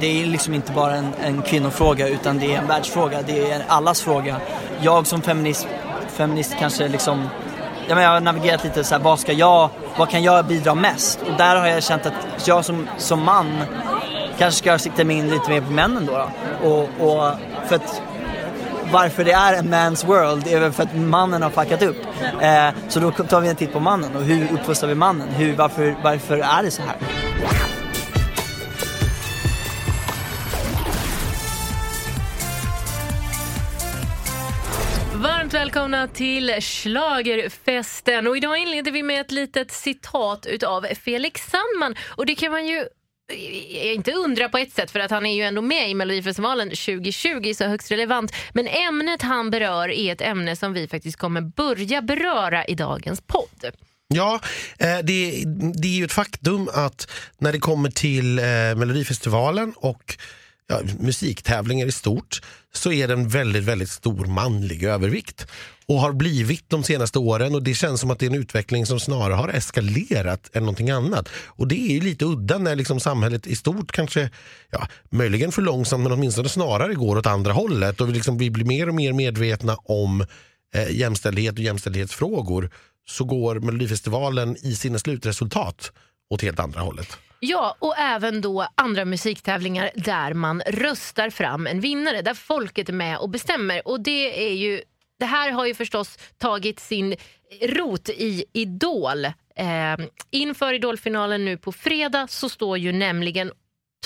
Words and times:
det 0.00 0.22
är 0.22 0.26
liksom 0.26 0.54
inte 0.54 0.72
bara 0.72 0.94
en, 0.94 1.14
en 1.22 1.42
kvinnofråga 1.42 2.08
utan 2.08 2.38
det 2.38 2.54
är 2.54 2.58
en 2.58 2.66
världsfråga. 2.66 3.22
Det 3.22 3.50
är 3.50 3.64
allas 3.68 4.00
fråga. 4.00 4.36
Jag 4.80 5.06
som 5.06 5.22
feminist, 5.22 5.66
feminist 6.08 6.54
kanske 6.58 6.88
liksom 6.88 7.28
Jag 7.88 7.96
menar 7.96 8.02
jag 8.02 8.10
har 8.10 8.20
navigerat 8.20 8.64
lite 8.64 8.84
så 8.84 8.94
här, 8.94 9.02
vad 9.02 9.20
ska 9.20 9.32
jag, 9.32 9.70
vad 9.98 10.08
kan 10.10 10.22
jag 10.22 10.46
bidra 10.46 10.74
mest? 10.74 11.22
Och 11.22 11.36
där 11.38 11.56
har 11.56 11.66
jag 11.66 11.82
känt 11.82 12.06
att 12.06 12.46
jag 12.46 12.64
som, 12.64 12.88
som 12.98 13.24
man 13.24 13.46
kanske 14.38 14.58
ska 14.58 14.78
sikta 14.78 15.04
mig 15.04 15.16
in 15.16 15.30
lite 15.30 15.50
mer 15.50 15.60
på 15.60 15.70
männen 15.70 16.06
då. 16.06 16.12
då. 16.12 16.68
Och, 16.68 16.82
och 16.82 17.32
för 17.68 17.76
att 17.76 18.02
varför 18.92 19.24
det 19.24 19.32
är 19.32 19.54
en 19.54 19.74
man's 19.74 20.06
world 20.06 20.46
är 20.46 20.60
väl 20.60 20.72
för 20.72 20.82
att 20.82 20.96
mannen 20.96 21.42
har 21.42 21.50
fuckat 21.50 21.82
upp. 21.82 21.96
Eh, 22.40 22.68
så 22.88 23.00
då 23.00 23.10
tar 23.10 23.40
vi 23.40 23.48
en 23.48 23.56
titt 23.56 23.72
på 23.72 23.80
mannen 23.80 24.16
och 24.16 24.22
hur 24.22 24.52
uppfostrar 24.52 24.88
vi 24.88 24.94
mannen? 24.94 25.28
Hur, 25.28 25.56
varför, 25.56 25.96
varför 26.02 26.38
är 26.38 26.62
det 26.62 26.70
så 26.70 26.82
här? 26.82 26.96
Välkomna 35.70 36.08
till 36.08 36.50
Schlagerfesten 36.60 38.26
och 38.26 38.36
idag 38.36 38.58
inleder 38.58 38.92
vi 38.92 39.02
med 39.02 39.20
ett 39.20 39.30
litet 39.30 39.70
citat 39.70 40.46
utav 40.46 40.86
Felix 41.04 41.40
Sandman 41.50 41.94
och 42.08 42.26
det 42.26 42.34
kan 42.34 42.52
man 42.52 42.66
ju 42.66 42.76
eh, 43.32 43.94
inte 43.94 44.12
undra 44.12 44.48
på 44.48 44.58
ett 44.58 44.72
sätt 44.72 44.90
för 44.90 45.00
att 45.00 45.10
han 45.10 45.26
är 45.26 45.34
ju 45.34 45.42
ändå 45.42 45.62
med 45.62 45.90
i 45.90 45.94
Melodifestivalen 45.94 46.68
2020 46.68 47.52
så 47.54 47.64
högst 47.64 47.90
relevant. 47.90 48.32
Men 48.52 48.66
ämnet 48.66 49.22
han 49.22 49.50
berör 49.50 49.88
är 49.88 50.12
ett 50.12 50.20
ämne 50.20 50.56
som 50.56 50.72
vi 50.72 50.88
faktiskt 50.88 51.16
kommer 51.16 51.40
börja 51.40 52.02
beröra 52.02 52.64
i 52.64 52.74
dagens 52.74 53.20
podd. 53.20 53.70
Ja, 54.14 54.40
eh, 54.78 54.98
det, 55.02 55.44
det 55.74 55.88
är 55.88 55.96
ju 55.96 56.04
ett 56.04 56.12
faktum 56.12 56.68
att 56.74 57.10
när 57.38 57.52
det 57.52 57.58
kommer 57.58 57.90
till 57.90 58.38
eh, 58.38 58.44
Melodifestivalen 58.76 59.72
och 59.76 60.16
ja, 60.70 60.80
musiktävlingar 60.98 61.86
i 61.86 61.92
stort 61.92 62.40
så 62.72 62.92
är 62.92 63.08
det 63.08 63.14
en 63.14 63.28
väldigt, 63.28 63.64
väldigt 63.64 63.90
stor 63.90 64.26
manlig 64.26 64.82
övervikt 64.82 65.46
och 65.86 66.00
har 66.00 66.12
blivit 66.12 66.64
de 66.68 66.84
senaste 66.84 67.18
åren 67.18 67.54
och 67.54 67.62
det 67.62 67.74
känns 67.74 68.00
som 68.00 68.10
att 68.10 68.18
det 68.18 68.26
är 68.26 68.30
en 68.30 68.40
utveckling 68.40 68.86
som 68.86 69.00
snarare 69.00 69.34
har 69.34 69.48
eskalerat 69.48 70.50
än 70.52 70.62
någonting 70.62 70.90
annat. 70.90 71.28
Och 71.46 71.68
det 71.68 71.80
är 71.80 71.94
ju 71.94 72.00
lite 72.00 72.24
udda 72.24 72.58
när 72.58 72.76
liksom 72.76 73.00
samhället 73.00 73.46
i 73.46 73.56
stort 73.56 73.92
kanske, 73.92 74.30
ja, 74.70 74.88
möjligen 75.10 75.52
för 75.52 75.62
långsamt 75.62 76.02
men 76.02 76.12
åtminstone 76.12 76.48
snarare 76.48 76.94
går 76.94 77.18
åt 77.18 77.26
andra 77.26 77.52
hållet 77.52 78.00
och 78.00 78.08
vi, 78.08 78.12
liksom, 78.12 78.38
vi 78.38 78.50
blir 78.50 78.64
mer 78.64 78.88
och 78.88 78.94
mer 78.94 79.12
medvetna 79.12 79.76
om 79.76 80.26
eh, 80.74 80.90
jämställdhet 80.90 81.54
och 81.54 81.64
jämställdhetsfrågor 81.64 82.70
så 83.08 83.24
går 83.24 83.60
Melodifestivalen 83.60 84.56
i 84.62 84.74
sina 84.74 84.98
slutresultat 84.98 85.92
åt 86.30 86.42
helt 86.42 86.60
andra 86.60 86.80
hållet. 86.80 87.18
Ja, 87.42 87.76
och 87.78 87.98
även 87.98 88.40
då 88.40 88.66
andra 88.74 89.04
musiktävlingar 89.04 89.90
där 89.94 90.34
man 90.34 90.60
röstar 90.66 91.30
fram 91.30 91.66
en 91.66 91.80
vinnare, 91.80 92.22
där 92.22 92.34
folket 92.34 92.88
är 92.88 92.92
med 92.92 93.18
och 93.18 93.28
bestämmer. 93.28 93.88
Och 93.88 94.00
det 94.00 94.48
är 94.48 94.54
ju 94.54 94.82
det 95.18 95.26
här 95.26 95.50
har 95.50 95.66
ju 95.66 95.74
förstås 95.74 96.18
tagit 96.38 96.80
sin 96.80 97.16
rot 97.62 98.08
i 98.08 98.44
Idol. 98.52 99.24
Eh, 99.24 99.96
inför 100.30 100.72
Idolfinalen 100.72 101.44
nu 101.44 101.56
på 101.56 101.72
fredag 101.72 102.26
så 102.26 102.48
står 102.48 102.78
ju 102.78 102.92
nämligen 102.92 103.52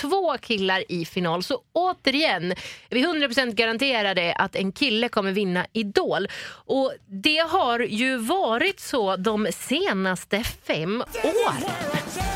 två 0.00 0.36
killar 0.38 0.84
i 0.88 1.05
final. 1.05 1.42
Så 1.42 1.62
återigen, 1.72 2.52
är 2.52 2.56
vi 2.90 3.06
100% 3.06 3.55
garanterade 3.55 4.34
att 4.34 4.56
en 4.56 4.72
kille 4.72 5.08
kommer 5.08 5.32
vinna 5.32 5.66
Idol. 5.72 6.28
Och 6.46 6.92
det 7.06 7.38
har 7.38 7.80
ju 7.80 8.16
varit 8.16 8.80
så 8.80 9.16
de 9.16 9.48
senaste 9.52 10.44
fem 10.44 11.05
åren. 11.24 12.33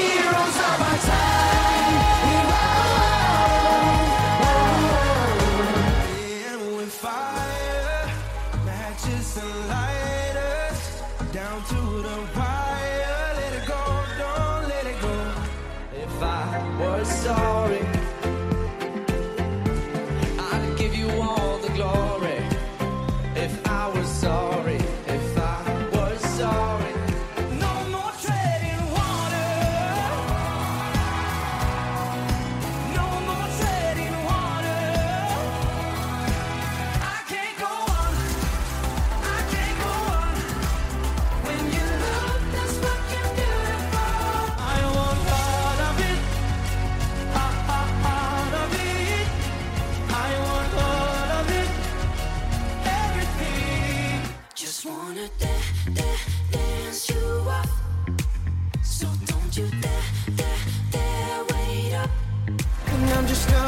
Sorry. 0.00 1.37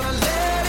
Gonna 0.02 0.18
let 0.18 0.59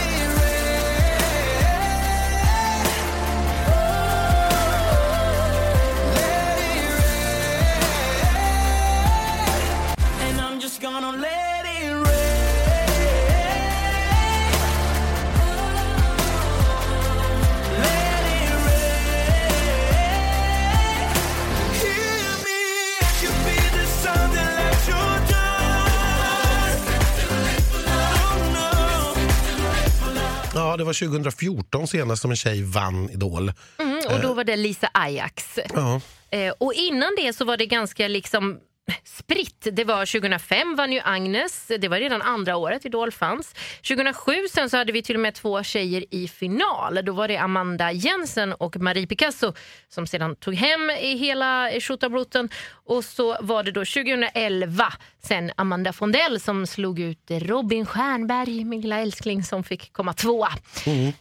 var 30.92 31.08
2014 31.08 31.86
senast 31.86 32.22
som 32.22 32.30
en 32.30 32.36
tjej 32.36 32.62
vann 32.62 33.10
Idol. 33.10 33.52
Mm, 33.78 33.96
och 33.96 34.20
då 34.22 34.34
var 34.34 34.44
det 34.44 34.56
Lisa 34.56 34.90
Ajax. 34.94 35.58
Ja. 35.74 36.00
Eh, 36.30 36.52
och 36.58 36.72
innan 36.74 37.14
det 37.16 37.32
så 37.32 37.44
var 37.44 37.56
det 37.56 37.66
ganska 37.66 38.08
liksom 38.08 38.58
spritt. 39.04 39.68
Det 39.72 39.84
var 39.84 40.06
2005 40.06 40.76
vann 40.76 40.92
ju 40.92 41.00
Agnes, 41.04 41.70
det 41.78 41.88
var 41.88 41.98
redan 41.98 42.22
andra 42.22 42.56
året 42.56 42.84
Idol 42.84 43.12
fanns. 43.12 43.54
2007 43.88 44.32
sen 44.50 44.70
så 44.70 44.76
hade 44.76 44.92
vi 44.92 45.02
till 45.02 45.16
och 45.16 45.20
med 45.20 45.34
två 45.34 45.62
tjejer 45.62 46.04
i 46.10 46.28
final. 46.28 47.04
Då 47.04 47.12
var 47.12 47.28
det 47.28 47.36
Amanda 47.36 47.92
Jensen 47.92 48.52
och 48.52 48.76
Marie 48.76 49.06
Picasso 49.06 49.52
som 49.88 50.06
sedan 50.06 50.36
tog 50.36 50.54
hem 50.54 50.90
i 50.90 51.16
hela 51.16 51.70
tjottabrotten. 51.80 52.48
Och 52.86 53.04
så 53.04 53.36
var 53.40 53.62
det 53.62 53.70
då 53.70 53.80
2011 53.80 54.92
sen 55.22 55.50
Amanda 55.56 55.92
Fondell 55.92 56.40
som 56.40 56.66
slog 56.66 57.00
ut 57.00 57.30
Robin 57.30 57.86
Stjernberg, 57.86 58.64
min 58.64 58.80
lilla 58.80 59.00
älskling 59.00 59.42
som 59.42 59.64
fick 59.64 59.92
komma 59.92 60.12
tvåa. 60.12 60.48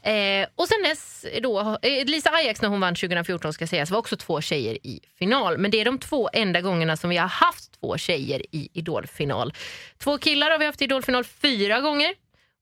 Eh, 0.02 0.48
och 0.56 0.68
sen 0.68 0.84
dess 0.84 1.26
då, 1.44 1.78
eh, 1.82 2.06
Lisa 2.06 2.30
Ajax 2.30 2.62
när 2.62 2.70
hon 2.70 2.82
vann 2.82 2.96
2014 2.96 3.54
ska 3.54 3.68
sägas 3.68 3.92
var 3.92 4.00
också 4.00 4.18
två 4.18 4.42
tjejer 4.42 4.88
i 4.88 5.00
final. 5.20 5.58
Men 5.58 5.72
det 5.72 5.82
är 5.82 5.86
de 5.86 5.98
två 6.00 6.30
enda 6.34 6.62
gångerna 6.62 6.98
som 6.98 7.10
vi 7.10 7.18
har 7.18 7.28
haft 7.28 7.80
två 7.80 7.98
tjejer 7.98 8.56
i 8.56 8.69
Idolfinal. 8.74 9.54
Två 9.98 10.18
killar 10.18 10.52
har 10.52 10.60
vi 10.60 10.66
haft 10.66 10.81
i 10.81 10.86
Idolfinal 10.86 11.24
fyra 11.24 11.80
gånger 11.81 12.14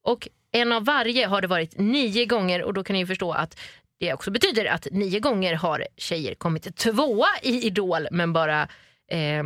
och 0.04 0.28
en 0.52 0.72
av 0.72 0.86
varje 0.86 1.28
har 1.28 1.42
det 1.42 1.48
varit 1.48 1.78
nio 1.78 2.26
gånger 2.26 2.64
och 2.64 2.74
då 2.74 2.84
kan 2.84 2.94
ni 2.94 3.06
förstå 3.06 3.32
att 3.32 3.60
det 4.00 4.14
också 4.14 4.32
betyder 4.32 4.66
att 4.66 4.88
nio 4.92 5.20
gånger 5.20 5.54
har 5.54 5.88
tjejer 5.98 6.36
kommit 6.36 6.76
tvåa 6.76 7.28
i 7.42 7.66
Idol 7.68 8.08
men 8.12 8.34
bara 8.34 8.68
eh, 9.10 9.44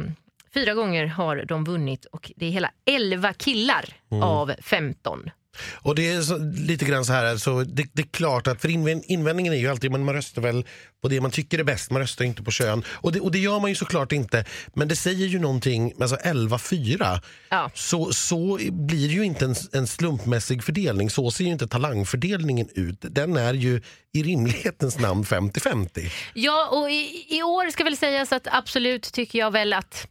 fyra 0.54 0.74
gånger 0.74 1.06
har 1.06 1.46
de 1.48 1.64
vunnit 1.64 2.06
och 2.06 2.32
det 2.36 2.46
är 2.46 2.50
hela 2.50 2.72
elva 2.86 3.34
killar 3.34 3.86
av 4.22 4.54
15 4.62 5.30
Och 5.74 5.96
det 5.96 6.12
är 6.12 6.22
så, 6.22 6.38
lite 6.38 6.86
grann 6.86 7.06
så 7.06 7.14
här, 7.14 7.26
alltså, 7.26 7.64
det, 7.64 7.86
det 7.94 8.02
är 8.02 8.08
klart 8.08 8.48
att 8.48 8.62
för 8.62 8.70
invänd, 8.70 9.04
invändningen 9.08 9.54
är 9.54 9.58
ju 9.58 9.68
alltid 9.68 9.92
men 9.92 10.04
man 10.06 10.16
röstar 10.16 10.42
väl 10.42 10.66
på 11.02 11.08
det 11.10 11.22
man 11.22 11.32
tycker 11.32 11.60
är 11.60 11.64
bäst, 11.64 11.92
man 11.92 12.02
röstar 12.02 12.26
inte 12.26 12.44
på 12.44 12.52
kön. 12.52 12.84
Och 12.88 13.12
det, 13.12 13.20
och 13.20 13.32
det 13.32 13.40
gör 13.40 13.60
man 13.60 13.70
ju 13.70 13.76
såklart 13.76 14.12
inte, 14.12 14.46
men 14.74 14.88
det 14.88 14.96
säger 14.96 15.28
ju 15.28 15.40
någonting, 15.40 15.94
alltså 16.02 16.16
11-4, 16.16 17.20
Ja. 17.50 17.72
så, 17.74 18.14
så 18.14 18.60
blir 18.72 19.08
det 19.08 19.14
ju 19.14 19.24
inte 19.24 19.46
en, 19.46 19.56
en 19.72 19.88
slumpmässig 19.88 20.64
fördelning, 20.64 21.10
så 21.10 21.32
ser 21.32 21.44
ju 21.44 21.50
inte 21.52 21.68
talangfördelningen 21.68 22.70
ut. 22.76 22.98
Den 23.02 23.38
är 23.38 23.54
ju 23.54 23.82
i 24.14 24.24
rimlighetens 24.24 25.00
namn 25.00 25.24
50-50. 25.24 26.12
Ja, 26.34 26.68
och 26.72 26.92
i, 26.92 27.26
i 27.30 27.44
år 27.44 27.72
ska 27.72 27.84
väl 27.84 27.98
sägas 27.98 28.32
att 28.32 28.48
absolut 28.52 29.04
tycker 29.14 29.40
jag 29.40 29.52
väl 29.52 29.74
att 29.74 30.08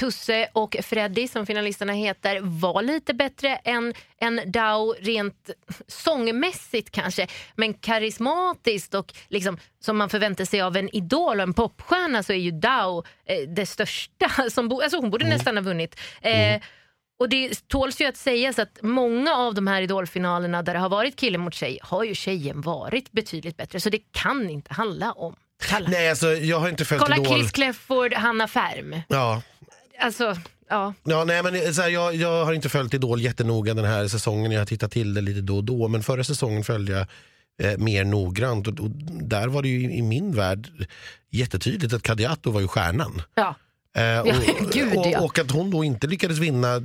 Tusse 0.00 0.48
och 0.52 0.76
Freddy, 0.82 1.28
som 1.28 1.46
finalisterna 1.46 1.92
heter, 1.92 2.40
var 2.42 2.82
lite 2.82 3.14
bättre 3.14 3.56
än, 3.56 3.94
än 4.20 4.40
Dao 4.46 4.94
rent 5.00 5.50
sångmässigt 5.86 6.90
kanske. 6.90 7.26
Men 7.54 7.74
karismatiskt 7.74 8.94
och 8.94 9.12
liksom, 9.28 9.58
som 9.80 9.98
man 9.98 10.08
förväntar 10.08 10.44
sig 10.44 10.60
av 10.60 10.76
en 10.76 10.96
idol 10.96 11.36
och 11.36 11.42
en 11.42 11.54
popstjärna 11.54 12.22
så 12.22 12.32
är 12.32 12.36
ju 12.36 12.50
Dao 12.50 13.04
eh, 13.26 13.48
det 13.48 13.66
största. 13.66 14.28
Som 14.50 14.68
bo, 14.68 14.80
alltså 14.80 14.96
hon 14.96 15.10
borde 15.10 15.28
nästan 15.28 15.56
ha 15.56 15.62
vunnit. 15.62 16.00
Eh, 16.22 16.60
och 17.18 17.28
det 17.28 17.68
tåls 17.68 18.00
ju 18.00 18.06
att 18.06 18.16
sägas 18.16 18.58
att 18.58 18.78
många 18.82 19.34
av 19.34 19.54
de 19.54 19.66
här 19.66 19.82
idolfinalerna 19.82 20.62
där 20.62 20.74
det 20.74 20.80
har 20.80 20.88
varit 20.88 21.16
kille 21.16 21.38
mot 21.38 21.54
tjej 21.54 21.78
har 21.82 22.04
ju 22.04 22.14
tjejen 22.14 22.60
varit 22.60 23.12
betydligt 23.12 23.56
bättre. 23.56 23.80
Så 23.80 23.90
det 23.90 24.00
kan 24.12 24.50
inte 24.50 24.74
handla 24.74 25.12
om 25.12 25.36
talang. 25.68 25.90
Nej, 25.90 26.10
alltså, 26.10 26.26
jag 26.26 26.58
har 26.58 26.68
inte 26.68 26.84
följt 26.84 27.02
Kolla 27.02 27.16
Idol. 27.16 27.38
Chris 27.38 27.50
Clefford, 27.50 28.14
Hanna 28.14 28.48
Färm. 28.48 29.00
Ja, 29.08 29.42
Alltså, 30.00 30.36
ja. 30.68 30.94
Ja, 31.02 31.24
nej, 31.24 31.42
men 31.42 31.74
så 31.74 31.82
här, 31.82 31.88
jag, 31.88 32.14
jag 32.14 32.44
har 32.44 32.52
inte 32.52 32.68
följt 32.68 32.94
Idol 32.94 33.20
jättenoga 33.20 33.74
den 33.74 33.84
här 33.84 34.08
säsongen. 34.08 34.52
Jag 34.52 34.60
har 34.60 34.66
tittat 34.66 34.92
till 34.92 35.14
det 35.14 35.20
lite 35.20 35.40
då 35.40 35.56
och 35.56 35.64
då. 35.64 35.88
Men 35.88 36.02
förra 36.02 36.24
säsongen 36.24 36.64
följde 36.64 36.92
jag 36.92 37.06
eh, 37.72 37.78
mer 37.78 38.04
noggrant. 38.04 38.68
Och, 38.68 38.80
och 38.80 38.90
där 39.22 39.48
var 39.48 39.62
det 39.62 39.68
ju 39.68 39.92
i, 39.92 40.02
min 40.02 40.34
värld 40.34 40.68
jättetydligt 41.30 41.94
att 41.94 42.02
Kadiatou 42.02 42.50
var 42.52 42.60
ju 42.60 42.68
stjärnan. 42.68 43.22
ja. 43.34 43.54
Eh, 43.94 44.20
och, 44.20 44.26
gud, 44.72 44.96
och, 44.96 45.06
ja. 45.06 45.20
och 45.20 45.38
att 45.38 45.50
hon 45.50 45.70
då 45.70 45.84
inte 45.84 46.06
lyckades 46.06 46.38
vinna 46.38 46.82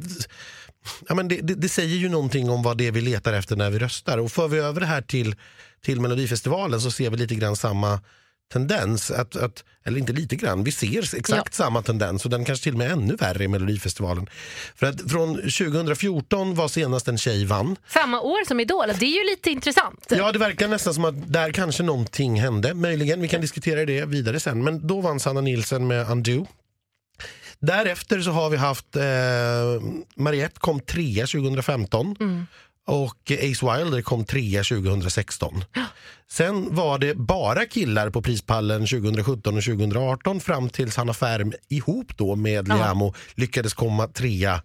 ja, 1.07 1.15
men 1.15 1.27
det, 1.27 1.41
det, 1.41 1.55
det 1.55 1.69
säger 1.69 1.95
ju 1.95 2.09
någonting 2.09 2.49
om 2.49 2.63
vad 2.63 2.77
det 2.77 2.87
är 2.87 2.91
vi 2.91 3.01
letar 3.01 3.33
efter 3.33 3.55
när 3.55 3.69
vi 3.69 3.79
röstar. 3.79 4.17
Och 4.17 4.31
för 4.31 4.47
vi 4.47 4.57
över 4.57 4.79
det 4.79 4.85
här 4.85 5.01
till, 5.01 5.35
till 5.81 6.01
Melodifestivalen 6.01 6.81
så 6.81 6.91
ser 6.91 7.09
vi 7.09 7.17
lite 7.17 7.35
grann 7.35 7.55
samma 7.55 7.99
tendens. 8.53 9.11
Att, 9.11 9.35
att, 9.35 9.63
eller 9.83 9.99
inte 9.99 10.13
lite 10.13 10.35
grann, 10.35 10.63
vi 10.63 10.71
ser 10.71 11.15
exakt 11.15 11.53
samma 11.53 11.81
tendens 11.81 12.25
och 12.25 12.31
den 12.31 12.45
kanske 12.45 12.63
till 12.63 12.73
och 12.73 12.77
med 12.77 12.91
ännu 12.91 13.15
värre 13.15 13.43
i 13.43 13.47
Melodifestivalen. 13.47 14.29
För 14.75 14.87
att 14.87 15.11
från 15.11 15.35
2014 15.35 16.55
var 16.55 16.67
senast 16.67 17.07
en 17.07 17.17
tjej 17.17 17.45
vann. 17.45 17.75
Samma 17.87 18.21
år 18.21 18.45
som 18.47 18.59
Idol, 18.59 18.87
det 18.99 19.05
är 19.05 19.23
ju 19.23 19.23
lite 19.23 19.49
intressant. 19.49 20.05
Ja, 20.09 20.31
det 20.31 20.39
verkar 20.39 20.67
nästan 20.67 20.93
som 20.93 21.05
att 21.05 21.33
där 21.33 21.51
kanske 21.51 21.83
någonting 21.83 22.41
hände. 22.41 22.73
Möjligen, 22.73 23.21
vi 23.21 23.27
kan 23.27 23.41
diskutera 23.41 23.85
det 23.85 24.05
vidare 24.05 24.39
sen. 24.39 24.63
Men 24.63 24.87
då 24.87 25.01
vann 25.01 25.19
Sanna 25.19 25.41
Nilsson 25.41 25.87
med 25.87 26.11
Undo. 26.11 26.47
Därefter 27.59 28.21
så 28.21 28.31
har 28.31 28.49
vi 28.49 28.57
haft 28.57 28.95
eh, 28.95 29.03
Mariette 30.15 30.59
kom 30.59 30.79
trea 30.79 31.27
2015 31.27 32.15
och 32.85 33.31
Ace 33.31 33.65
Wilder 33.65 34.01
kom 34.01 34.25
trea 34.25 34.63
2016. 34.63 35.63
Sen 36.27 36.75
var 36.75 36.99
det 36.99 37.15
bara 37.15 37.65
killar 37.65 38.09
på 38.09 38.21
prispallen 38.21 38.87
2017 38.87 39.57
och 39.57 39.63
2018 39.63 40.39
fram 40.39 40.69
tills 40.69 40.97
Hanna 40.97 41.13
Färm 41.13 41.53
ihop 41.69 42.17
då 42.17 42.35
med 42.35 42.67
Ja. 42.67 42.75
Liamo 42.75 43.13
lyckades 43.35 43.73
komma 43.73 44.07
trea 44.07 44.61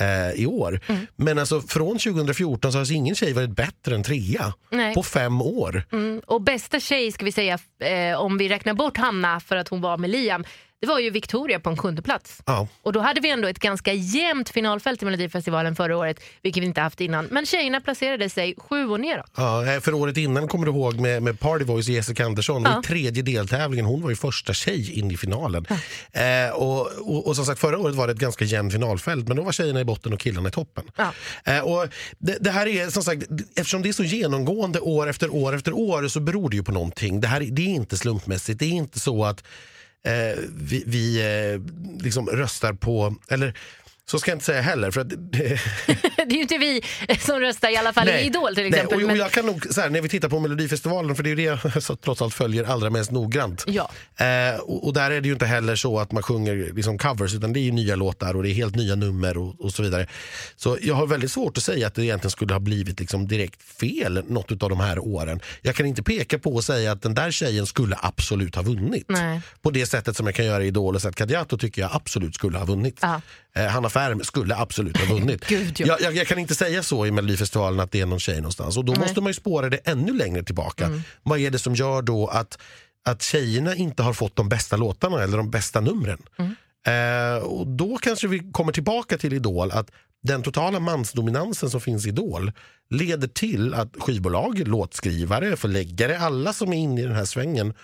eh, 0.00 0.40
i 0.40 0.46
år. 0.46 0.80
Men 1.16 1.38
alltså 1.38 1.60
från 1.60 1.98
2014 1.98 2.72
så 2.72 2.76
har 2.76 2.80
alltså 2.80 2.94
ingen 2.94 3.14
tjej 3.14 3.32
varit 3.32 3.50
bättre 3.50 3.94
än 3.94 4.02
trea 4.02 4.54
Nej. 4.70 4.94
på 4.94 5.02
fem 5.02 5.42
år. 5.42 5.82
Mm, 5.92 6.20
och 6.26 6.42
bästa 6.42 6.80
tjej, 6.80 7.12
ska 7.12 7.24
vi 7.24 7.32
säga, 7.32 7.58
eh, 7.80 8.20
om 8.20 8.38
vi 8.38 8.48
räknar 8.48 8.74
bort 8.74 8.96
Hanna 8.96 9.40
för 9.40 9.56
att 9.56 9.68
hon 9.68 9.80
var 9.80 9.96
med 9.98 10.10
Liam, 10.10 10.44
det 10.84 10.88
var 10.88 10.98
ju 10.98 11.10
Victoria 11.10 11.60
på 11.60 11.70
en 11.70 11.76
sjunde 11.76 12.02
plats. 12.02 12.42
Ja. 12.46 12.68
Och 12.82 12.92
då 12.92 13.00
hade 13.00 13.20
vi 13.20 13.30
ändå 13.30 13.48
ett 13.48 13.58
ganska 13.58 13.92
jämnt 13.92 14.48
finalfält 14.48 15.02
i 15.02 15.04
Melodifestivalen 15.04 15.76
förra 15.76 15.96
året, 15.96 16.20
vilket 16.42 16.62
vi 16.62 16.66
inte 16.66 16.80
haft 16.80 17.00
innan. 17.00 17.28
Men 17.30 17.46
tjejerna 17.46 17.80
placerade 17.80 18.30
sig 18.30 18.54
sju 18.58 18.88
och 18.88 19.00
neråt. 19.00 19.30
Ja, 19.36 19.66
eh, 19.66 19.80
för 19.80 19.94
året 19.94 20.16
innan 20.16 20.48
kommer 20.48 20.66
du 20.66 20.72
ihåg 20.72 21.00
med, 21.00 21.22
med 21.22 21.40
Party 21.40 21.64
Voice 21.64 21.88
och 21.88 21.94
Jessica 21.94 22.24
Andersson. 22.24 22.62
Ja. 22.62 22.80
I 22.80 22.82
tredje 22.82 23.22
deltävlingen, 23.22 23.86
hon 23.86 24.02
var 24.02 24.10
ju 24.10 24.16
första 24.16 24.54
tjej 24.54 24.98
in 24.98 25.10
i 25.10 25.16
finalen. 25.16 25.66
Eh, 26.12 26.54
och, 26.54 26.80
och, 26.86 27.26
och 27.26 27.36
som 27.36 27.44
sagt 27.44 27.60
förra 27.60 27.78
året 27.78 27.94
var 27.94 28.06
det 28.06 28.12
ett 28.12 28.18
ganska 28.18 28.44
jämnt 28.44 28.72
finalfält 28.72 29.28
men 29.28 29.36
då 29.36 29.42
var 29.42 29.52
tjejerna 29.52 29.80
i 29.80 29.84
botten 29.84 30.12
och 30.12 30.20
killarna 30.20 30.48
i 30.48 30.52
toppen. 30.52 30.84
Ja. 30.96 31.12
Eh, 31.44 31.60
och 31.60 31.88
det, 32.18 32.36
det 32.40 32.50
här 32.50 32.66
är 32.66 32.90
som 32.90 33.02
sagt, 33.02 33.22
eftersom 33.56 33.82
det 33.82 33.88
är 33.88 33.92
så 33.92 34.04
genomgående 34.04 34.80
år 34.80 35.08
efter 35.08 35.34
år 35.34 35.56
efter 35.56 35.72
år 35.72 36.08
så 36.08 36.20
beror 36.20 36.50
det 36.50 36.56
ju 36.56 36.62
på 36.62 36.72
någonting. 36.72 37.20
Det, 37.20 37.28
här, 37.28 37.40
det 37.40 37.62
är 37.62 37.74
inte 37.74 37.96
slumpmässigt, 37.96 38.58
det 38.58 38.64
är 38.64 38.70
inte 38.70 39.00
så 39.00 39.24
att 39.24 39.44
Eh, 40.04 40.38
vi, 40.54 40.84
vi 40.86 41.20
eh, 41.20 41.60
liksom 42.04 42.28
röstar 42.28 42.72
på, 42.72 43.14
eller 43.28 43.54
så 44.10 44.18
ska 44.18 44.30
jag 44.30 44.36
inte 44.36 44.44
säga 44.44 44.60
heller 44.60 44.90
för 44.90 45.00
att 45.00 45.08
det 45.36 45.54
är 46.16 46.32
ju 46.32 46.42
inte 46.42 46.58
vi 46.58 46.82
som 47.20 47.40
röstar, 47.40 47.70
i 47.70 47.76
alla 47.76 47.92
fall 47.92 48.08
i 48.08 48.20
Idol 48.20 48.54
till 48.54 48.66
exempel. 48.66 48.96
Nej, 48.96 48.96
och, 48.96 49.02
och 49.02 49.06
men, 49.06 49.16
jag 49.16 49.30
kan 49.30 49.46
nog, 49.46 49.66
så 49.70 49.80
här, 49.80 49.90
när 49.90 50.00
vi 50.00 50.08
tittar 50.08 50.28
på 50.28 50.40
Melodifestivalen, 50.40 51.16
för 51.16 51.22
det 51.22 51.28
är 51.28 51.30
ju 51.30 51.36
det 51.36 51.42
jag 51.74 51.82
så, 51.82 51.96
trots 51.96 52.22
allt 52.22 52.34
följer 52.34 52.64
allra 52.64 52.90
mest 52.90 53.10
noggrant. 53.10 53.64
Ja. 53.66 53.90
Eh, 54.16 54.60
och, 54.60 54.86
och 54.86 54.92
där 54.92 55.10
är 55.10 55.20
det 55.20 55.26
ju 55.26 55.32
inte 55.32 55.46
heller 55.46 55.76
så 55.76 55.98
att 55.98 56.12
man 56.12 56.22
sjunger 56.22 56.72
liksom 56.74 56.98
covers, 56.98 57.34
utan 57.34 57.52
det 57.52 57.60
är 57.60 57.62
ju 57.62 57.72
nya 57.72 57.96
låtar 57.96 58.36
och 58.36 58.42
det 58.42 58.50
är 58.50 58.54
helt 58.54 58.76
nya 58.76 58.94
nummer 58.94 59.36
och, 59.36 59.60
och 59.60 59.72
så 59.72 59.82
vidare. 59.82 60.06
Så 60.56 60.78
jag 60.80 60.94
har 60.94 61.06
väldigt 61.06 61.32
svårt 61.32 61.56
att 61.56 61.64
säga 61.64 61.86
att 61.86 61.94
det 61.94 62.04
egentligen 62.04 62.30
skulle 62.30 62.52
ha 62.52 62.60
blivit 62.60 63.00
liksom 63.00 63.28
direkt 63.28 63.62
fel 63.62 64.24
något 64.28 64.62
av 64.62 64.70
de 64.70 64.80
här 64.80 64.98
åren. 64.98 65.40
Jag 65.62 65.74
kan 65.74 65.86
inte 65.86 66.02
peka 66.02 66.38
på 66.38 66.54
och 66.54 66.64
säga 66.64 66.92
att 66.92 67.02
den 67.02 67.14
där 67.14 67.30
tjejen 67.30 67.66
skulle 67.66 67.96
absolut 68.02 68.54
ha 68.54 68.62
vunnit. 68.62 69.06
Nej. 69.08 69.40
På 69.62 69.70
det 69.70 69.86
sättet 69.86 70.16
som 70.16 70.26
jag 70.26 70.34
kan 70.34 70.44
göra 70.44 70.64
i 70.64 70.66
Idol 70.66 70.96
och 70.96 71.14
Kadiatou 71.14 71.58
tycker 71.58 71.82
jag 71.82 71.90
absolut 71.94 72.34
skulle 72.34 72.58
ha 72.58 72.64
vunnit. 72.64 73.00
Eh, 73.56 73.66
Hanna 73.66 73.90
Färm 73.94 74.24
skulle 74.24 74.56
absolut 74.56 74.96
ha 74.96 75.14
vunnit. 75.14 75.44
Gud, 75.48 75.80
ja. 75.80 75.86
jag, 75.86 76.00
jag, 76.00 76.16
jag 76.16 76.26
kan 76.26 76.38
inte 76.38 76.54
säga 76.54 76.82
så 76.82 77.06
i 77.06 77.10
Melodifestivalen 77.10 77.80
att 77.80 77.90
det 77.92 78.00
är 78.00 78.06
någon 78.06 78.20
tjej 78.20 78.36
någonstans. 78.36 78.76
Och 78.76 78.84
då 78.84 78.94
måste 78.94 79.20
man 79.20 79.30
ju 79.30 79.34
spåra 79.34 79.68
det 79.70 79.76
ännu 79.76 80.12
längre 80.12 80.42
tillbaka. 80.42 80.86
Mm. 80.86 81.02
Vad 81.22 81.38
är 81.38 81.50
det 81.50 81.58
som 81.58 81.74
gör 81.74 82.02
då 82.02 82.26
att, 82.26 82.58
att 83.04 83.22
tjejerna 83.22 83.74
inte 83.74 84.02
har 84.02 84.12
fått 84.12 84.36
de 84.36 84.48
bästa 84.48 84.76
låtarna 84.76 85.22
eller 85.22 85.36
de 85.36 85.50
bästa 85.50 85.80
numren? 85.80 86.22
Mm. 86.38 86.54
Eh, 86.86 87.42
och 87.42 87.66
då 87.66 87.98
kanske 87.98 88.28
vi 88.28 88.38
kommer 88.52 88.72
tillbaka 88.72 89.18
till 89.18 89.32
Idol 89.32 89.70
att 89.70 89.90
den 90.22 90.42
totala 90.42 90.80
mansdominansen 90.80 91.70
som 91.70 91.80
finns 91.80 92.06
i 92.06 92.08
Idol 92.08 92.52
leder 92.90 93.28
till 93.28 93.74
att 93.74 93.96
skivbolag, 93.98 94.68
låtskrivare, 94.68 95.56
förläggare, 95.56 96.18
alla 96.18 96.52
som 96.52 96.72
är 96.72 96.76
inne 96.76 97.00
i 97.00 97.04
den 97.04 97.16
här 97.16 97.24
svängen 97.24 97.74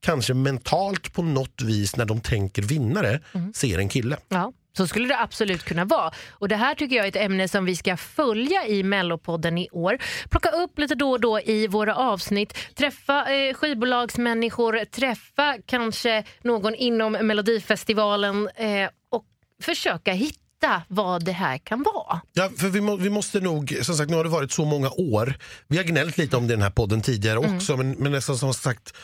kanske 0.00 0.34
mentalt 0.34 1.12
på 1.12 1.22
något 1.22 1.62
vis 1.62 1.96
när 1.96 2.04
de 2.04 2.20
tänker 2.20 2.62
vinnare 2.62 3.20
Mm. 3.32 3.52
ser 3.54 3.78
en 3.78 3.88
kille. 3.88 4.16
Ja, 4.28 4.52
så 4.76 4.86
skulle 4.86 5.08
det 5.08 5.20
absolut 5.20 5.64
kunna 5.64 5.84
vara. 5.84 6.10
Och 6.30 6.48
Det 6.48 6.56
här 6.56 6.74
tycker 6.74 6.96
jag 6.96 7.04
är 7.04 7.08
ett 7.08 7.16
ämne 7.16 7.48
som 7.48 7.64
vi 7.64 7.76
ska 7.76 7.96
följa 7.96 8.66
i 8.66 8.82
Mellopodden 8.82 9.58
i 9.58 9.68
år. 9.72 9.98
Plocka 10.30 10.48
upp 10.48 10.78
lite 10.78 10.94
då 10.94 11.10
och 11.10 11.20
då 11.20 11.40
i 11.40 11.66
våra 11.66 11.94
avsnitt. 11.96 12.54
Träffa 12.74 13.32
eh, 13.34 13.54
skivbolagsmänniskor, 13.54 14.84
träffa 14.84 15.56
kanske 15.66 16.24
någon 16.42 16.74
inom 16.74 17.12
Melodifestivalen 17.12 18.48
eh, 18.56 18.88
och 19.10 19.24
försöka 19.62 20.12
hitta 20.12 20.82
vad 20.88 21.24
det 21.24 21.32
här 21.32 21.58
kan 21.58 21.82
vara. 21.94 22.20
Ja, 22.32 22.50
för 22.58 22.68
vi, 22.68 22.80
må, 22.80 22.96
vi 22.96 23.10
måste 23.10 23.40
nog, 23.40 23.78
som 23.82 23.94
sagt 23.94 24.10
nu 24.10 24.16
har 24.16 24.24
det 24.24 24.30
varit 24.30 24.52
så 24.52 24.64
många 24.64 24.90
år. 24.90 25.34
Vi 25.68 25.76
har 25.76 25.84
gnällt 25.84 26.18
lite 26.18 26.36
om 26.36 26.46
det 26.46 26.52
i 26.52 26.56
den 26.56 26.62
här 26.62 26.70
podden 26.70 27.00
tidigare 27.02 27.38
Mm. 27.38 27.56
också 27.56 27.76
men, 27.76 27.90
men 27.90 28.12
nästan 28.12 28.36
som 28.36 28.54
sagt 28.54 28.94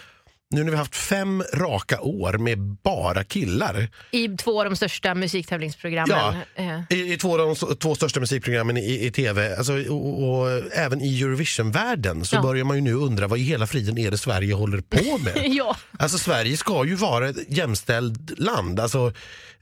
nu 0.53 0.65
när 0.65 0.71
vi 0.71 0.77
haft 0.77 0.97
fem 0.97 1.45
raka 1.55 2.01
år 2.01 2.33
med 2.39 2.59
bara 2.59 3.25
killar 3.25 3.89
I 4.11 4.29
två 4.29 4.59
av 4.61 4.65
de 4.65 4.77
största 4.77 5.15
musiktävlingsprogrammen. 5.15 6.17
Ja. 6.57 6.63
Eh, 6.91 6.99
i, 6.99 7.13
i 7.13 7.17
två 7.17 7.41
av 7.41 7.57
de 7.69 7.77
två 7.77 7.95
största 7.95 8.21
musikprogrammen 8.21 8.77
i, 8.77 9.07
i 9.07 9.11
tv 9.11 9.57
alltså, 9.57 9.73
och, 9.73 10.41
och 10.41 10.51
även 10.73 11.01
i 11.01 11.23
Eurovision-världen 11.23 12.25
så 12.25 12.37
Ja. 12.37 12.43
börjar 12.43 12.65
man 12.65 12.77
ju 12.77 12.83
nu 12.83 12.93
undra 12.95 13.27
vad 13.29 13.39
i 13.39 13.43
hela 13.43 13.67
friden 13.67 13.99
är 13.99 14.11
det 14.11 14.19
Sverige 14.19 14.55
håller 14.55 14.81
på 14.81 15.19
med. 15.19 15.33
ja. 15.47 15.77
Alltså 15.99 16.19
Sverige 16.19 16.57
ska 16.57 16.85
ju 16.85 16.95
vara 16.95 17.29
ett 17.29 17.37
jämställt 17.49 18.39
land. 18.39 18.81
Alltså, 18.81 19.13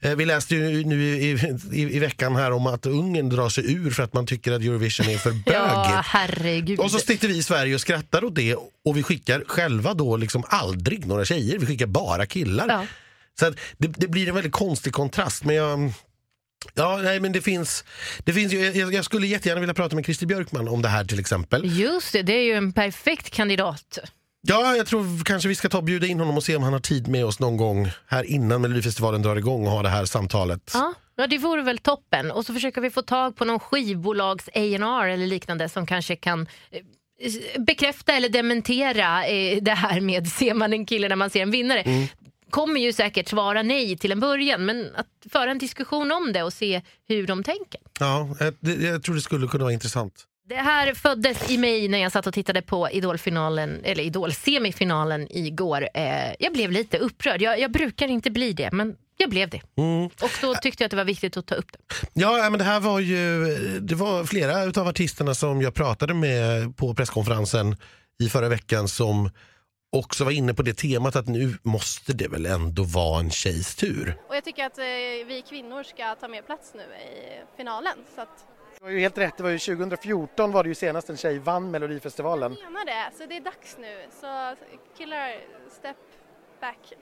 eh, 0.01 0.15
vi 0.15 0.25
läste 0.25 0.55
ju 0.55 0.83
nu 0.85 1.03
i, 1.03 1.31
i, 1.71 1.95
i 1.95 1.99
veckan 1.99 2.35
här 2.35 2.51
om 2.51 2.67
att 2.67 2.85
Ungern 2.85 3.29
drar 3.29 3.49
sig 3.49 3.73
ur 3.73 3.91
för 3.91 4.03
att 4.03 4.13
man 4.13 4.25
tycker 4.25 4.51
att 4.51 4.61
Eurovision 4.61 5.09
är 5.09 5.17
för 5.17 5.29
ja, 5.45 5.85
bögigt. 5.85 6.07
herregud. 6.07 6.79
Och 6.79 6.91
så 6.91 6.99
sitter 6.99 7.27
vi 7.27 7.37
i 7.37 7.43
Sverige 7.43 7.75
och 7.75 7.81
skrattar 7.81 8.23
åt 8.23 8.35
det 8.35 8.55
och 8.85 8.97
vi 8.97 9.03
skickar 9.03 9.43
själva 9.47 9.93
då 9.93 10.17
liksom 10.17 10.43
aldrig 10.81 11.05
några 11.05 11.25
tjejer, 11.25 11.59
vi 11.59 11.65
skickar 11.65 11.87
bara 11.87 12.25
killar. 12.25 12.67
Ja. 12.69 12.85
Så 13.39 13.53
det, 13.77 13.87
det 13.87 14.07
blir 14.07 14.27
en 14.27 14.35
väldigt 14.35 14.51
konstig 14.51 14.93
kontrast. 14.93 15.43
Men 15.43 15.55
jag, 15.55 15.93
ja, 16.73 16.99
nej, 17.03 17.19
men 17.19 17.31
det 17.31 17.41
finns, 17.41 17.83
det 18.25 18.33
finns 18.33 18.53
ju, 18.53 18.59
jag, 18.59 18.93
jag 18.93 19.05
skulle 19.05 19.27
jättegärna 19.27 19.61
vilja 19.61 19.73
prata 19.73 19.95
med 19.95 20.05
Christer 20.05 20.25
Björkman 20.25 20.67
om 20.67 20.81
det 20.81 20.89
här 20.89 21.05
till 21.05 21.19
exempel. 21.19 21.79
Just 21.79 22.13
det, 22.13 22.21
det 22.21 22.33
är 22.33 22.43
ju 22.43 22.53
en 22.53 22.73
perfekt 22.73 23.29
kandidat. 23.29 23.97
Ja, 24.47 24.75
jag 24.75 24.87
tror 24.87 25.23
kanske 25.23 25.49
vi 25.49 25.55
ska 25.55 25.69
ta 25.69 25.77
och 25.77 25.83
bjuda 25.83 26.07
in 26.07 26.19
honom 26.19 26.37
och 26.37 26.43
se 26.43 26.55
om 26.55 26.63
han 26.63 26.73
har 26.73 26.79
tid 26.79 27.07
med 27.07 27.25
oss 27.25 27.39
någon 27.39 27.57
gång 27.57 27.89
här 28.07 28.23
innan 28.23 28.61
Melodifestivalen 28.61 29.21
drar 29.21 29.35
igång 29.35 29.65
och 29.65 29.71
ha 29.71 29.81
det 29.83 29.89
här 29.89 30.05
samtalet. 30.05 30.71
Ja, 30.73 30.93
Ja, 31.15 31.27
det 31.27 31.37
vore 31.37 31.61
väl 31.61 31.77
toppen. 31.77 32.31
Och 32.31 32.45
så 32.45 32.53
försöker 32.53 32.81
vi 32.81 32.89
få 32.89 33.01
tag 33.01 33.35
på 33.35 33.45
någon 33.45 33.59
skivbolags 33.59 34.47
A&R 34.47 35.07
eller 35.07 35.27
liknande 35.27 35.69
som 35.69 35.85
kanske 35.85 36.15
kan 36.15 36.41
eh, 36.71 36.81
bekräfta 37.59 38.13
eller 38.13 38.29
dementera 38.29 39.25
eh, 39.27 39.61
det 39.61 39.71
här 39.71 40.01
med 40.01 40.27
ser 40.27 40.53
man 40.53 40.73
en 40.73 40.85
kille 40.85 41.09
när 41.09 41.15
man 41.15 41.29
ser 41.29 41.41
en 41.41 41.51
vinnare. 41.51 42.07
Kommer 42.49 42.79
ju 42.79 42.93
säkert 42.93 43.27
svara 43.27 43.63
nej 43.63 43.97
till 43.97 44.11
en 44.11 44.19
början 44.19 44.65
men 44.65 44.95
att 44.95 45.07
föra 45.31 45.51
en 45.51 45.57
diskussion 45.57 46.11
om 46.11 46.33
det 46.33 46.43
och 46.43 46.53
se 46.53 46.81
hur 47.07 47.27
de 47.27 47.43
tänker. 47.43 47.81
Ja, 47.99 48.35
jag, 48.39 48.53
jag 48.81 49.03
tror 49.03 49.15
det 49.15 49.21
skulle 49.21 49.47
kunna 49.47 49.63
vara 49.63 49.73
intressant. 49.73 50.27
Det 50.49 50.55
här 50.55 50.93
föddes 50.93 51.51
i 51.51 51.57
mig 51.57 51.87
när 51.87 51.97
jag 51.97 52.11
satt 52.11 52.27
och 52.27 52.33
tittade 52.33 52.61
på 52.61 52.89
Idolfinalen, 52.89 53.79
eller 53.83 54.03
Idol-semifinalen 54.03 55.27
igår. 55.29 55.89
Eh, 55.93 56.33
jag 56.39 56.53
blev 56.53 56.71
lite 56.71 56.97
upprörd. 56.97 57.41
Jag, 57.41 57.59
jag 57.59 57.71
brukar 57.71 58.07
inte 58.07 58.31
bli 58.31 58.53
det, 58.53 58.69
men 58.71 58.95
jag 59.21 59.29
blev 59.29 59.49
det. 59.49 59.61
Och 60.21 60.31
då 60.41 60.55
tyckte 60.55 60.83
jag 60.83 60.85
att 60.85 60.91
det 60.91 60.97
var 60.97 61.03
viktigt 61.03 61.37
att 61.37 61.45
ta 61.45 61.55
upp 61.55 61.71
det. 61.71 61.79
Ja, 62.13 62.49
men 62.49 62.59
det 62.59 62.65
här 62.65 62.79
var 62.79 62.99
ju 62.99 63.45
det 63.79 63.95
var 63.95 64.23
flera 64.23 64.63
utav 64.63 64.87
artisterna 64.87 65.35
som 65.35 65.61
jag 65.61 65.73
pratade 65.73 66.13
med 66.13 66.77
på 66.77 66.93
presskonferensen 66.93 67.75
i 68.23 68.29
förra 68.29 68.49
veckan 68.49 68.87
som 68.87 69.29
också 69.97 70.23
var 70.23 70.31
inne 70.31 70.53
på 70.53 70.61
det 70.61 70.73
temat 70.73 71.15
att 71.15 71.27
nu 71.27 71.57
måste 71.63 72.13
det 72.13 72.27
väl 72.27 72.45
ändå 72.45 72.83
vara 72.83 73.19
en 73.19 73.29
tjejs 73.31 73.75
tur. 73.75 74.17
Och 74.29 74.35
jag 74.35 74.43
tycker 74.43 74.65
att 74.65 74.77
eh, 74.77 74.83
vi 75.27 75.43
kvinnor 75.49 75.83
ska 75.83 76.15
ta 76.15 76.27
mer 76.27 76.41
plats 76.41 76.73
nu 76.75 76.81
i 76.81 77.41
finalen. 77.57 77.97
Så 78.15 78.21
att 78.21 78.45
Det 78.77 78.83
var 78.83 78.91
ju 78.91 78.99
helt 78.99 79.17
rätt, 79.17 79.37
det 79.37 79.43
var 79.43 79.49
ju 79.49 79.59
2014 79.59 80.51
var 80.51 80.63
det 80.63 80.69
ju 80.69 80.75
senast 80.75 81.09
en 81.09 81.17
tjej 81.17 81.39
vann 81.39 81.71
Melodifestivalen. 81.71 82.55
jag 82.63 82.71
menar 82.71 82.85
det, 82.85 83.17
så 83.17 83.25
det 83.25 83.37
är 83.37 83.41
dags 83.41 83.77
nu. 83.79 84.05
Så 84.21 84.55
killar, 84.97 85.35
step 85.79 85.97
back. 86.61 86.93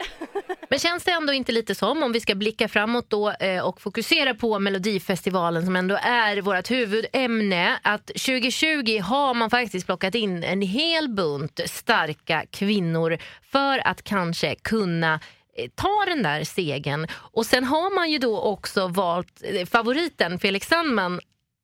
Men 0.69 0.79
känns 0.79 1.03
det 1.03 1.11
ändå 1.11 1.33
inte 1.33 1.51
lite 1.51 1.75
som, 1.75 2.03
om 2.03 2.11
vi 2.11 2.19
ska 2.19 2.35
blicka 2.35 2.67
framåt 2.67 3.09
då 3.09 3.31
eh, 3.31 3.65
och 3.65 3.81
fokusera 3.81 4.33
på 4.33 4.59
Melodifestivalen 4.59 5.65
som 5.65 5.75
ändå 5.75 5.99
är 6.01 6.41
vårt 6.41 6.71
huvudämne, 6.71 7.79
att 7.81 8.07
2020 8.07 8.99
har 9.01 9.33
man 9.33 9.49
faktiskt 9.49 9.85
plockat 9.85 10.15
in 10.15 10.43
en 10.43 10.61
hel 10.61 11.09
bunt 11.09 11.59
starka 11.65 12.45
kvinnor 12.51 13.17
för 13.51 13.87
att 13.87 14.03
kanske 14.03 14.55
kunna 14.55 15.19
eh, 15.57 15.69
ta 15.75 16.05
den 16.07 16.23
där 16.23 16.43
segern. 16.43 17.07
Och 17.13 17.45
sen 17.45 17.63
har 17.63 17.95
man 17.95 18.11
ju 18.11 18.17
då 18.17 18.41
också 18.41 18.87
valt 18.87 19.43
eh, 19.43 19.65
favoriten 19.65 20.39
Felix 20.39 20.67
Sandman 20.67 21.19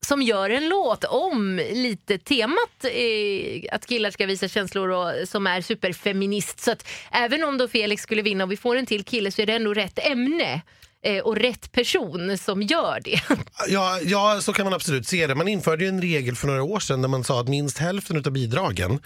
som 0.05 0.21
gör 0.21 0.49
en 0.49 0.69
låt 0.69 1.03
om 1.03 1.61
lite 1.73 2.17
temat 2.17 2.83
eh, 2.83 3.75
att 3.75 3.85
killar 3.85 4.11
ska 4.11 4.25
visa 4.25 4.47
känslor 4.47 4.89
och 4.89 5.27
som 5.27 5.47
är 5.47 5.61
superfeminist. 5.61 6.59
Så 6.59 6.71
att 6.71 6.87
även 7.11 7.43
om 7.43 7.57
då 7.57 7.67
Felix 7.67 8.03
skulle 8.03 8.21
vinna 8.21 8.43
och 8.43 8.51
vi 8.51 8.57
får 8.57 8.75
en 8.75 8.85
till 8.85 9.03
kille 9.03 9.31
så 9.31 9.41
är 9.41 9.45
det 9.45 9.53
ändå 9.53 9.73
rätt 9.73 9.99
ämne 9.99 10.61
eh, 11.03 11.23
och 11.23 11.35
rätt 11.35 11.71
person 11.71 12.37
som 12.37 12.61
gör 12.61 12.99
det. 13.03 13.21
Ja, 13.67 13.99
ja, 14.03 14.39
så 14.41 14.53
kan 14.53 14.65
man 14.65 14.73
absolut 14.73 15.07
se 15.07 15.27
det. 15.27 15.35
Man 15.35 15.47
införde 15.47 15.83
ju 15.83 15.89
en 15.89 16.01
regel 16.01 16.35
för 16.35 16.47
några 16.47 16.63
år 16.63 16.79
sedan 16.79 17.01
där 17.01 17.09
man 17.09 17.23
sa 17.23 17.41
att 17.41 17.47
minst 17.47 17.77
hälften 17.77 18.17
av 18.17 18.31
bidragen 18.31 18.99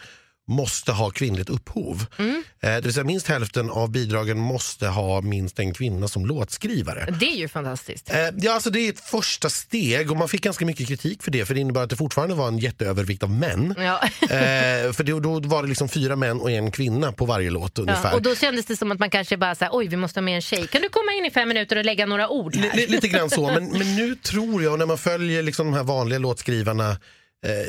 måste 0.49 0.91
ha 0.91 1.09
kvinnligt 1.09 1.49
upphov. 1.49 2.05
Mm. 2.17 2.43
Eh, 2.61 2.69
det 2.69 2.81
vill 2.81 2.93
säga 2.93 3.03
minst 3.03 3.27
hälften 3.27 3.69
av 3.69 3.91
bidragen 3.91 4.37
måste 4.37 4.87
ha 4.87 5.21
minst 5.21 5.59
en 5.59 5.73
kvinna 5.73 6.07
som 6.07 6.25
låtskrivare. 6.25 7.15
Det 7.19 7.25
är 7.25 7.35
ju 7.37 7.47
fantastiskt. 7.47 8.09
Eh, 8.13 8.17
Ja, 8.37 8.53
alltså 8.53 8.69
det 8.69 8.79
är 8.79 8.89
ett 8.89 8.99
första 8.99 9.49
steg 9.49 10.11
och 10.11 10.17
man 10.17 10.29
fick 10.29 10.41
ganska 10.41 10.65
mycket 10.65 10.87
kritik 10.87 11.23
för 11.23 11.31
det 11.31 11.45
för 11.45 11.53
det 11.53 11.59
innebar 11.59 11.83
att 11.83 11.89
det 11.89 11.95
fortfarande 11.95 12.35
var 12.35 12.47
en 12.47 12.57
jätteövervikt 12.59 13.23
av 13.23 13.29
män. 13.31 13.75
Ja. 13.77 13.99
Eh, 14.21 14.91
för 14.93 15.03
det, 15.03 15.11
då 15.19 15.39
var 15.39 15.63
det 15.63 15.69
liksom 15.69 15.89
fyra 15.89 16.15
män 16.15 16.41
och 16.41 16.51
en 16.51 16.71
kvinna 16.71 17.11
på 17.11 17.25
varje 17.25 17.49
låt 17.49 17.79
ungefär. 17.79 18.09
Ja, 18.09 18.15
och 18.15 18.21
då 18.21 18.35
kändes 18.35 18.65
det 18.65 18.75
som 18.75 18.91
att 18.91 18.99
man 18.99 19.09
kanske 19.09 19.37
bara 19.37 19.55
säger 19.55 19.71
oj 19.75 19.87
vi 19.87 19.95
måste 19.97 20.19
ha 20.19 20.21
med 20.21 20.35
en 20.35 20.41
tjej. 20.41 20.67
Kan 20.67 20.81
du 20.81 20.89
komma 20.89 21.11
in 21.19 21.25
i 21.25 21.31
fem 21.31 21.47
minuter 21.47 21.75
och 21.77 21.85
lägga 21.85 22.05
några 22.05 22.29
ord 22.29 22.55
här? 22.55 22.75
li- 22.77 22.87
lite 22.87 23.07
grann 23.07 23.29
så, 23.29 23.45
men, 23.47 23.71
men 23.79 23.95
nu 23.95 24.15
tror 24.15 24.63
jag 24.63 24.79
när 24.79 24.85
man 24.85 24.97
följer 24.97 25.43
liksom 25.43 25.65
de 25.65 25.73
här 25.73 25.83
vanliga 25.83 26.19
låtskrivarna 26.19 26.97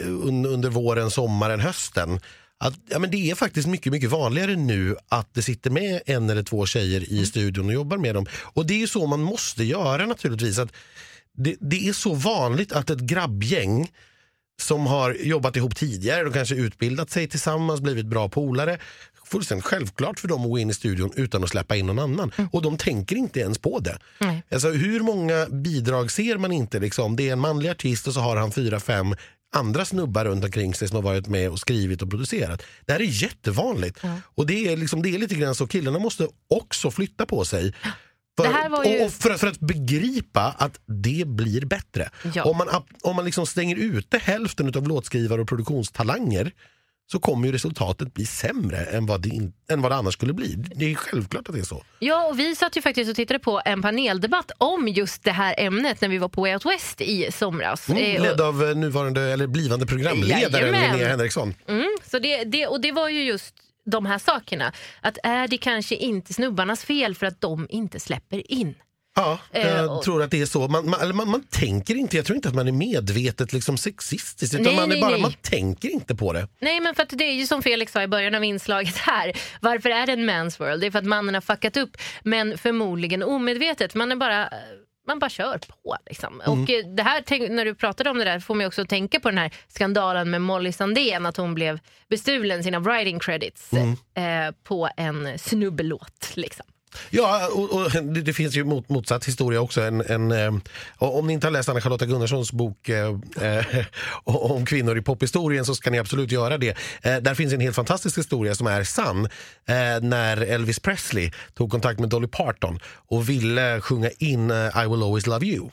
un, 0.05 0.47
under 0.47 0.69
våren, 0.69 1.11
sommaren, 1.11 1.61
hösten 1.61 2.21
att 2.61 2.75
ja, 2.89 2.99
men 2.99 3.11
det 3.11 3.31
är 3.31 3.35
faktiskt 3.35 3.69
mycket, 3.69 3.93
mycket 3.93 4.11
vanligare 4.11 4.57
nu 4.57 4.97
att 5.09 5.35
det 5.35 5.43
sitter 5.43 5.71
med 5.71 6.01
en 6.07 6.31
eller 6.31 6.43
två 6.43 6.67
tjejer 6.67 7.13
i 7.13 7.27
studion 7.27 7.67
och 7.67 7.73
jobbar 7.73 7.97
med 7.97 8.15
dem. 8.15 8.27
Och 8.33 8.67
det 8.67 8.75
är 8.75 8.79
ju 8.79 8.87
så 8.87 9.07
man 9.07 9.23
måste 9.23 9.65
göra 9.65 10.07
naturligtvis. 10.07 10.59
Att 10.59 10.73
det, 11.37 11.57
det 11.61 11.89
är 11.89 11.93
så 11.93 12.15
vanligt 12.15 12.73
att 12.73 12.91
ett 12.91 13.01
grabbgäng 13.01 13.93
som 14.61 14.87
har 14.87 15.15
jobbat 15.15 15.57
ihop 15.57 15.77
tidigare, 15.77 16.25
de 16.25 16.33
kanske 16.33 16.55
utbildat 16.55 17.11
sig 17.11 17.29
tillsammans, 17.29 17.81
blivit 17.81 18.07
bra 18.07 18.29
polare. 18.29 18.79
Fullständigt 19.25 19.65
självklart 19.65 20.21
för 20.21 20.29
dem 20.29 20.43
att 20.43 20.51
gå 20.51 20.59
in 20.59 20.71
i 20.71 20.75
studion 20.75 21.13
utan 21.17 21.45
att 21.45 21.51
släppa 21.51 21.77
in 21.77 21.87
någon 21.87 21.99
annan. 21.99 22.33
Och 22.53 22.63
de 22.63 22.77
tänker 22.77 23.17
inte 23.17 23.41
ens 23.41 23.59
på 23.59 23.79
det. 23.79 23.99
Nej. 24.19 24.43
Alltså, 24.53 24.69
hur 24.69 25.01
många 25.01 25.47
bidrag 25.47 26.11
ser 26.11 26.39
man 26.39 26.53
inte? 26.53 26.79
Liksom? 26.79 27.17
Det 27.17 27.29
är 27.29 27.33
en 27.33 27.41
manlig 27.41 27.71
artist 27.71 28.07
och 28.07 28.15
så 28.15 28.21
har 28.21 28.37
han 28.37 28.53
fyra, 28.53 28.81
fem 28.81 29.15
andra 29.53 29.85
snubbar 29.85 30.25
runt 30.25 30.45
omkring 30.45 30.75
sig 30.75 30.89
som 30.89 30.97
har 30.97 31.03
varit 31.03 31.27
med 31.27 31.51
och 31.51 31.59
skrivit 31.59 32.03
och 32.03 32.11
producerat. 32.11 32.63
Det 32.87 32.93
här 32.93 33.01
är 33.01 33.05
jättevanligt. 33.23 33.99
Och 34.35 34.47
det 34.47 34.69
är, 34.73 34.77
liksom, 34.77 35.03
det 35.03 35.09
är 35.09 35.19
lite 35.19 35.35
grann 35.35 35.55
så, 35.55 35.67
killarna 35.67 35.99
måste 35.99 36.29
också 36.49 36.91
flytta 36.91 37.27
på 37.27 37.45
sig. 37.45 37.75
För, 38.37 38.45
ju- 38.85 39.05
och, 39.05 39.13
för, 39.13 39.35
för 39.35 39.47
att 39.47 39.61
begripa 39.61 40.55
att 40.59 40.81
det 40.87 41.25
blir 41.27 41.65
bättre. 41.67 42.11
Ja. 42.35 42.45
Om 42.45 42.57
man, 42.57 42.69
om 43.03 43.17
man 43.17 43.25
liksom 43.25 43.47
stänger 43.47 43.77
ute 43.77 44.19
hälften 44.19 44.77
av 44.77 44.89
låtskrivare 44.89 45.41
och 45.41 45.49
produktionstalanger 45.49 46.53
så 47.13 47.19
kommer 47.19 47.47
ju 47.47 47.53
resultatet 47.53 48.15
bli 48.15 48.27
sämre 48.27 48.77
än 48.85 49.07
vad, 49.07 49.23
det 49.23 49.31
än 49.73 49.83
vad 49.83 49.91
det 49.93 49.97
annars 49.97 50.15
skulle 50.15 50.33
bli. 50.33 50.55
Det 50.57 50.91
är 50.91 50.95
självklart 50.95 51.49
att 51.49 51.55
det 51.55 51.61
är 51.61 51.65
så. 51.65 51.85
Ja, 51.99 52.27
och 52.29 52.39
vi 52.39 52.55
satt 52.57 52.77
ju 52.77 52.83
faktiskt 52.83 53.11
och 53.11 53.17
tittade 53.17 53.39
på 53.39 53.63
en 53.65 53.83
paneldebatt 53.83 54.51
om 54.59 54.89
just 54.89 55.23
det 55.25 55.31
här 55.33 55.55
ämnet 55.59 56.01
när 56.01 56.09
vi 56.09 56.19
var 56.19 56.29
på 56.29 56.41
Way 56.41 56.53
Out 56.55 56.67
West 56.67 57.01
i 57.01 57.33
somras. 57.33 57.89
Eh, 57.89 57.97
Mm, 57.97 58.17
och- 58.17 58.23
ledd 58.27 58.41
av 58.41 58.65
eh, 58.65 58.75
nuvarande 58.77 59.23
eller 59.23 59.47
blivande 59.47 59.87
programledaren 59.87 60.53
Jajamän. 60.67 60.93
Linnea 60.93 61.09
Henriksson. 61.09 61.55
Mm, 61.69 61.97
så 62.11 62.19
det, 62.19 62.45
det, 62.45 62.67
och 62.67 62.81
det 62.81 62.93
var 62.93 63.09
ju 63.09 63.23
just 63.25 63.55
de 63.87 64.07
här 64.07 64.19
sakerna. 64.19 64.73
Att 65.01 65.19
är 65.23 65.49
det 65.49 65.59
kanske 65.59 65.95
inte 65.97 66.35
snubbarnas 66.35 66.85
fel 66.85 67.15
för 67.15 67.27
att 67.27 67.41
de 67.41 67.67
inte 67.71 68.01
släpper 68.01 68.53
in? 68.53 68.75
Ja, 69.17 69.39
Eh, 69.53 69.69
jag 69.69 69.97
och- 69.97 70.03
tror 70.03 70.23
att 70.23 70.31
det 70.31 70.41
är 70.41 70.47
så. 70.47 70.69
Man, 70.69 70.91
man, 70.91 71.17
man, 71.17 71.29
man 71.31 71.43
tänker 71.51 71.95
inte, 71.95 72.17
jag 72.17 72.27
tror 72.27 72.37
inte 72.37 72.49
att 72.49 72.55
man 72.55 72.69
är 72.69 72.73
medvetet 72.73 73.53
liksom 73.53 73.79
sexistisk 73.79 74.55
utan 74.55 74.65
Nej, 74.65 74.77
man, 74.77 74.85
är 74.85 74.89
nej, 74.89 75.01
bara, 75.01 75.11
nej. 75.11 75.21
man 75.21 75.33
tänker 75.33 75.89
inte 75.89 76.15
på 76.17 76.33
det. 76.33 76.49
Nej 76.61 76.81
men 76.81 76.95
för 76.95 77.03
att 77.03 77.09
det 77.19 77.25
är 77.25 77.33
ju 77.33 77.47
som 77.47 77.63
Felix 77.63 77.93
sa 77.93 78.03
i 78.03 78.07
början 78.09 78.35
av 78.35 78.45
inslaget 78.45 78.97
här. 78.97 79.33
Varför 79.61 79.91
är 79.91 80.07
det 80.07 80.13
en 80.13 80.31
man's 80.31 80.59
world? 80.59 80.81
Det 80.81 80.87
är 80.87 80.91
för 80.91 80.99
att 80.99 81.05
mannen 81.05 81.35
har 81.35 81.41
fuckat 81.41 81.77
upp 81.77 81.97
men 82.23 82.59
förmodligen 82.59 83.23
omedvetet. 83.23 83.95
Man 83.95 84.13
är 84.13 84.17
bara 84.17 84.49
man 85.07 85.19
bara 85.19 85.31
kör 85.31 85.59
på. 85.59 85.97
Liksom. 86.07 86.41
Och 86.47 86.71
eh, 86.71 86.87
det 86.97 87.03
här, 87.03 87.23
tänk- 87.27 87.51
när 87.51 87.65
du 87.65 87.75
pratade 87.75 88.11
om 88.11 88.19
det 88.19 88.25
där 88.25 88.41
får 88.41 88.55
mig 88.55 88.67
också 88.67 88.85
tänka 88.87 89.21
på 89.21 89.29
den 89.29 89.39
här 89.39 89.51
skandalen 89.69 90.31
med 90.31 90.43
Molly 90.43 90.73
Sandén 90.73 91.27
att 91.27 91.37
hon 91.37 91.55
blev 91.55 91.79
bestulen 92.09 92.65
sina 92.65 92.79
writing 92.81 93.19
credits 93.19 93.73
eh, 93.73 93.85
på 94.65 94.89
en 94.97 95.39
snubbelåt. 95.39 96.31
Liksom. 96.35 96.67
Ja, 97.11 97.49
och, 97.53 97.73
och 97.73 97.91
det, 97.91 98.23
det 98.23 98.33
finns 98.33 98.57
ju 98.57 98.65
mot, 98.65 98.89
motsatt 98.89 99.25
historia 99.25 99.61
också. 99.61 99.81
En, 99.83 100.01
en, 100.01 100.33
eh, 100.33 100.55
om 100.99 101.27
ni 101.27 101.33
inte 101.33 101.47
har 101.47 101.53
läst 101.53 101.69
Anna-Charlotta 101.69 102.07
Gunnarssons 102.07 102.53
bok 102.53 102.89
eh, 102.89 103.17
eh, 103.41 103.85
om 104.25 104.67
kvinnor 104.67 104.99
i 104.99 105.03
pophistorien 105.03 105.65
så 105.65 105.75
ska 105.75 105.91
ni 105.91 105.99
absolut 105.99 106.33
göra 106.33 106.59
det. 106.59 106.77
Eh, 107.03 107.17
där 107.17 107.35
finns 107.35 107.53
en 107.53 107.61
helt 107.61 107.77
fantastisk 107.77 108.19
historia 108.19 108.55
som 108.55 108.67
är 108.67 108.85
sann. 108.85 109.25
Eh, 109.67 110.03
när 110.03 110.37
Elvis 110.37 110.81
Presley 110.81 111.31
tog 111.55 111.71
kontakt 111.71 112.01
med 112.01 112.09
Dolly 112.09 112.29
Parton 112.29 112.79
och 113.09 113.29
ville 113.29 113.81
sjunga 113.81 114.11
in 114.19 114.51
eh, 114.51 114.57
I 114.57 114.89
will 114.89 115.03
always 115.03 115.27
love 115.27 115.47
you. 115.47 115.71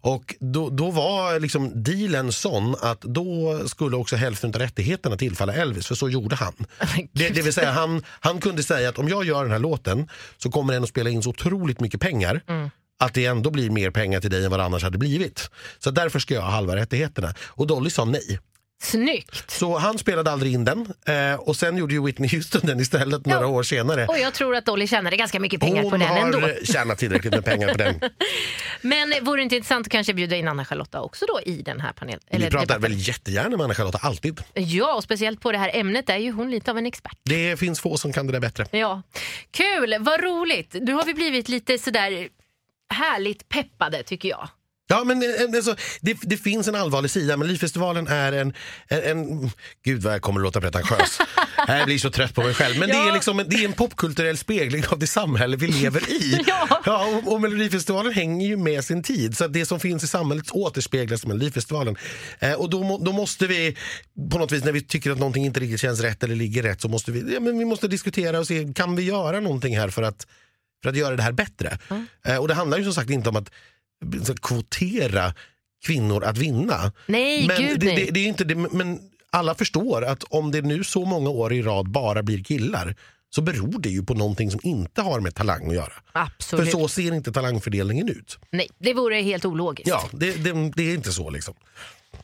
Och 0.00 0.34
då, 0.40 0.70
då 0.70 0.90
var 0.90 1.40
liksom 1.40 1.82
dealen 1.82 2.32
sån 2.32 2.76
att 2.80 3.00
då 3.00 3.60
skulle 3.68 3.96
också 3.96 4.16
hälften 4.16 4.50
av 4.54 4.60
rättigheterna 4.60 5.16
tillfalla 5.16 5.54
Elvis, 5.54 5.86
för 5.86 5.94
så 5.94 6.08
gjorde 6.08 6.36
han. 6.36 6.54
Det, 7.12 7.28
det 7.28 7.42
vill 7.42 7.52
säga 7.52 7.70
han, 7.70 8.02
han 8.20 8.40
kunde 8.40 8.62
säga 8.62 8.88
att 8.88 8.98
om 8.98 9.08
jag 9.08 9.24
gör 9.24 9.42
den 9.42 9.52
här 9.52 9.58
låten 9.58 10.08
så 10.36 10.47
kommer 10.50 10.72
den 10.72 10.82
att 10.82 10.88
spela 10.88 11.10
in 11.10 11.22
så 11.22 11.30
otroligt 11.30 11.80
mycket 11.80 12.00
pengar 12.00 12.42
att 12.98 13.14
det 13.14 13.26
ändå 13.26 13.50
blir 13.50 13.70
mer 13.70 13.90
pengar 13.90 14.20
till 14.20 14.30
dig 14.30 14.44
än 14.44 14.50
vad 14.50 14.60
det 14.60 14.64
annars 14.64 14.82
hade 14.82 14.98
blivit. 14.98 15.50
Så 15.78 15.90
därför 15.90 16.18
ska 16.18 16.34
jag 16.34 16.42
ha 16.42 16.50
halva 16.50 16.76
rättigheterna. 16.76 17.34
Och 17.40 17.66
Dolly 17.66 17.90
sa 17.90 18.04
nej. 18.04 18.38
Snyggt! 18.80 19.50
Så 19.50 19.78
han 19.78 19.98
spelade 19.98 20.30
aldrig 20.30 20.52
in 20.54 20.64
den 20.64 20.92
eh, 21.06 21.34
och 21.40 21.56
sen 21.56 21.76
gjorde 21.76 21.94
ju 21.94 22.04
Whitney 22.04 22.30
Houston 22.30 22.60
den 22.64 22.80
istället 22.80 23.26
några 23.26 23.46
år 23.46 23.62
senare. 23.62 24.06
Och 24.06 24.18
jag 24.18 24.34
tror 24.34 24.56
att 24.56 24.64
Dolly 24.66 24.86
tjänade 24.86 25.16
ganska 25.16 25.40
mycket 25.40 25.60
pengar 25.60 25.82
Hon 25.82 25.90
på 25.90 25.96
den 25.96 26.16
ändå. 26.16 26.40
har 26.40 26.64
tjänat 26.64 26.98
tillräckligt 26.98 27.34
med 27.34 27.44
pengar 27.44 27.68
på 27.72 27.78
den. 27.78 28.00
Men 28.80 29.14
vore 29.24 29.38
det 29.40 29.42
inte 29.42 29.56
intressant 29.56 29.86
att 29.86 29.92
kanske 29.92 30.14
bjuda 30.14 30.36
in 30.36 30.48
Anna-Charlotta 30.48 31.00
också 31.00 31.26
då 31.26 31.40
i 31.52 31.62
den 31.62 31.80
här 31.80 31.92
panelen? 31.92 32.20
Vi 32.30 32.38
pratar 32.38 32.60
debatten? 32.60 32.82
väl 32.82 33.08
jättegärna 33.08 33.56
med 33.56 33.64
Anna-Charlotta, 33.64 33.98
alltid. 34.02 34.40
Ja, 34.54 34.94
och 34.94 35.02
speciellt 35.04 35.40
på 35.40 35.52
det 35.52 35.58
här 35.58 35.70
ämnet 35.74 36.08
är 36.10 36.16
ju 36.16 36.32
hon 36.32 36.50
lite 36.50 36.70
av 36.70 36.78
en 36.78 36.86
expert. 36.86 37.18
Det 37.22 37.56
finns 37.58 37.80
få 37.80 37.96
som 37.96 38.12
kan 38.12 38.26
det 38.26 38.32
där 38.32 38.40
bättre. 38.40 38.66
Ja, 38.70 39.02
Kul, 39.50 39.96
vad 40.00 40.20
roligt. 40.22 40.74
Nu 40.80 40.92
har 40.92 41.04
vi 41.04 41.14
blivit 41.14 41.48
lite 41.48 41.78
sådär 41.78 42.28
härligt 42.94 43.48
peppade 43.48 44.02
tycker 44.02 44.28
jag. 44.28 44.48
Ja, 44.90 45.04
men 45.04 45.22
eh, 45.22 45.28
alltså, 45.56 45.76
det, 46.00 46.16
det 46.22 46.36
finns 46.36 46.68
en 46.68 46.74
allvarlig 46.74 47.10
sida. 47.10 47.36
Melodifestivalen 47.36 48.06
är 48.08 48.32
en, 48.32 48.52
en, 48.88 49.02
en... 49.02 49.50
Gud 49.84 50.02
vad 50.02 50.14
jag 50.14 50.22
kommer 50.22 50.40
att 50.40 50.44
låta 50.44 50.60
pretentiös. 50.60 51.18
jag 51.68 51.86
blir 51.86 51.98
så 51.98 52.10
trött 52.10 52.34
på 52.34 52.42
mig 52.42 52.54
själv. 52.54 52.78
Men 52.78 52.88
det, 52.88 52.94
är 52.94 53.12
liksom, 53.12 53.40
en- 53.40 53.48
det 53.48 53.56
är 53.56 53.64
en 53.64 53.72
popkulturell 53.72 54.36
spegling 54.38 54.84
av 54.86 54.98
det 54.98 55.06
samhälle 55.06 55.56
vi 55.56 55.66
lever 55.66 56.10
i. 56.10 56.40
Ja. 56.84 57.06
och, 57.06 57.32
och 57.32 57.40
Melodifestivalen 57.40 58.12
hänger 58.12 58.46
ju 58.46 58.56
med 58.56 58.84
sin 58.84 59.02
tid. 59.02 59.36
Så 59.36 59.46
det 59.48 59.66
som 59.66 59.80
finns 59.80 60.04
i 60.04 60.06
samhället 60.06 60.46
återspeglas 60.50 61.24
i 61.24 61.28
Melodifestivalen. 61.28 61.96
Eh, 62.38 62.52
och 62.52 62.70
då, 62.70 62.98
då 63.04 63.12
måste 63.12 63.46
vi, 63.46 63.76
på 64.30 64.38
något 64.38 64.52
vis 64.52 64.64
när 64.64 64.72
vi 64.72 64.80
tycker 64.80 65.10
att 65.10 65.18
någonting 65.18 65.44
inte 65.46 65.60
riktigt 65.60 65.80
känns 65.80 66.00
rätt 66.00 66.22
eller 66.22 66.34
ligger 66.34 66.62
rätt, 66.62 66.80
så 66.80 66.88
måste 66.88 67.12
vi, 67.12 67.34
ja, 67.34 67.40
men 67.40 67.58
vi 67.58 67.64
måste 67.64 67.88
diskutera 67.88 68.38
och 68.38 68.46
se, 68.46 68.72
kan 68.74 68.96
vi 68.96 69.02
göra 69.02 69.40
någonting 69.40 69.78
här 69.78 69.88
för 69.88 70.02
att, 70.02 70.26
för 70.82 70.90
att 70.90 70.96
göra 70.96 71.16
det 71.16 71.22
här 71.22 71.32
bättre? 71.32 71.78
Eh, 72.26 72.36
och 72.36 72.48
det 72.48 72.54
handlar 72.54 72.78
ju 72.78 72.84
som 72.84 72.94
sagt 72.94 73.10
inte 73.10 73.28
om 73.28 73.36
att 73.36 73.50
kvotera 74.42 75.34
kvinnor 75.86 76.24
att 76.24 76.38
vinna. 76.38 76.92
Nej, 77.06 77.46
men 77.46 77.56
gud 77.56 77.80
det, 77.80 77.86
nej. 77.86 77.96
Det, 77.96 78.10
det 78.10 78.20
är 78.20 78.26
inte 78.26 78.44
det, 78.44 78.54
men 78.54 79.00
alla 79.30 79.54
förstår 79.54 80.04
att 80.04 80.24
om 80.24 80.50
det 80.50 80.62
nu 80.62 80.84
så 80.84 81.04
många 81.04 81.30
år 81.30 81.52
i 81.52 81.62
rad 81.62 81.90
bara 81.90 82.22
blir 82.22 82.44
killar 82.44 82.94
så 83.30 83.42
beror 83.42 83.80
det 83.80 83.88
ju 83.88 84.04
på 84.04 84.14
någonting 84.14 84.50
som 84.50 84.60
inte 84.62 85.02
har 85.02 85.20
med 85.20 85.34
talang 85.34 85.68
att 85.68 85.74
göra. 85.74 85.92
Absolut. 86.12 86.64
För 86.64 86.72
så 86.72 86.88
ser 86.88 87.14
inte 87.14 87.32
talangfördelningen 87.32 88.08
ut. 88.08 88.38
Nej, 88.50 88.68
det 88.78 88.94
vore 88.94 89.20
helt 89.20 89.44
ologiskt. 89.44 89.88
Ja, 89.88 90.08
det, 90.12 90.44
det, 90.44 90.72
det 90.76 90.82
är 90.82 90.94
inte 90.94 91.12
så 91.12 91.30
liksom. 91.30 91.54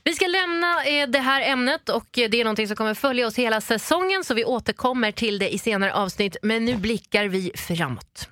Vi 0.04 0.14
ska 0.14 0.26
lämna 0.26 0.84
eh, 0.84 1.08
det 1.08 1.18
här 1.18 1.42
ämnet 1.42 1.88
och 1.88 2.18
eh, 2.18 2.30
det 2.30 2.40
är 2.40 2.44
någonting 2.44 2.66
som 2.66 2.76
kommer 2.76 2.94
följa 2.94 3.26
oss 3.26 3.38
hela 3.38 3.60
säsongen 3.60 4.24
så 4.24 4.34
vi 4.34 4.44
återkommer 4.44 5.12
till 5.12 5.38
det 5.38 5.54
i 5.54 5.58
senare 5.58 5.94
avsnitt. 5.94 6.36
Men 6.42 6.64
nu 6.64 6.76
blickar 6.76 7.24
vi 7.24 7.52
framåt. 7.54 8.28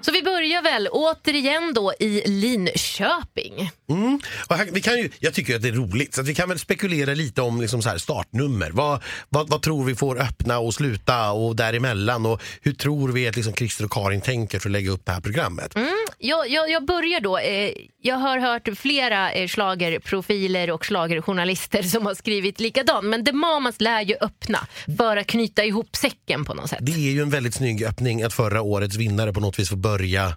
Så 0.00 0.12
vi 0.12 0.22
börjar 0.22 0.62
väl 0.62 0.88
återigen 0.92 1.74
då 1.74 1.92
i 2.00 2.22
Linköping. 2.26 3.70
Mm. 3.90 4.20
Och 4.48 4.56
här, 4.56 4.68
vi 4.72 4.80
kan 4.80 4.98
ju, 4.98 5.10
jag 5.18 5.34
tycker 5.34 5.56
att 5.56 5.62
det 5.62 5.68
är 5.68 5.72
roligt, 5.72 6.14
så 6.14 6.20
att 6.20 6.26
vi 6.26 6.34
kan 6.34 6.48
väl 6.48 6.58
spekulera 6.58 7.14
lite 7.14 7.42
om 7.42 7.60
liksom 7.60 7.82
så 7.82 7.88
här 7.88 7.98
startnummer. 7.98 8.70
Vad, 8.70 9.02
vad, 9.28 9.48
vad 9.48 9.62
tror 9.62 9.84
vi 9.84 9.94
får 9.94 10.20
öppna 10.20 10.58
och 10.58 10.74
sluta 10.74 11.30
och 11.30 11.56
däremellan? 11.56 12.26
Och 12.26 12.42
hur 12.62 12.72
tror 12.72 13.08
vi 13.08 13.28
att 13.28 13.36
liksom 13.36 13.54
Christer 13.54 13.84
och 13.84 13.92
Karin 13.92 14.20
tänker 14.20 14.58
för 14.58 14.68
att 14.68 14.72
lägga 14.72 14.90
upp 14.90 15.02
det 15.04 15.12
här 15.12 15.20
programmet? 15.20 15.74
Jag, 16.18 16.50
jag, 16.50 16.70
jag 16.70 16.86
börjar 16.86 17.20
då. 17.20 17.38
Eh, 17.38 17.72
jag 18.02 18.16
har 18.16 18.38
hört 18.38 18.68
flera 18.78 19.32
eh, 19.32 19.48
schlagerprofiler 19.48 20.70
och 20.70 20.84
schlagerjournalister 20.84 21.82
som 21.82 22.06
har 22.06 22.14
skrivit 22.14 22.60
likadant. 22.60 23.06
Men 23.06 23.24
The 23.24 23.32
Mamas 23.32 23.80
lär 23.80 24.02
ju 24.02 24.14
öppna 24.20 24.58
för 24.98 25.16
att 25.16 25.26
knyta 25.26 25.64
ihop 25.64 25.96
säcken 25.96 26.44
på 26.44 26.54
något 26.54 26.70
sätt. 26.70 26.78
Det 26.82 26.92
är 26.92 27.12
ju 27.12 27.22
en 27.22 27.30
väldigt 27.30 27.54
snygg 27.54 27.84
öppning 27.84 28.22
att 28.22 28.32
förra 28.32 28.62
årets 28.62 28.96
vinnare 28.96 29.32
på 29.32 29.40
något 29.40 29.58
vis 29.58 29.68
får 29.68 29.76
börja 29.88 30.36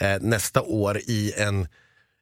eh, 0.00 0.20
nästa 0.20 0.62
år 0.62 0.98
i 0.98 1.32
en 1.36 1.68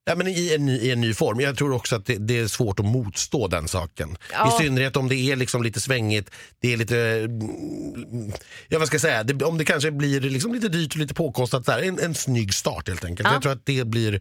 Ja, 0.05 0.15
men 0.15 0.29
i, 0.29 0.55
en 0.55 0.69
I 0.69 0.91
en 0.91 1.01
ny 1.01 1.15
form. 1.15 1.41
Jag 1.41 1.59
tror 1.59 1.73
också 1.73 1.97
att 1.97 2.07
det, 2.07 2.17
det 2.17 2.39
är 2.39 2.47
svårt 2.47 2.81
att 2.81 2.87
motstå 2.87 3.49
den 3.49 3.69
saken. 3.69 4.17
Ja. 4.33 4.49
I 4.49 4.65
synnerhet 4.65 4.97
om 4.97 5.09
det 5.09 5.15
är 5.15 5.37
liksom 5.37 5.63
lite 5.63 5.81
svängigt, 5.81 6.31
det 6.61 6.73
är 6.73 6.77
lite... 6.77 6.99
mm, 6.99 8.33
Ja, 8.69 8.79
vad 8.79 8.87
ska 8.89 8.95
jag 8.95 9.01
säga? 9.01 9.23
Det, 9.23 9.45
om 9.45 9.59
det 9.59 9.65
kanske 9.65 9.91
blir 9.91 10.21
liksom 10.21 10.55
lite 10.55 10.69
dyrt 10.69 10.95
och 10.95 11.01
lite 11.01 11.15
påkostat. 11.15 11.67
Där. 11.67 11.83
En, 11.83 11.99
en 11.99 12.15
snygg 12.15 12.55
start 12.55 12.89
helt 12.89 13.05
enkelt. 13.05 13.29
Ja. 13.29 13.33
Jag 13.33 13.43
tror 13.43 13.53
att 13.53 13.67
det 13.67 13.87
blir 13.87 14.21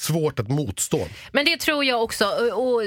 svårt 0.00 0.38
att 0.38 0.48
motstå. 0.48 1.08
Men 1.32 1.44
det 1.44 1.56
tror 1.56 1.84
jag 1.84 2.02
också. 2.02 2.24
Och, 2.52 2.82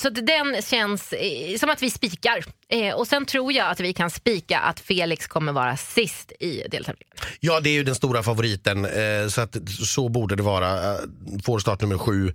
så 0.00 0.10
den 0.10 0.62
känns 0.62 1.12
eh, 1.12 1.56
som 1.58 1.70
att 1.70 1.82
vi 1.82 1.90
spikar. 1.90 2.44
Eh, 2.68 2.94
och 2.94 3.06
sen 3.06 3.26
tror 3.26 3.52
jag 3.52 3.70
att 3.70 3.80
vi 3.80 3.92
kan 3.92 4.10
spika 4.10 4.58
att 4.58 4.80
Felix 4.80 5.26
kommer 5.26 5.52
vara 5.52 5.76
sist 5.76 6.32
i 6.40 6.62
deltävlingen. 6.70 7.16
Ja, 7.40 7.60
det 7.60 7.70
är 7.70 7.74
ju 7.74 7.84
den 7.84 7.94
stora 7.94 8.22
favoriten. 8.22 8.84
Eh, 8.84 9.28
så 9.28 9.40
att 9.40 9.56
så 9.68 10.08
borde 10.08 10.36
det 10.36 10.42
vara. 10.42 10.92
Eh, 10.94 10.98
får 11.44 11.58
start 11.58 11.80
nummer 11.80 11.98
sju. 11.98 12.34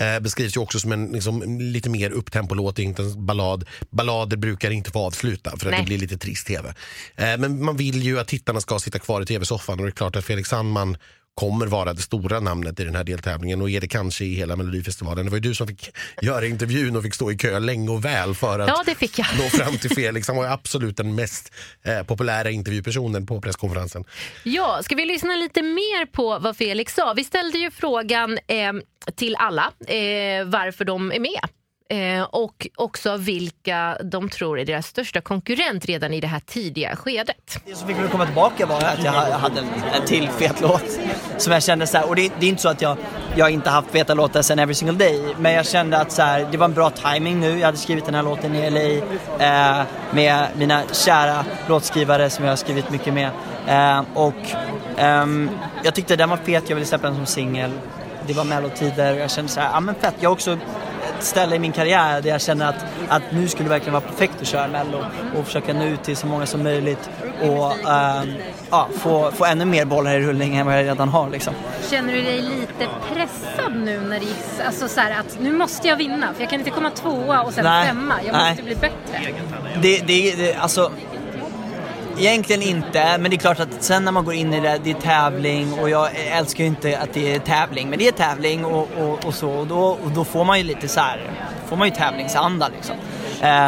Eh, 0.00 0.20
beskrivs 0.20 0.56
ju 0.56 0.60
också 0.60 0.80
som 0.80 0.92
en 0.92 1.06
liksom, 1.06 1.60
lite 1.60 1.90
mer 1.90 2.10
upptempo-låt, 2.10 2.78
inte 2.78 3.02
en 3.02 3.26
ballad. 3.26 3.64
Ballader 3.90 4.36
brukar 4.36 4.70
inte 4.70 4.90
få 4.90 5.06
avsluta 5.06 5.50
för 5.50 5.66
att 5.66 5.70
Nej. 5.70 5.80
det 5.80 5.86
blir 5.86 5.98
lite 5.98 6.18
trist 6.18 6.46
tv. 6.46 6.74
Eh, 7.16 7.38
men 7.38 7.64
man 7.64 7.76
vill 7.76 8.02
ju 8.02 8.20
att 8.20 8.28
tittarna 8.28 8.60
ska 8.60 8.78
sitta 8.78 8.98
kvar 8.98 9.22
i 9.22 9.26
tv-soffan 9.26 9.78
och 9.78 9.84
det 9.84 9.90
är 9.90 9.92
klart 9.92 10.16
att 10.16 10.24
Felix 10.24 10.48
Sandman 10.48 10.96
kommer 11.38 11.66
vara 11.66 11.92
det 11.94 12.02
stora 12.02 12.40
namnet 12.40 12.80
i 12.80 12.84
den 12.84 12.94
här 12.96 13.04
deltävlingen 13.04 13.62
och 13.62 13.70
är 13.70 13.80
det 13.80 13.88
kanske 13.88 14.24
i 14.24 14.34
hela 14.34 14.56
Melodifestivalen. 14.56 15.24
Det 15.24 15.30
var 15.30 15.36
ju 15.36 15.40
du 15.40 15.54
som 15.54 15.66
fick 15.66 15.90
göra 16.22 16.46
intervjun 16.46 16.96
och 16.96 17.02
fick 17.02 17.14
stå 17.14 17.32
i 17.32 17.36
kö 17.36 17.58
länge 17.58 17.90
och 17.90 18.04
väl 18.04 18.34
för 18.34 18.58
att 18.58 18.68
Ja, 18.68 18.82
det 18.86 18.94
fick 18.94 19.18
jag. 19.18 19.26
nå 19.38 19.48
fram 19.48 19.78
till 19.78 19.90
Felix. 19.90 20.28
Han 20.28 20.36
var 20.36 20.44
ju 20.44 20.50
absolut 20.50 20.96
den 20.96 21.14
mest 21.14 21.52
eh, 21.84 22.02
populära 22.02 22.50
intervjupersonen 22.50 23.26
på 23.26 23.40
presskonferensen. 23.40 24.04
Ja, 24.42 24.80
ska 24.82 24.94
vi 24.94 25.04
lyssna 25.04 25.36
lite 25.36 25.62
mer 25.62 26.06
på 26.06 26.38
vad 26.38 26.56
Felix 26.56 26.94
sa? 26.94 27.14
Vi 27.14 27.24
ställde 27.24 27.58
ju 27.58 27.70
frågan 27.70 28.38
eh, 28.46 28.72
till 29.16 29.36
alla 29.36 29.72
eh, 29.86 30.44
varför 30.44 30.84
de 30.84 31.12
är 31.12 31.20
med. 31.20 31.40
Eh, 31.90 32.22
och 32.22 32.66
också 32.76 33.16
vilka 33.16 33.98
de 34.04 34.28
tror 34.28 34.58
är 34.58 34.64
deras 34.64 34.86
största 34.86 35.20
konkurrent 35.20 35.84
redan 35.84 36.14
i 36.14 36.20
det 36.20 36.26
här 36.26 36.40
tidiga 36.40 36.96
skedet. 36.96 37.60
Det 37.66 37.74
som 37.74 37.88
fick 37.88 37.96
mig 37.96 38.04
att 38.06 38.12
komma 38.12 38.26
tillbaka 38.26 38.66
var 38.66 38.76
att 38.76 39.04
jag 39.04 39.12
hade 39.12 39.60
en, 39.60 39.66
en 39.94 40.06
till 40.06 40.28
fet 40.28 40.60
låt. 40.60 40.98
Som 41.38 41.52
jag 41.52 41.62
kände 41.62 41.86
så 41.86 41.98
här, 41.98 42.08
och 42.08 42.16
det, 42.16 42.32
det 42.40 42.46
är 42.46 42.50
inte 42.50 42.62
så 42.62 42.68
att 42.68 42.82
jag, 42.82 42.96
jag 43.36 43.50
inte 43.50 43.70
haft 43.70 43.90
feta 43.90 44.14
låtar 44.14 44.42
sen 44.42 44.58
Every 44.58 44.74
Single 44.74 44.96
Day. 44.96 45.34
Men 45.38 45.52
jag 45.52 45.66
kände 45.66 45.98
att 45.98 46.12
så 46.12 46.22
här, 46.22 46.48
det 46.50 46.58
var 46.58 46.64
en 46.64 46.74
bra 46.74 46.90
timing 46.90 47.40
nu. 47.40 47.58
Jag 47.58 47.66
hade 47.66 47.78
skrivit 47.78 48.04
den 48.04 48.14
här 48.14 48.22
låten 48.22 48.54
i 48.54 48.70
LA 48.70 48.80
eh, 49.44 49.86
med 50.10 50.48
mina 50.56 50.82
kära 50.92 51.44
låtskrivare 51.68 52.30
som 52.30 52.44
jag 52.44 52.52
har 52.52 52.56
skrivit 52.56 52.90
mycket 52.90 53.14
med. 53.14 53.30
Eh, 53.66 54.04
och 54.14 54.34
ehm, 54.96 55.50
jag 55.84 55.94
tyckte 55.94 56.16
den 56.16 56.30
var 56.30 56.36
fet, 56.36 56.64
jag 56.68 56.76
ville 56.76 56.86
släppa 56.86 57.06
den 57.06 57.16
som 57.16 57.26
singel. 57.26 57.70
Det 58.26 58.32
var 58.32 58.44
mellotider 58.44 59.14
och 59.14 59.20
jag 59.20 59.30
kände 59.30 59.50
så 59.50 59.60
här, 59.60 59.70
ja 59.72 59.80
men 59.80 59.94
fett. 59.94 60.14
Jag 60.20 60.30
har 60.30 60.34
också 60.34 60.58
ställe 61.20 61.56
i 61.56 61.58
min 61.58 61.72
karriär 61.72 62.22
där 62.22 62.30
jag 62.30 62.40
känner 62.40 62.68
att, 62.68 62.84
att 63.08 63.22
nu 63.30 63.48
skulle 63.48 63.64
det 63.64 63.70
verkligen 63.70 63.92
vara 63.92 64.04
perfekt 64.04 64.34
att 64.40 64.46
köra 64.46 64.68
mello 64.68 65.04
och 65.36 65.46
försöka 65.46 65.72
nå 65.74 65.84
ut 65.84 66.02
till 66.02 66.16
så 66.16 66.26
många 66.26 66.46
som 66.46 66.62
möjligt 66.62 67.10
och 67.40 67.88
ehm, 67.88 68.28
ja, 68.70 68.88
få, 68.98 69.30
få 69.30 69.44
ännu 69.44 69.64
mer 69.64 69.84
bollar 69.84 70.14
i 70.14 70.20
rullning 70.20 70.56
än 70.56 70.66
vad 70.66 70.78
jag 70.78 70.84
redan 70.84 71.08
har 71.08 71.30
liksom. 71.30 71.54
Känner 71.90 72.12
du 72.12 72.22
dig 72.22 72.40
lite 72.40 72.88
pressad 73.14 73.76
nu 73.76 74.00
när 74.00 74.18
det 74.18 74.24
gick, 74.24 74.66
alltså 74.66 74.88
så 74.88 75.00
här 75.00 75.20
att 75.20 75.38
nu 75.40 75.52
måste 75.52 75.88
jag 75.88 75.96
vinna 75.96 76.34
för 76.34 76.42
jag 76.42 76.50
kan 76.50 76.58
inte 76.58 76.70
komma 76.70 76.90
tvåa 76.90 77.42
och 77.42 77.52
sen 77.52 77.64
Nej. 77.64 77.86
femma, 77.86 78.14
jag 78.26 78.32
Nej. 78.32 78.50
måste 78.50 78.62
bli 78.62 78.74
bättre. 78.74 79.20
Det, 79.82 79.98
det, 79.98 80.34
det, 80.36 80.54
alltså 80.54 80.90
Egentligen 82.18 82.62
inte, 82.62 83.18
men 83.18 83.30
det 83.30 83.36
är 83.36 83.38
klart 83.38 83.60
att 83.60 83.82
sen 83.82 84.04
när 84.04 84.12
man 84.12 84.24
går 84.24 84.34
in 84.34 84.54
i 84.54 84.60
det, 84.60 84.80
det 84.84 84.90
är 84.90 84.94
tävling 84.94 85.78
och 85.80 85.90
jag 85.90 86.10
älskar 86.14 86.64
ju 86.64 86.68
inte 86.68 86.98
att 86.98 87.12
det 87.12 87.34
är 87.34 87.38
tävling, 87.38 87.90
men 87.90 87.98
det 87.98 88.08
är 88.08 88.12
tävling 88.12 88.64
och, 88.64 88.88
och, 88.98 89.24
och 89.24 89.34
så 89.34 89.50
och 89.50 89.66
då, 89.66 89.80
och 89.80 90.10
då 90.10 90.24
får 90.24 90.44
man 90.44 90.58
ju 90.58 90.64
lite 90.64 90.88
så 90.88 91.00
här, 91.00 91.30
får 91.68 91.76
man 91.76 91.88
ju 91.88 91.94
tävlingsanda 91.94 92.68
liksom. 92.68 92.96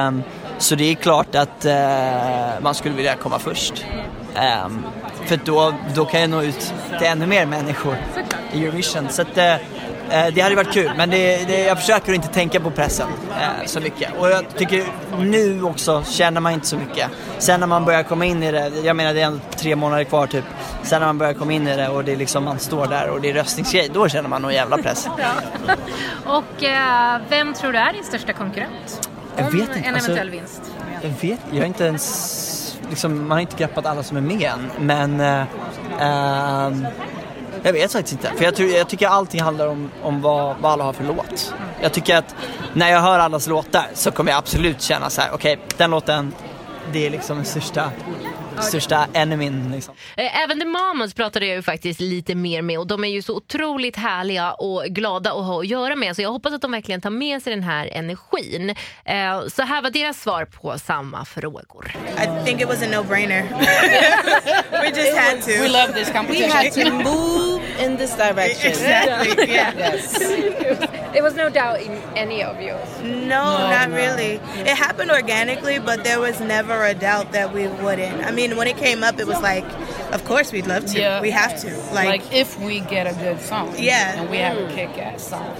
Um, 0.08 0.22
så 0.58 0.74
det 0.74 0.90
är 0.90 0.94
klart 0.94 1.34
att 1.34 1.66
uh, 1.66 2.62
man 2.62 2.74
skulle 2.74 2.94
vilja 2.94 3.16
komma 3.16 3.38
först. 3.38 3.84
Um, 4.66 4.84
för 5.24 5.38
då, 5.44 5.74
då 5.94 6.04
kan 6.04 6.20
jag 6.20 6.30
nå 6.30 6.42
ut 6.42 6.74
till 6.98 7.06
ännu 7.06 7.26
mer 7.26 7.46
människor 7.46 7.96
i 8.52 8.64
Eurovision. 8.64 9.08
Så 9.08 9.22
att, 9.22 9.38
uh, 9.38 9.54
det 10.10 10.40
hade 10.40 10.56
varit 10.56 10.72
kul, 10.72 10.90
men 10.96 11.10
det, 11.10 11.44
det, 11.46 11.60
jag 11.64 11.78
försöker 11.78 12.12
inte 12.12 12.28
tänka 12.28 12.60
på 12.60 12.70
pressen 12.70 13.08
eh, 13.30 13.66
så 13.66 13.80
mycket. 13.80 14.10
Och 14.18 14.30
jag 14.30 14.44
tycker 14.56 14.84
nu 15.18 15.62
också 15.62 16.04
känner 16.04 16.40
man 16.40 16.52
inte 16.52 16.66
så 16.66 16.76
mycket. 16.76 17.10
Sen 17.38 17.60
när 17.60 17.66
man 17.66 17.84
börjar 17.84 18.02
komma 18.02 18.24
in 18.24 18.42
i 18.42 18.52
det, 18.52 18.72
jag 18.84 18.96
menar 18.96 19.14
det 19.14 19.20
är 19.20 19.26
ändå 19.26 19.40
tre 19.56 19.76
månader 19.76 20.04
kvar 20.04 20.26
typ. 20.26 20.44
Sen 20.82 21.00
när 21.00 21.06
man 21.06 21.18
börjar 21.18 21.32
komma 21.34 21.52
in 21.52 21.68
i 21.68 21.76
det 21.76 21.88
och 21.88 22.04
det 22.04 22.12
är 22.12 22.16
liksom 22.16 22.44
man 22.44 22.58
står 22.58 22.86
där 22.86 23.08
och 23.08 23.20
det 23.20 23.30
är 23.30 23.34
röstningsgrej, 23.34 23.90
då 23.94 24.08
känner 24.08 24.28
man 24.28 24.42
nog 24.42 24.52
jävla 24.52 24.78
press. 24.78 25.08
Och 26.24 26.64
eh, 26.64 27.20
vem 27.28 27.54
tror 27.54 27.72
du 27.72 27.78
är 27.78 27.92
din 27.92 28.04
största 28.04 28.32
konkurrent? 28.32 29.10
Jag 29.36 29.44
vet 29.44 29.54
inte, 29.54 29.72
en 29.74 29.94
alltså- 29.94 30.10
eventuell 30.10 30.30
vinst. 30.30 30.62
Jag 31.02 31.28
vet, 31.28 31.40
jag 31.50 31.58
har 31.58 31.66
inte 31.66 31.84
ens, 31.84 32.76
liksom, 32.90 33.18
man 33.18 33.30
har 33.30 33.38
inte 33.38 33.56
greppat 33.56 33.86
alla 33.86 34.02
som 34.02 34.16
är 34.16 34.20
med 34.20 34.42
än. 34.42 34.70
Men 34.78 35.20
eh, 35.20 35.44
ehm, 36.00 36.86
jag 37.62 37.72
vet 37.72 37.92
faktiskt 37.92 38.12
inte. 38.12 38.32
För 38.36 38.44
jag, 38.44 38.54
tror, 38.56 38.68
jag 38.68 38.88
tycker 38.88 39.06
allting 39.08 39.40
handlar 39.40 39.66
om, 39.66 39.90
om 40.02 40.20
vad, 40.22 40.56
vad 40.60 40.72
alla 40.72 40.84
har 40.84 40.92
för 40.92 41.04
låt. 41.04 41.54
Jag 41.82 41.92
tycker 41.92 42.16
att 42.16 42.34
när 42.74 42.90
jag 42.90 43.00
hör 43.00 43.18
allas 43.18 43.46
låtar 43.46 43.86
så 43.94 44.10
kommer 44.10 44.30
jag 44.32 44.38
absolut 44.38 44.82
känna 44.82 45.10
så 45.10 45.20
här: 45.20 45.30
okej 45.32 45.58
den 45.76 45.90
låten, 45.90 46.32
det 46.92 47.06
är 47.06 47.10
liksom 47.10 47.36
den 47.36 47.44
största, 47.46 47.90
största 48.60 49.06
enemyn 49.12 49.72
liksom. 49.74 49.94
Eh, 50.16 50.42
Även 50.42 50.58
The 50.60 50.64
Mamas 50.66 51.14
pratade 51.14 51.46
jag 51.46 51.56
ju 51.56 51.62
faktiskt 51.62 52.00
lite 52.00 52.34
mer 52.34 52.62
med 52.62 52.78
och 52.78 52.86
de 52.86 53.04
är 53.04 53.08
ju 53.08 53.22
så 53.22 53.36
otroligt 53.36 53.96
härliga 53.96 54.52
och 54.52 54.84
glada 54.84 55.30
att 55.32 55.44
ha 55.46 55.60
att 55.60 55.66
göra 55.66 55.96
med. 55.96 56.16
Så 56.16 56.22
jag 56.22 56.30
hoppas 56.32 56.52
att 56.52 56.62
de 56.62 56.70
verkligen 56.72 57.00
tar 57.00 57.10
med 57.10 57.42
sig 57.42 57.54
den 57.54 57.62
här 57.62 57.86
energin. 57.92 58.70
Eh, 59.04 59.46
Så 59.48 59.62
här 59.62 59.82
var 59.82 59.90
deras 59.90 60.20
svar 60.20 60.44
på 60.44 60.78
samma 60.78 61.24
frågor. 61.24 61.92
I 62.22 62.44
think 62.46 62.60
it 62.60 62.68
was 62.68 62.82
a 62.82 62.86
no-brainer. 62.86 63.42
we 64.70 64.88
just 64.88 65.18
had 65.18 65.42
to. 65.42 65.50
We 65.50 65.68
love 65.68 65.92
this 65.92 66.08
We 66.08 66.12
competition. 66.14 66.50
had 66.50 66.72
to 66.72 66.92
move 66.92 67.49
in 67.80 67.96
this 67.96 68.14
direction. 68.14 68.70
Exactly. 68.70 69.46
Yeah. 69.54 69.72
Yes. 69.76 70.96
There 71.10 71.24
was 71.24 71.34
no 71.34 71.50
doubt 71.50 71.80
in 71.80 71.90
any 72.16 72.40
of 72.40 72.60
you. 72.60 72.76
No, 73.02 73.42
not 73.68 73.90
really. 73.90 74.34
It 74.62 74.76
happened 74.76 75.10
organically, 75.10 75.80
but 75.80 76.04
there 76.04 76.20
was 76.20 76.40
never 76.40 76.84
a 76.84 76.94
doubt 76.94 77.32
that 77.32 77.52
we 77.52 77.66
wouldn't. 77.66 78.24
I 78.24 78.30
mean, 78.30 78.56
when 78.56 78.68
it 78.68 78.76
came 78.76 79.02
up, 79.02 79.18
it 79.18 79.26
was 79.26 79.40
like, 79.42 79.64
of 80.12 80.24
course 80.24 80.52
we'd 80.52 80.68
love 80.68 80.86
to. 80.86 80.98
Yeah. 81.00 81.20
We 81.20 81.32
have 81.32 81.60
to. 81.62 81.76
Like, 81.92 82.06
Like, 82.22 82.32
if 82.32 82.60
we 82.60 82.78
get 82.78 83.08
a 83.08 83.14
good 83.18 83.40
song. 83.40 83.74
Yeah. 83.76 84.20
And 84.20 84.30
we 84.30 84.36
have 84.38 84.56
a 84.56 84.72
kick 84.72 84.90
ass 84.98 85.26
song. 85.26 85.50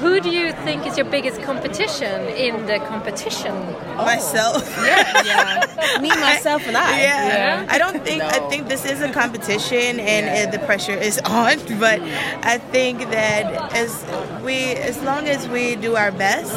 Who 0.00 0.20
do 0.20 0.30
you 0.30 0.52
think 0.64 0.86
is 0.86 0.96
your 0.96 1.10
biggest 1.10 1.42
competition 1.42 2.26
in 2.28 2.64
the 2.66 2.78
competition? 2.78 3.54
myself. 3.96 4.64
Yeah. 5.28 5.98
Me, 6.00 6.08
myself, 6.08 6.66
and 6.66 6.76
I. 6.76 7.00
Yeah. 7.02 7.26
Yeah. 7.28 7.66
I 7.68 7.76
don't 7.78 8.02
think 8.04 8.22
I 8.22 8.38
think 8.48 8.68
this 8.68 8.84
is 8.86 9.00
a 9.02 9.10
competition 9.12 9.98
and 10.00 10.24
uh, 10.48 10.50
the 10.56 10.64
pressure 10.64 10.92
is 11.08 11.18
on, 11.24 11.47
but 11.56 12.00
I 12.44 12.58
think 12.58 13.10
that 13.10 13.72
as 13.74 14.04
we 14.42 14.72
as 14.74 15.00
long 15.02 15.28
as 15.28 15.48
we 15.48 15.76
do 15.76 15.96
our 15.96 16.12
best, 16.12 16.54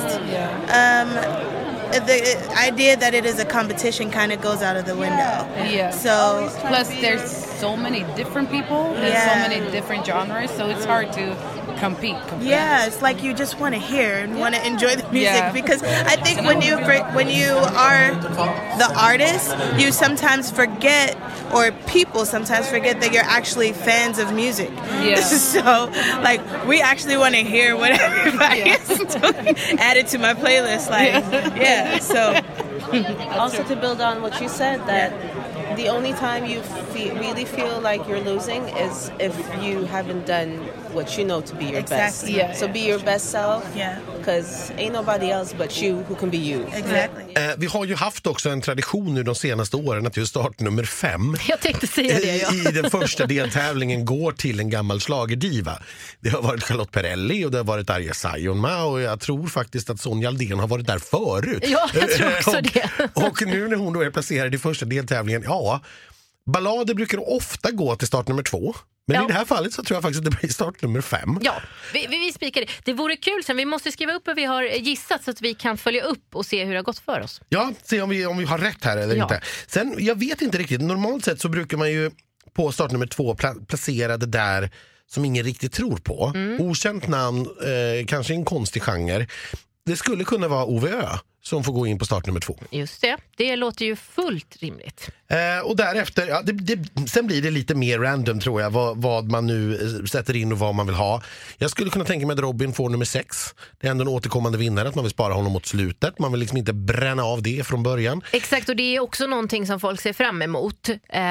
um, 0.70 1.10
the 1.92 2.54
idea 2.58 2.96
that 2.96 3.14
it 3.14 3.26
is 3.26 3.40
a 3.40 3.46
competition 3.46 4.12
kind 4.12 4.32
of 4.32 4.42
goes 4.42 4.62
out 4.62 4.78
of 4.78 4.86
the 4.86 4.96
window. 4.96 5.16
Yeah. 5.70 5.92
So 5.92 6.50
Plus, 6.68 6.88
there's 6.90 7.30
so 7.60 7.76
many 7.76 8.04
different 8.16 8.50
people 8.50 8.94
and 8.96 9.08
Yeah. 9.08 9.44
so 9.44 9.50
many 9.50 9.72
different 9.72 10.06
genres, 10.06 10.52
so 10.52 10.70
it's 10.70 10.86
hard 10.86 11.12
to 11.14 11.36
compete. 11.82 12.16
compare. 12.28 12.48
Yeah, 12.56 12.86
it's 12.88 13.02
like 13.02 13.18
you 13.26 13.34
just 13.34 13.60
want 13.60 13.74
to 13.76 13.82
hear 13.94 14.12
and 14.24 14.40
want 14.40 14.54
to 14.56 14.62
enjoy 14.66 14.94
the 14.96 15.04
music 15.12 15.44
Yeah. 15.44 15.52
because 15.52 15.82
I 16.14 16.16
think 16.26 16.38
when 16.50 16.62
you 16.62 16.74
for- 16.88 17.04
when 17.18 17.28
you 17.40 17.52
are 17.88 18.06
the 18.84 18.90
artist, 19.10 19.48
you 19.82 19.92
sometimes 19.92 20.46
forget 20.62 21.18
or 21.56 21.64
people 21.98 22.22
sometimes 22.26 22.66
forget 22.76 23.02
that 23.02 23.12
you're 23.14 23.30
actually 23.40 23.74
fans 23.74 24.18
of 24.24 24.28
music. 24.44 24.70
Yeah. 25.04 25.20
so 25.56 25.90
like 26.30 26.42
we 26.72 26.82
actually 26.92 27.18
want 27.18 27.34
to 27.36 27.44
hear 27.56 27.76
what 27.76 27.92
everybody 28.10 28.62
is 28.78 28.88
doing. 29.16 29.56
Add 29.88 29.98
it 30.02 30.08
to 30.14 30.18
my 30.28 30.34
playlist, 30.44 30.86
like 30.98 31.12
yeah. 31.68 32.00
So 32.00 32.22
Also, 33.42 33.64
to 33.64 33.76
build 33.76 34.02
on 34.02 34.22
what 34.22 34.40
you 34.42 34.50
said, 34.50 34.78
that 34.88 35.10
the 35.82 35.90
only 35.90 36.14
time 36.14 36.46
you 36.46 36.62
fe- 36.94 37.12
really 37.18 37.46
feel 37.46 37.80
like 37.82 38.08
you're 38.08 38.20
losing 38.34 38.64
is 38.86 39.12
if 39.20 39.36
you 39.64 39.86
haven't 39.86 40.26
done 40.28 40.50
what 40.96 41.18
you 41.18 41.26
know 41.26 41.42
to 41.42 41.56
be 41.56 41.66
your 41.66 41.84
best. 41.84 42.28
Yeah, 42.30 42.54
So 42.54 42.68
be 42.68 42.82
your 42.82 43.00
best 43.00 43.32
self. 43.32 43.64
Yeah. 43.76 44.00
Because 44.22 44.74
ain't 44.78 44.94
nobody 44.94 45.32
else 45.32 45.56
but 45.58 45.84
you 45.84 46.04
who 46.10 46.16
can 46.16 46.30
be 46.30 46.38
you. 46.38 46.62
exactly. 46.74 47.34
Eh, 47.36 47.52
vi 47.58 47.68
har 47.68 47.86
ju 47.86 47.96
haft 47.96 48.28
också 48.28 48.50
en 48.50 48.62
tradition 48.62 49.14
nu 49.14 49.24
de 49.24 49.36
senaste 49.36 49.78
åren 49.78 50.08
att 50.08 50.18
just 50.18 50.30
startnummer 50.30 50.84
fem 50.84 51.36
Jag 51.48 51.60
tänkte 51.60 51.88
säga 51.88 52.20
det 52.20 52.38
ja. 52.38 52.54
i, 52.54 52.60
i 52.70 52.72
den 52.72 52.92
första 52.92 53.26
deltävlingen 53.26 54.06
går 54.06 54.32
till 54.32 54.60
en 54.60 54.70
gammal 54.70 55.00
schlagerdiva. 55.00 55.80
Det 56.20 56.30
har 56.30 56.42
varit 56.42 56.64
Charlotte 56.64 56.92
Perrelli 56.92 57.46
och 57.46 57.52
det 57.52 57.58
har 57.58 57.66
varit 57.66 57.90
Arja 57.90 58.14
Saijonmaa 58.14 58.84
och 58.84 59.02
jag 59.02 59.20
tror 59.20 59.48
faktiskt 59.48 59.90
att 59.90 60.00
Sonja 60.00 60.28
Aldén 60.28 60.60
har 60.60 60.68
varit 60.68 60.88
där 60.88 61.00
förut. 61.00 61.64
Ja, 61.68 61.90
jag 61.94 62.10
tror 62.10 62.38
också 62.38 62.52
och, 62.58 62.64
det. 62.64 62.90
och 63.14 63.42
nu 63.48 63.68
när 63.68 63.78
hon 63.78 63.94
då 63.94 64.02
är 64.02 64.10
placerad 64.10 64.56
i 64.56 64.58
första 64.58 64.86
deltävlingen, 64.86 65.44
ja, 65.46 65.82
ballader 66.46 66.94
brukar 66.94 67.30
ofta 67.30 67.72
gå 67.72 67.96
till 67.96 68.08
startnummer 68.08 68.44
två. 68.44 68.76
Men 69.08 69.16
Ja. 69.16 69.24
i 69.24 69.28
det 69.28 69.34
här 69.34 69.46
fallet 69.46 69.74
så 69.74 69.84
tror 69.84 69.96
jag 69.96 70.02
faktiskt 70.02 70.26
att 70.26 70.32
det 70.32 70.38
blir 70.42 70.50
startnummer 70.50 71.02
fem. 71.02 71.40
Ja, 71.42 71.54
vi, 71.94 72.08
vi, 72.08 72.20
vi 72.20 72.32
spikar 72.34 72.62
det. 72.62 72.68
Det 72.84 72.94
vore 72.94 73.16
kul 73.16 73.44
sen. 73.44 73.58
Vi 73.58 73.66
måste 73.66 73.92
skriva 73.92 74.14
upp 74.14 74.24
vad 74.28 74.36
vi 74.36 74.46
har 74.46 74.64
gissat 74.64 75.24
så 75.24 75.32
att 75.32 75.42
vi 75.42 75.54
kan 75.54 75.78
följa 75.78 76.04
upp 76.04 76.36
och 76.36 76.46
se 76.46 76.64
hur 76.66 76.72
det 76.72 76.78
har 76.78 76.84
gått 76.84 77.00
för 77.00 77.22
oss. 77.22 77.42
Ja, 77.50 77.74
se 77.84 78.02
om 78.02 78.10
vi, 78.10 78.26
om 78.26 78.38
vi 78.38 78.46
har 78.46 78.58
rätt 78.58 78.84
här 78.84 78.98
eller 78.98 79.16
Ja. 79.16 79.24
inte. 79.24 79.42
Sen, 79.68 79.96
jag 79.98 80.20
vet 80.20 80.42
inte 80.42 80.58
riktigt, 80.58 80.82
normalt 80.82 81.26
sett 81.26 81.42
så 81.42 81.50
brukar 81.50 81.78
man 81.78 81.92
ju 81.92 82.12
på 82.54 82.72
startnummer 82.72 83.08
två 83.08 83.34
pla- 83.34 83.66
placera 83.66 84.18
det 84.18 84.26
där 84.26 84.70
som 85.08 85.26
ingen 85.26 85.46
riktigt 85.46 85.74
tror 85.74 85.98
på. 85.98 86.32
Mm. 86.36 86.62
Okänt 86.62 87.08
namn, 87.08 87.42
eh, 87.42 88.06
kanske 88.06 88.34
en 88.34 88.46
konstig 88.46 88.84
genre. 88.84 89.28
Det 89.86 89.96
skulle 89.96 90.24
kunna 90.24 90.48
vara 90.48 90.66
Ove 90.66 90.90
Ö 90.90 91.08
som 91.44 91.64
får 91.64 91.74
gå 91.74 91.88
in 91.88 92.00
på 92.00 92.06
startnummer 92.06 92.40
två. 92.40 92.58
Just 92.72 93.02
det. 93.02 93.18
Det 93.38 93.56
låter 93.56 93.86
ju 93.86 93.96
fullt 93.96 94.58
rimligt. 94.60 95.10
Eh, 95.28 95.66
och 95.66 95.76
därefter, 95.76 96.28
ja, 96.28 96.42
det, 96.42 96.52
det, 96.52 97.08
sen 97.10 97.28
blir 97.28 97.42
det 97.42 97.52
lite 97.52 97.76
mer 97.76 98.00
random 98.00 98.40
tror 98.40 98.62
jag 98.62 98.70
vad, 98.70 99.02
vad 99.02 99.32
man 99.32 99.48
nu 99.48 99.76
eh, 99.76 100.06
sätter 100.06 100.36
in 100.36 100.52
och 100.52 100.60
vad 100.60 100.76
man 100.76 100.86
vill 100.86 100.96
ha. 100.96 101.22
Jag 101.58 101.72
skulle 101.72 101.90
kunna 101.90 102.06
tänka 102.06 102.28
mig 102.28 102.34
att 102.34 102.40
Robin 102.40 102.74
får 102.74 102.90
nummer 102.90 103.06
sex. 103.06 103.56
Det 103.80 103.88
är 103.88 103.92
ändå 103.92 104.02
en 104.02 104.08
återkommande 104.08 104.58
vinnare, 104.58 104.88
att 104.88 104.96
man 104.96 105.04
vill 105.04 105.12
spara 105.12 105.34
honom 105.34 105.52
mot 105.52 105.66
slutet. 105.66 106.20
Man 106.20 106.32
vill 106.32 106.40
liksom 106.40 106.58
inte 106.58 106.74
bränna 106.74 107.24
av 107.24 107.42
det 107.42 107.68
från 107.68 107.84
början. 107.84 108.22
Exakt, 108.32 108.70
och 108.70 108.76
det 108.76 108.96
är 108.96 109.00
också 109.00 109.28
någonting 109.28 109.68
som 109.68 109.80
folk 109.80 110.02
ser 110.02 110.14
fram 110.14 110.42
emot. 110.42 110.90
Eh, 110.90 111.22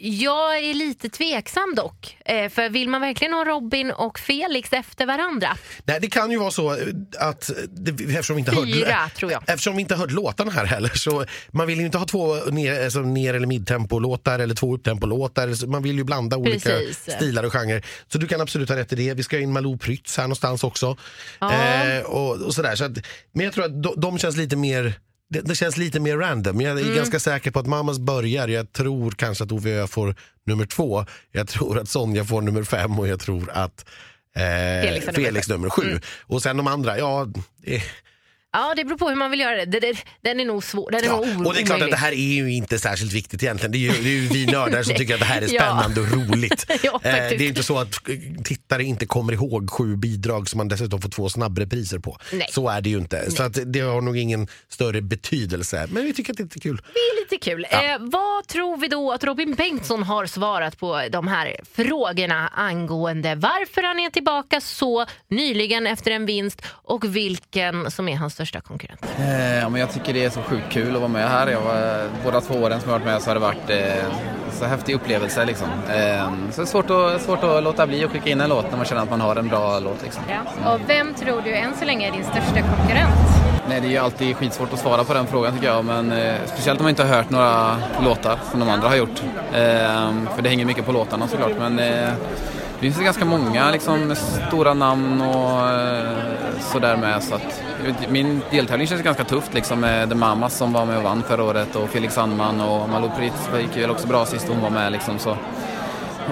jag 0.00 0.58
är 0.58 0.74
lite 0.74 1.08
tveksam 1.08 1.74
dock. 1.76 2.16
Eh, 2.24 2.48
för 2.48 2.68
vill 2.68 2.88
man 2.88 3.00
verkligen 3.00 3.32
ha 3.32 3.44
Robin 3.44 3.90
och 3.90 4.18
Felix 4.18 4.72
efter 4.72 5.06
varandra? 5.06 5.56
Nej, 5.84 5.98
det 6.00 6.10
kan 6.10 6.30
ju 6.30 6.38
vara 6.38 6.50
så 6.50 6.72
eh, 6.72 6.78
att, 7.18 7.50
det, 7.70 7.90
eftersom 7.90 8.36
vi 8.36 8.40
inte 8.40 8.54
hörde, 8.54 8.72
Fyra, 8.72 9.10
tror 9.16 9.32
jag. 9.32 9.42
Eftersom 9.60 9.76
vi 9.76 9.82
inte 9.82 9.94
hört 9.94 10.10
låtarna 10.10 10.50
här 10.50 10.64
heller, 10.64 10.88
så 10.88 11.24
man 11.50 11.66
vill 11.66 11.78
ju 11.78 11.84
inte 11.86 11.98
ha 11.98 12.06
två 12.06 12.34
ner, 12.34 12.84
alltså 12.84 13.00
ner 13.00 13.34
eller 13.34 13.46
midtempo-låtar 13.46 14.38
eller 14.38 14.54
två 14.54 14.74
upptempo-låtar. 14.76 15.66
Man 15.66 15.82
vill 15.82 15.96
ju 15.96 16.04
blanda 16.04 16.36
olika 16.36 16.68
Precis. 16.70 17.14
stilar 17.14 17.42
och 17.44 17.52
genrer. 17.52 17.84
Så 18.12 18.18
du 18.18 18.26
kan 18.26 18.40
absolut 18.40 18.68
ha 18.68 18.76
rätt 18.76 18.92
i 18.92 18.96
det. 18.96 19.14
Vi 19.14 19.22
ska 19.22 19.36
ha 19.36 19.42
in 19.42 19.52
Malou 19.52 19.78
Prytz 19.78 20.16
här 20.16 20.24
någonstans 20.24 20.64
också. 20.64 20.96
Ja. 21.40 21.52
Eh, 21.52 22.02
och, 22.02 22.36
och 22.42 22.54
sådär. 22.54 22.76
Så 22.76 22.84
att, 22.84 22.92
men 23.32 23.44
jag 23.44 23.54
tror 23.54 23.64
att 23.64 23.82
de, 23.82 23.94
de 23.96 24.18
känns 24.18 24.36
lite 24.36 24.56
mer 24.56 24.94
det, 25.30 25.40
det 25.40 25.54
känns 25.54 25.76
lite 25.76 26.00
mer 26.00 26.16
random. 26.16 26.60
Jag 26.60 26.78
är 26.78 26.82
Mm. 26.82 26.96
ganska 26.96 27.20
säker 27.20 27.50
på 27.50 27.58
att 27.58 27.66
Mamas 27.66 27.98
börjar. 27.98 28.48
Jag 28.48 28.72
tror 28.72 29.10
kanske 29.10 29.44
att 29.44 29.52
Ove 29.52 29.70
Ö 29.70 29.86
får 29.86 30.14
nummer 30.46 30.66
två. 30.66 31.04
Jag 31.32 31.48
tror 31.48 31.78
att 31.78 31.88
Sonja 31.88 32.24
får 32.24 32.42
nummer 32.42 32.62
fem 32.62 32.98
och 32.98 33.08
jag 33.08 33.20
tror 33.20 33.50
att 33.50 33.84
eh, 34.36 34.42
Felix 34.82 35.06
Felix, 35.14 35.48
har 35.48 35.54
nummer 35.56 35.70
sju. 35.70 36.00
Och 36.26 36.42
sen 36.42 36.56
de 36.56 36.66
andra, 36.66 36.98
ja... 36.98 37.26
Eh, 37.64 37.82
Ja, 38.52 38.72
det 38.76 38.84
beror 38.84 38.98
på 38.98 39.08
hur 39.08 39.16
man 39.16 39.30
vill 39.30 39.40
göra 39.40 39.56
det. 39.56 39.64
det, 39.64 39.80
det 39.80 39.96
den 40.22 40.40
är 40.40 40.44
nog 40.44 40.64
svår. 40.64 40.90
Den 40.90 41.00
är 41.00 41.06
ja. 41.06 41.20
nog 41.20 41.46
Och 41.46 41.54
det 41.54 41.60
är 41.60 41.66
klart 41.66 41.82
att 41.82 41.90
det 41.90 41.96
här 41.96 42.12
är 42.12 42.34
ju 42.34 42.52
inte 42.52 42.78
särskilt 42.78 43.12
viktigt 43.12 43.42
egentligen. 43.42 43.72
Det 43.72 43.78
är 43.78 43.80
ju, 43.80 43.88
det 44.02 44.08
är 44.08 44.12
ju 44.12 44.28
vi 44.28 44.46
nördar 44.46 44.82
som 44.82 44.94
tycker 44.98 45.14
att 45.14 45.20
det 45.20 45.26
här 45.26 45.42
är 45.42 45.48
Ja. 45.54 45.60
spännande 45.62 46.00
och 46.00 46.12
roligt. 46.12 46.66
Ja, 46.82 47.00
Eh, 47.04 47.12
det 47.12 47.34
är 47.44 47.48
inte 47.48 47.62
så 47.62 47.78
att 47.78 47.94
tittare 48.44 48.84
inte 48.84 49.06
kommer 49.06 49.32
ihåg 49.32 49.70
sju 49.70 49.96
bidrag 49.96 50.48
som 50.48 50.58
man 50.58 50.68
dessutom 50.68 51.00
får 51.02 51.08
två 51.08 51.28
snabbrepriser 51.28 51.98
på. 51.98 52.18
Nej. 52.32 52.46
Så 52.50 52.68
är 52.68 52.80
det 52.80 52.90
ju 52.90 52.98
inte. 52.98 53.30
Så 53.30 53.42
att 53.42 53.58
det 53.66 53.80
har 53.80 54.00
nog 54.00 54.16
ingen 54.16 54.48
större 54.68 55.00
betydelse. 55.02 55.86
Men 55.90 56.04
vi 56.04 56.12
tycker 56.14 56.32
att 56.32 56.36
det 56.36 56.42
är 56.42 56.44
lite 56.44 56.60
kul. 56.60 56.76
Det 56.94 56.98
är 56.98 57.20
lite 57.24 57.44
kul. 57.50 57.66
Eh, 57.70 57.78
vad 58.00 58.46
tror 58.46 58.76
vi 58.76 58.88
då 58.88 59.12
att 59.12 59.24
Robin 59.24 59.54
Bengtsson 59.54 60.02
har 60.02 60.26
svarat 60.26 60.78
på 60.78 61.02
de 61.10 61.28
här 61.28 61.56
frågorna 61.74 62.48
angående 62.48 63.34
varför 63.34 63.82
han 63.82 64.00
är 64.00 64.10
tillbaka 64.10 64.60
så 64.60 65.06
nyligen 65.28 65.86
efter 65.86 66.10
en 66.10 66.26
vinst 66.26 66.62
och 66.66 67.16
vilken 67.16 67.90
som 67.90 68.08
är 68.08 68.16
hans 68.16 68.39
största 68.40 68.60
konkurrent? 68.60 69.06
Eh, 69.18 69.58
ja, 69.58 69.68
men 69.68 69.80
jag 69.80 69.90
tycker 69.92 70.12
det 70.12 70.24
är 70.24 70.30
så 70.30 70.42
sjukt 70.42 70.72
kul 70.72 70.94
att 70.94 71.00
vara 71.00 71.08
med 71.08 71.28
här. 71.28 71.48
Jag 71.48 71.60
var, 71.60 72.08
båda 72.24 72.40
två 72.40 72.54
åren 72.54 72.80
som 72.80 72.90
jag 72.90 72.98
varit 72.98 73.06
med 73.06 73.22
så 73.22 73.30
har 73.30 73.34
det 73.34 73.40
varit 73.40 73.70
eh, 73.70 74.04
så 74.52 74.64
häftig 74.64 74.94
upplevelse. 74.94 75.44
Liksom. 75.44 75.68
Eh, 75.68 76.50
så 76.50 76.60
det 76.60 76.64
är 76.64 76.66
svårt 76.66 76.90
att, 76.90 77.22
svårt 77.22 77.44
att 77.44 77.62
låta 77.62 77.86
bli 77.86 78.04
att 78.04 78.10
skicka 78.10 78.30
in 78.30 78.40
en 78.40 78.48
låt 78.48 78.70
när 78.70 78.76
man 78.76 78.86
känner 78.86 79.02
att 79.02 79.10
man 79.10 79.20
har 79.20 79.36
en 79.36 79.48
bra 79.48 79.78
låt. 79.78 80.02
Liksom. 80.02 80.22
Och 80.66 80.80
vem 80.86 81.14
tror 81.14 81.42
du 81.42 81.54
än 81.54 81.76
så 81.76 81.84
länge 81.84 82.08
är 82.08 82.12
din 82.12 82.24
största 82.24 82.60
konkurrent? 82.60 83.30
Nej, 83.68 83.80
det 83.80 83.86
är 83.86 83.90
ju 83.90 83.96
alltid 83.96 84.36
skitsvårt 84.36 84.72
att 84.72 84.78
svara 84.78 85.04
på 85.04 85.14
den 85.14 85.26
frågan 85.26 85.54
tycker 85.54 85.66
jag. 85.66 85.84
Men 85.84 86.12
eh, 86.12 86.34
speciellt 86.46 86.80
om 86.80 86.84
man 86.84 86.90
inte 86.90 87.04
har 87.04 87.16
hört 87.16 87.30
några 87.30 87.76
låtar 88.04 88.38
som 88.50 88.60
de 88.60 88.68
andra 88.68 88.88
har 88.88 88.96
gjort. 88.96 89.22
Eh, 89.52 90.12
för 90.34 90.42
det 90.42 90.48
hänger 90.48 90.64
mycket 90.64 90.86
på 90.86 90.92
låtarna 90.92 91.28
såklart. 91.28 91.52
Men 91.58 91.78
eh, 91.78 92.12
det 92.80 92.86
finns 92.86 93.04
ganska 93.04 93.24
många 93.24 93.70
liksom, 93.70 94.16
stora 94.48 94.74
namn 94.74 95.20
och 95.20 95.68
eh, 95.68 96.08
sådär 96.60 96.96
med. 96.96 97.22
Så 97.22 97.34
att, 97.34 97.62
min 98.08 98.42
deltävling 98.50 98.86
känns 98.86 99.02
ganska 99.02 99.24
tufft 99.24 99.54
liksom 99.54 99.80
med 99.80 100.08
The 100.08 100.14
Mamas 100.14 100.56
som 100.56 100.72
var 100.72 100.86
med 100.86 100.96
och 100.96 101.02
vann 101.02 101.22
förra 101.22 101.44
året 101.44 101.76
och 101.76 101.88
Felix 101.88 102.14
Sandman 102.14 102.60
och 102.60 102.88
Malou 102.88 103.10
Prytz 103.16 103.50
gick 103.60 103.76
väl 103.76 103.90
också 103.90 104.06
bra 104.06 104.26
sist 104.26 104.48
hon 104.48 104.60
var 104.60 104.70
med 104.70 104.92
liksom. 104.92 105.18
Så. 105.18 105.30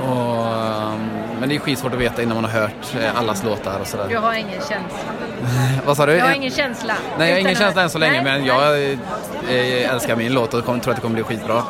Och, 0.02 0.46
eh, 0.46 0.92
men 1.40 1.48
det 1.48 1.54
är 1.54 1.58
skitsvårt 1.58 1.94
att 1.94 2.00
veta 2.00 2.22
innan 2.22 2.34
man 2.34 2.44
har 2.44 2.60
hört 2.60 2.94
eh, 3.00 3.18
allas 3.18 3.44
låtar 3.44 3.80
och 3.80 3.86
sådär. 3.86 4.06
Du 4.08 4.16
har 4.16 4.34
ingen 4.34 4.60
känsla. 4.60 4.98
Vad 5.86 5.96
sa 5.96 6.06
du? 6.06 6.12
Jag 6.12 6.24
har 6.24 6.34
ingen 6.34 6.50
känsla. 6.50 6.94
Nej, 7.18 7.28
jag 7.28 7.36
har 7.36 7.40
ingen 7.40 7.54
känsla 7.54 7.82
än 7.82 7.90
så 7.90 7.98
länge, 7.98 8.22
Nej, 8.22 8.24
men 8.24 8.44
jag 8.44 8.82
eh, 8.82 9.92
älskar 9.92 10.16
min 10.16 10.34
låt 10.34 10.54
och 10.54 10.64
tror 10.64 10.78
att 10.78 10.96
det 10.96 11.02
kommer 11.02 11.14
bli 11.14 11.22
skitbra. 11.24 11.62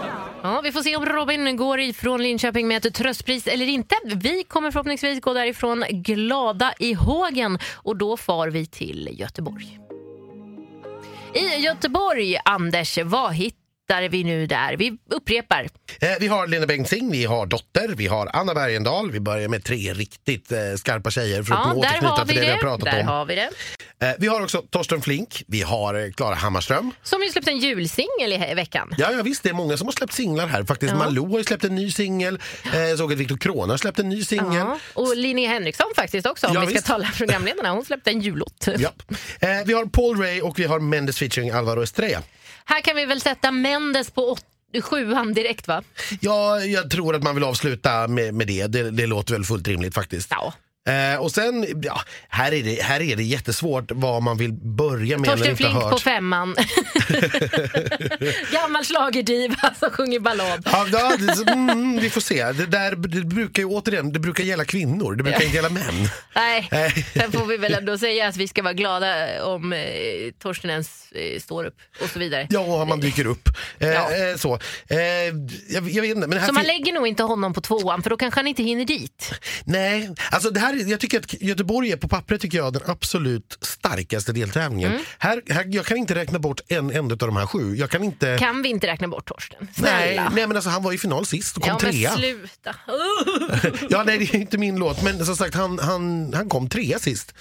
Ja, 0.49 0.61
vi 0.61 0.73
får 0.73 0.83
se 0.83 0.97
om 0.97 1.07
Robin 1.07 1.57
går 1.57 1.81
ifrån 1.81 2.23
Linköping 2.23 2.69
med 2.69 2.87
ett 2.87 2.95
tröstpris 2.95 3.47
eller 3.47 3.67
inte. 3.67 3.97
Vi 4.05 4.45
kommer 4.45 4.71
förhoppningsvis 4.71 5.21
gå 5.21 5.33
därifrån 5.33 5.85
glada 5.91 6.73
i 6.79 6.93
hågen 6.93 7.59
och 7.75 7.97
då 7.97 8.17
far 8.17 8.49
vi 8.49 8.67
till 8.67 9.09
Göteborg. 9.13 9.79
I 11.35 11.63
Göteborg, 11.63 12.39
Anders, 12.45 12.99
vad 13.05 13.35
hittar 13.35 13.58
hittar 13.89 14.09
vi 14.09 14.25
nu 14.25 14.47
där? 14.47 14.77
Vi 14.77 14.97
upprepar. 15.11 15.69
Eh, 16.01 16.09
vi 16.21 16.27
har 16.27 16.47
Lena 16.47 16.67
Bengtzing, 16.67 17.11
vi 17.11 17.25
har 17.25 17.47
Dotter, 17.47 17.89
vi 17.89 18.07
har 18.07 18.31
Anna 18.33 18.55
Bergendahl. 18.55 19.11
Vi 19.11 19.21
börjar 19.21 19.49
med 19.49 19.65
tre 19.65 19.93
riktigt 19.95 20.53
eh, 20.53 20.59
skarpa 20.79 21.11
tjejer 21.11 21.43
för 21.43 21.55
att 21.55 21.61
Ja, 21.65 21.71
där 21.73 21.79
återknyta 21.79 22.27
till 22.27 22.35
det 22.35 22.41
vi 22.41 22.47
har 22.49 22.55
det. 22.57 22.61
pratat 22.63 22.85
Där 22.85 23.01
om. 23.01 23.07
har 23.07 23.25
vi 23.25 23.35
det. 23.35 23.51
Eh, 24.07 24.13
vi 24.19 24.27
har 24.27 24.43
också 24.43 24.63
Torsten 24.71 25.03
Flink, 25.03 25.43
vi 25.47 25.63
har 25.63 25.95
eh, 25.95 26.11
Klara 26.13 26.35
Hammarström. 26.35 26.91
Som 27.03 27.23
ju 27.23 27.29
släppte 27.29 27.51
en 27.51 27.59
julsingel 27.59 28.33
i, 28.33 28.51
i 28.51 28.55
veckan. 28.55 28.95
Ja, 28.99 29.13
ja 29.13 29.23
visst, 29.23 29.43
det 29.43 29.49
är 29.49 29.53
många 29.55 29.77
som 29.77 29.87
har 29.87 29.93
släppt 29.93 30.13
singlar 30.13 30.47
här. 30.47 30.65
Faktiskt 30.65 30.93
Ja. 30.93 30.99
Malou 30.99 31.31
har 31.31 31.39
ju 31.39 31.45
släppt 31.45 31.65
en 31.65 31.75
ny 31.75 31.91
singel. 31.91 32.39
Eh, 32.75 32.81
jag 32.81 32.99
såg 32.99 33.13
att 33.13 33.19
Viktor 33.19 33.37
Krona 33.37 33.73
har 33.73 33.79
släppt 33.79 33.99
en 33.99 34.09
ny 34.09 34.25
singel. 34.25 34.55
Ja, 34.55 34.79
och 34.95 35.17
Linnea 35.17 35.49
Henriksson 35.51 35.87
faktiskt 35.97 36.27
också, 36.27 36.47
om 36.47 36.55
Ja, 36.55 36.61
vi 36.61 36.67
ska 36.67 36.75
visst. 36.75 36.87
tala 36.87 37.09
programledarna. 37.17 37.71
Hon 37.71 37.85
släppte 37.85 38.11
en 38.11 38.21
jullåt. 38.21 38.69
Ja. 38.79 38.93
Eh, 39.41 39.49
vi 39.67 39.73
har 39.73 39.85
Paul 39.87 40.19
Ray 40.19 40.41
och 40.41 40.59
vi 40.59 40.65
har 40.65 40.81
Mendes 40.81 41.19
featuring 41.19 41.51
Alvaro 41.51 41.83
Estrella. 41.83 42.23
Här 42.69 42.81
kan 42.81 42.97
vi 42.97 43.05
väl 43.05 43.21
sätta 43.21 43.51
Mendes 43.51 44.11
på 44.11 44.31
åt- 44.31 44.45
sjuan 44.83 45.35
direkt 45.35 45.69
va? 45.69 45.83
Ja, 46.21 46.61
jag 46.61 46.91
tror 46.91 47.15
att 47.15 47.23
man 47.23 47.35
vill 47.35 47.45
avsluta 47.45 48.09
med, 48.09 48.35
med 48.35 48.47
det. 48.47 48.67
det. 48.67 48.91
Det 48.91 49.07
låter 49.07 49.35
väl 49.35 49.45
fullt 49.45 49.69
rimligt 49.69 49.95
faktiskt. 49.95 50.29
Ja. 50.31 50.55
Eh, 50.89 51.21
och 51.21 51.31
sen, 51.33 51.67
ja, 51.83 52.01
här 52.29 52.53
är, 52.55 52.63
det, 52.63 52.83
här 52.83 53.01
är 53.03 53.17
det 53.17 53.23
jättesvårt 53.23 53.85
vad 53.95 54.23
man 54.23 54.37
vill 54.39 54.53
börja 54.53 55.19
med. 55.19 55.31
Torsten 55.31 55.57
Flink 55.57 55.75
på 55.91 55.99
femman. 55.99 56.57
Gammal 58.53 58.85
schlagerdiva 58.85 59.75
som 59.79 59.91
sjunger 59.91 60.21
ballad. 60.21 60.63
Ja, 60.73 60.87
ja, 60.93 61.17
det, 61.19 61.53
mm, 61.53 61.99
vi 62.01 62.11
får 62.11 62.21
se. 62.21 62.45
Det, 62.53 62.67
där, 62.67 62.97
det 62.97 63.21
brukar 63.25 63.63
ju 63.63 63.67
återigen 63.69 64.13
det 64.13 64.19
brukar 64.19 64.45
gälla 64.45 64.65
kvinnor, 64.65 65.15
det 65.15 65.23
brukar 65.23 65.43
inte 65.43 65.57
gälla 65.57 65.69
män. 65.71 66.09
Nej, 66.35 66.69
sen 67.15 67.33
får 67.33 67.47
vi 67.47 67.57
väl 67.57 67.75
ändå 67.75 67.99
säga 67.99 68.29
att 68.29 68.37
vi 68.37 68.49
ska 68.49 68.63
vara 68.63 68.73
glada 68.75 69.45
om 69.45 69.73
eh, 69.73 69.81
Torsten 70.39 70.71
ens 70.71 71.13
eh, 71.13 71.41
står 71.41 71.65
upp 71.65 71.77
och 72.03 72.09
så 72.09 72.19
vidare. 72.19 72.47
Ja, 72.51 72.61
och 72.61 72.89
man 72.89 73.01
dyker 73.01 73.27
upp. 73.27 73.49
Eh, 73.79 73.89
Ja. 73.89 74.11
eh, 74.15 74.37
så. 74.37 74.59
Eh, 74.89 74.99
jag, 75.69 75.91
jag 75.91 76.03
vet 76.03 76.17
inte, 76.17 76.27
men 76.29 76.39
här 76.39 76.47
Så 76.47 76.53
man 76.53 76.65
lägger 76.65 76.93
nog 76.93 77.07
inte 77.07 77.23
honom 77.23 77.55
på 77.55 77.61
tvåan 77.61 78.03
för 78.03 78.11
då 78.11 78.17
kanske 78.17 78.41
han 78.41 78.47
inte 78.47 78.63
hinner 78.63 78.85
dit. 78.85 79.35
Nej, 79.65 80.11
alltså 80.31 80.51
det 80.51 80.61
här, 80.61 80.78
jag 80.87 81.01
tycker 81.01 81.19
att 81.19 81.43
Göteborg 81.43 81.93
är 81.93 81.97
på 81.97 82.09
pappret 82.09 82.41
tycker 82.41 82.59
jag 82.59 82.73
den 82.73 82.83
absolut 82.87 83.59
starkaste 83.61 84.33
deltävlingen. 84.33 84.93
Mm. 84.93 85.05
Här, 85.19 85.43
här, 85.51 85.67
jag 85.69 85.87
kan 85.87 85.97
inte 85.97 86.15
räkna 86.15 86.39
bort 86.39 86.61
en 86.69 86.91
enda 86.91 87.13
av 87.13 87.19
de 87.19 87.37
här 87.37 87.47
sju. 87.47 87.77
Jag 87.77 87.91
kan 87.91 88.05
inte... 88.05 88.37
Kan 88.39 88.63
vi 88.63 88.69
inte 88.69 88.87
räkna 88.87 89.09
bort 89.09 89.27
Torsten? 89.27 89.59
nej, 89.61 89.75
Snälla. 89.75 90.33
nej, 90.35 90.47
men 90.47 90.57
alltså 90.57 90.71
han 90.71 90.83
var 90.83 90.93
i 90.93 90.99
final 90.99 91.27
sist 91.27 91.57
och 91.57 91.63
kom 91.63 91.69
ja 91.69 91.79
men 91.83 91.93
trea. 91.93 92.11
sluta. 92.17 92.75
Ja, 93.91 94.03
nej, 94.05 94.19
det 94.19 94.25
är 94.25 94.41
inte 94.41 94.59
min 94.59 94.77
låt, 94.77 95.03
men 95.03 95.27
som 95.27 95.37
sagt 95.37 95.55
han, 95.55 95.79
han, 95.79 96.33
han 96.35 96.49
kom 96.49 96.69
trea 96.69 96.99
sist. 96.99 97.35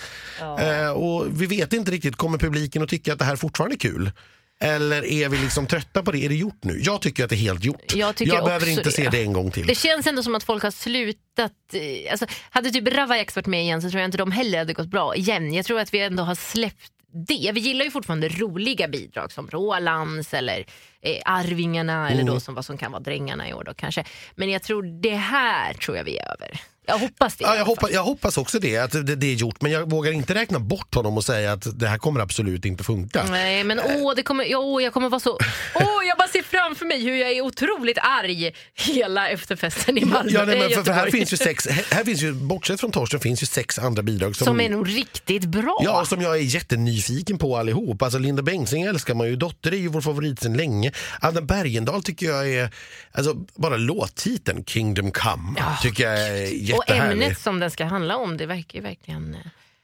Eh, 0.60 0.90
och 0.90 1.42
vi 1.42 1.46
vet 1.46 1.74
inte 1.74 1.92
riktigt, 1.92 2.16
kommer 2.16 2.38
publiken 2.38 2.84
att 2.84 2.90
tycka 2.90 3.14
att 3.14 3.20
det 3.20 3.26
här 3.26 3.36
fortfarande 3.36 3.76
är 3.76 3.80
kul? 3.80 4.12
Eller 4.60 5.06
är 5.06 5.30
vi 5.30 5.38
liksom 5.38 5.68
trötta 5.68 6.04
på 6.04 6.12
det? 6.12 6.26
Är 6.26 6.30
det 6.30 6.36
gjort 6.36 6.64
nu? 6.64 6.80
Jag 6.84 7.02
tycker 7.02 7.24
att 7.24 7.30
det 7.30 7.36
är 7.36 7.38
helt 7.38 7.64
gjort. 7.64 7.96
Jag 7.96 8.16
tycker 8.16 8.42
behöver 8.42 8.70
inte 8.70 8.84
det. 8.84 8.92
se 8.92 9.10
det 9.10 9.22
en 9.22 9.34
gång 9.34 9.52
till. 9.52 9.68
Det 9.68 9.76
känns 9.76 10.08
ändå 10.08 10.24
som 10.24 10.36
att 10.36 10.44
folk 10.44 10.64
har 10.64 10.72
slutat. 10.72 11.52
eh, 11.74 12.12
Alltså, 12.12 12.26
hade 12.50 12.72
typ 12.72 12.88
Ravaillac 12.88 13.36
varit 13.36 13.46
med 13.48 13.62
igen 13.62 13.82
så 13.82 13.90
tror 13.90 14.02
jag 14.02 14.08
inte 14.08 14.18
de 14.18 14.32
heller 14.32 14.58
hade 14.58 14.74
gått 14.74 14.88
bra 14.88 15.16
igen. 15.16 15.54
Jag 15.54 15.66
tror 15.66 15.80
att 15.80 15.94
vi 15.94 16.00
ändå 16.00 16.24
har 16.24 16.36
släppt 16.36 16.92
det. 17.28 17.52
Vi 17.54 17.60
gillar 17.60 17.86
ju 17.86 17.92
fortfarande 17.92 18.30
roliga 18.30 18.88
bidrag 18.88 19.32
som 19.32 19.48
Rolands 19.50 20.34
eller 20.34 20.66
eh, 21.02 21.18
Arvingarna 21.26 22.10
eller 22.10 22.22
Mm. 22.22 22.34
då 22.34 22.40
som 22.40 22.56
vad 22.56 22.66
som 22.66 22.78
kan 22.78 22.92
vara 22.92 23.02
Drängarna 23.02 23.50
i 23.50 23.54
år 23.54 23.64
då 23.64 23.74
kanske. 23.74 24.04
Men 24.36 24.50
jag 24.50 24.64
tror 24.64 25.02
det 25.02 25.16
här 25.16 25.74
tror 25.74 25.98
jag 25.98 26.04
vi 26.04 26.18
är 26.18 26.26
över. 26.34 26.62
Jag 26.90 26.98
hoppas 26.98 27.36
det. 27.36 27.44
Ja, 27.44 27.56
jag, 27.56 27.66
hoppas, 27.66 27.92
jag 27.92 28.04
hoppas 28.04 28.38
också 28.38 28.60
det, 28.60 28.78
att 28.78 28.92
det, 28.92 29.16
det 29.16 29.28
är 29.28 29.34
gjort. 29.34 29.62
Men 29.62 29.72
jag 29.72 29.90
vågar 29.90 30.12
inte 30.12 30.34
räkna 30.34 30.60
bort 30.60 30.96
honom 30.96 31.18
och 31.18 31.24
säga 31.24 31.52
att 31.52 31.80
det 31.80 31.88
här 31.88 31.98
kommer 31.98 32.20
absolut 32.20 32.66
inte 32.66 32.84
funka. 32.84 33.24
Nej 33.30 33.64
men 33.64 33.80
åh, 33.80 34.14
det 34.16 34.24
kommer, 34.24 34.46
ja, 34.46 34.58
åh 34.58 34.84
jag 34.84 34.94
kommer 34.94 35.10
vara 35.10 35.20
så... 35.20 35.30
Åh, 35.76 36.08
jag 36.08 36.18
bara 36.18 36.28
ser 36.28 36.42
framför 36.42 36.86
mig 36.86 37.04
hur 37.04 37.16
jag 37.16 37.32
är 37.32 37.42
otroligt 37.42 37.98
arg 38.02 38.56
hela 38.74 39.30
efterfesten 39.30 39.98
i 39.98 40.06
Malmö. 40.06 40.32
Ja, 40.32 40.46
nej, 40.46 40.60
men 40.60 40.70
för, 40.70 40.84
för 40.84 40.92
här 40.92 41.12
finns 41.12 41.34
ju 41.34 41.38
sex, 41.38 41.68
här 41.92 42.04
finns 42.04 42.22
ju, 42.22 42.34
bortsett 42.34 42.80
från 42.80 42.92
Torsten 42.92 43.20
finns 43.20 43.44
ju 43.44 43.46
sex 43.46 43.80
andra 43.80 44.04
bidrag 44.04 44.36
som, 44.36 44.46
Som 44.46 44.62
är 44.62 44.70
nog 44.70 44.90
riktigt 44.90 45.46
bra. 45.46 45.82
Ja, 45.84 46.02
och 46.02 46.08
som 46.08 46.22
jag 46.22 46.36
är 46.36 46.42
jättenyfiken 46.42 47.38
på 47.38 47.58
allihop. 47.58 48.02
Alltså 48.02 48.20
Linda 48.20 48.42
Bengtzing 48.44 48.84
älskar 48.84 49.16
man 49.16 49.28
ju, 49.28 49.36
Dotter 49.36 49.72
är 49.72 49.78
ju 49.78 49.88
vår 49.88 50.02
favorit 50.02 50.42
sedan 50.42 50.58
länge. 50.58 50.92
Anna 51.20 51.42
Bergendahl 51.42 52.04
tycker 52.04 52.26
jag 52.26 52.50
är, 52.50 52.70
alltså 53.12 53.36
bara 53.56 53.78
låttiteln 53.78 54.64
Kingdom 54.66 55.12
Come 55.12 55.60
tycker 55.82 56.04
jag 56.04 56.20
är 56.20 56.77
och 56.78 56.90
ämnet 57.12 57.40
som 57.40 57.60
den 57.60 57.72
ska 57.72 57.86
handla 57.86 58.18
om, 58.18 58.38
det 58.38 58.46
verkar 58.46 58.80
ju 58.80 58.84
verkligen... 58.84 59.34
eh, 59.36 59.40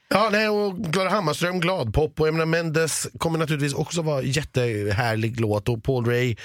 Ja, 0.10 0.30
nej, 0.32 0.50
och 0.50 0.94
Klara 0.94 1.10
Hammarström, 1.10 1.60
gladpop 1.60 2.20
och 2.20 2.34
menar 2.34 2.46
Mendes 2.46 3.08
kommer 3.18 3.40
naturligtvis 3.40 3.74
också 3.74 4.02
vara 4.02 4.22
jättehärlig 4.22 5.40
låt 5.40 5.70
och 5.70 5.84
Paul 5.84 6.06
Ray 6.06 6.36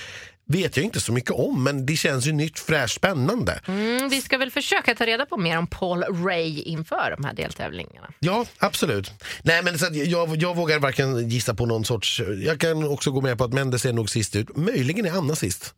vet 0.48 0.76
jag 0.76 0.84
inte 0.84 1.00
så 1.00 1.12
mycket 1.12 1.30
om 1.30 1.64
men 1.64 1.87
det 1.87 1.96
känns 1.96 2.26
ju 2.26 2.32
nytt, 2.32 2.58
fräscht, 2.58 2.94
spännande. 2.94 3.61
Mm, 3.66 4.08
vi 4.08 4.20
ska 4.20 4.38
väl 4.38 4.50
försöka 4.50 4.94
ta 4.94 5.06
reda 5.06 5.26
på 5.26 5.37
mer 5.37 5.58
om 5.58 5.66
Paul 5.66 6.02
Ray 6.02 6.62
inför 6.62 7.14
de 7.18 7.24
här 7.24 7.34
deltävlingarna. 7.34 8.08
Ja, 8.18 8.46
absolut. 8.58 9.12
Nej, 9.42 9.62
men 9.62 9.78
så 9.78 9.87
jag, 9.92 10.37
jag 10.37 10.56
vågar 10.56 10.78
varken 10.78 11.28
gissa 11.28 11.54
på 11.54 11.66
någon 11.66 11.84
sorts... 11.84 12.20
Jag 12.44 12.61
kan 12.61 12.84
också 12.84 13.11
gå 13.11 13.20
med 13.20 13.38
på 13.38 13.44
att 13.44 13.52
Mendes 13.52 13.87
är 13.87 13.92
nog 13.92 14.11
sist 14.11 14.37
ut. 14.37 14.56
Möjligen 14.56 15.06
är 15.06 15.11
Anna 15.11 15.37
sist. 15.37 15.74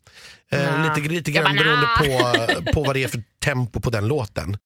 Eh, 0.51 0.95
lite 0.95 1.09
lite 1.09 1.31
grann 1.31 1.43
bara, 1.43 1.63
beroende 1.63 1.87
på, 2.65 2.71
på 2.73 2.83
vad 2.83 2.95
det 2.95 3.03
är 3.03 3.07
för 3.07 3.23
tempo 3.43 3.79
på 3.79 3.89
den 3.89 4.07
låten. 4.07 4.57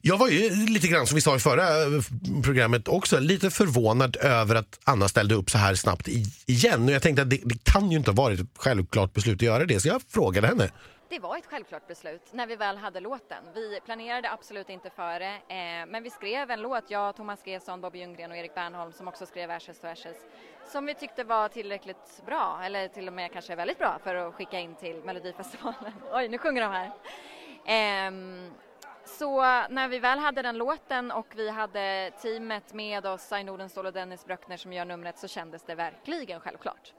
Jag 0.00 0.18
var 0.18 0.28
ju 0.28 0.66
lite 0.66 0.88
grann, 0.88 1.06
som 1.06 1.14
vi 1.14 1.20
sa 1.20 1.36
i 1.36 1.38
förra 1.38 1.82
eh, 1.82 2.02
programmet 2.42 2.88
också, 2.88 3.18
lite 3.18 3.50
förvånad 3.50 4.16
över 4.16 4.54
att 4.54 4.78
Anna 4.84 5.08
ställde 5.08 5.34
upp 5.34 5.50
så 5.50 5.58
här 5.58 5.74
snabbt 5.74 6.08
igen. 6.46 6.84
Och 6.84 6.90
jag 6.90 7.02
tänkte 7.02 7.22
att 7.22 7.30
det, 7.30 7.40
det 7.44 7.64
kan 7.64 7.90
ju 7.90 7.96
inte 7.96 8.10
ha 8.10 8.16
varit 8.16 8.40
ett 8.40 8.46
självklart 8.56 9.12
beslut 9.12 9.34
att 9.34 9.42
göra 9.42 9.64
det, 9.64 9.80
så 9.80 9.88
jag 9.88 10.02
frågade 10.08 10.46
henne. 10.46 10.70
Det 11.08 11.18
var 11.18 11.36
ett 11.36 11.46
självklart 11.46 11.86
beslut 11.88 12.22
när 12.32 12.46
vi 12.46 12.56
väl 12.56 12.76
hade 12.76 13.00
låten. 13.00 13.44
Vi 13.54 13.80
planerade 13.84 14.30
absolut 14.30 14.68
inte 14.68 14.90
för 14.90 15.20
det, 15.20 15.34
eh, 15.34 15.86
men 15.86 16.02
vi 16.02 16.10
skrev 16.10 16.50
en 16.50 16.62
låt, 16.62 16.84
jag, 16.88 17.16
Thomas 17.16 17.46
Gesson, 17.46 17.80
Bobby 17.80 17.98
Ljunggren 17.98 18.30
och 18.30 18.36
Erik 18.36 18.54
Bernholm 18.54 18.92
som 18.92 19.08
också 19.08 19.26
skrev 19.26 19.50
Ashes 19.50 19.80
to 19.80 19.86
Ashes, 19.86 20.16
som 20.72 20.86
vi 20.86 20.94
tyckte 20.94 21.24
var 21.24 21.48
tillräckligt 21.48 22.22
bra, 22.26 22.60
eller 22.64 22.88
till 22.88 23.08
och 23.08 23.12
med 23.14 23.32
kanske 23.32 23.56
väldigt 23.56 23.78
bra 23.78 23.98
för 24.04 24.14
att 24.14 24.34
skicka 24.34 24.60
in 24.60 24.74
till 24.74 24.96
Melodifestivalen. 25.04 25.92
Oj, 26.12 26.28
nu 26.28 26.38
sjunger 26.38 26.62
de 26.62 26.72
här. 26.72 26.90
Ehm, 27.66 28.50
så 29.06 29.40
när 29.68 29.88
vi 29.88 29.98
väl 29.98 30.18
hade 30.18 30.42
den 30.42 30.58
låten 30.58 31.10
och 31.10 31.26
vi 31.36 31.50
hade 31.50 32.10
teamet 32.22 32.74
med 32.74 33.06
oss, 33.06 33.22
Sai 33.22 33.44
Nordenstål 33.44 33.86
och 33.86 33.92
Dennis 33.92 34.24
Bröckner 34.24 34.56
som 34.56 34.72
gör 34.72 34.84
numret, 34.84 35.18
så 35.18 35.28
kändes 35.28 35.62
det 35.62 35.74
verkligen 35.74 36.40
självklart. 36.40 36.92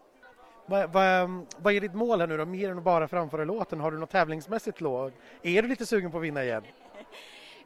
Vad, 0.66 0.94
vad, 0.94 1.46
vad 1.58 1.74
är 1.74 1.82
ditt 1.82 1.94
mål 1.94 2.20
här 2.20 2.28
nu 2.28 2.38
då, 2.38 2.46
mer 2.46 2.72
än 2.72 2.78
att 2.78 2.84
bara 2.84 3.08
framföra 3.08 3.44
låten? 3.44 3.80
Har 3.80 3.92
du 3.92 3.98
något 3.98 4.10
tävlingsmässigt 4.10 4.82
låg? 4.82 5.12
Är 5.42 5.62
du 5.62 5.68
lite 5.68 5.86
sugen 5.86 6.12
på 6.12 6.18
att 6.18 6.24
vinna 6.24 6.44
igen? 6.44 6.64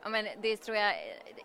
Ja, 0.03 0.09
men 0.09 0.27
det 0.41 0.57
tror 0.57 0.77
jag, 0.77 0.95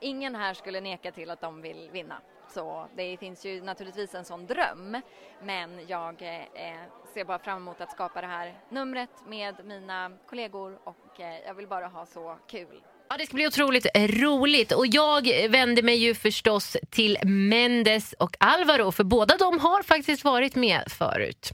ingen 0.01 0.35
här 0.35 0.55
skulle 0.55 0.81
neka 0.81 1.13
till 1.13 1.31
att 1.31 1.41
de 1.41 1.63
vill 1.63 1.91
vinna. 1.93 2.15
Så 2.55 2.87
det 2.95 3.17
finns 3.17 3.45
ju 3.47 3.63
naturligtvis 3.63 4.15
en 4.15 4.25
sån 4.25 4.47
dröm, 4.47 5.01
men 5.41 5.87
jag 5.87 6.23
eh, 6.23 6.81
ser 7.15 7.25
bara 7.25 7.39
fram 7.39 7.57
emot 7.57 7.81
att 7.81 7.93
skapa 7.93 8.21
det 8.21 8.27
här 8.27 8.61
numret 8.69 9.11
med 9.27 9.65
mina 9.65 10.13
kollegor 10.27 10.79
och 10.85 11.21
eh, 11.21 11.41
jag 11.47 11.55
vill 11.55 11.67
bara 11.67 11.87
ha 11.87 12.07
så 12.07 12.37
kul. 12.47 12.83
Ja, 13.11 13.17
det 13.19 13.27
ska 13.27 13.35
bli 13.35 13.47
otroligt 13.47 13.87
roligt 13.95 14.73
och 14.73 14.87
jag 14.87 15.29
vänder 15.49 15.83
mig 15.83 15.97
ju 15.97 16.15
förstås 16.15 16.77
till 16.91 17.19
Mendes 17.25 18.15
och 18.19 18.37
Alvaro 18.41 18.93
för 18.93 19.05
båda 19.05 19.37
de 19.37 19.59
har 19.59 19.83
faktiskt 19.83 20.25
varit 20.25 20.55
med 20.55 20.83
förut. 20.99 21.53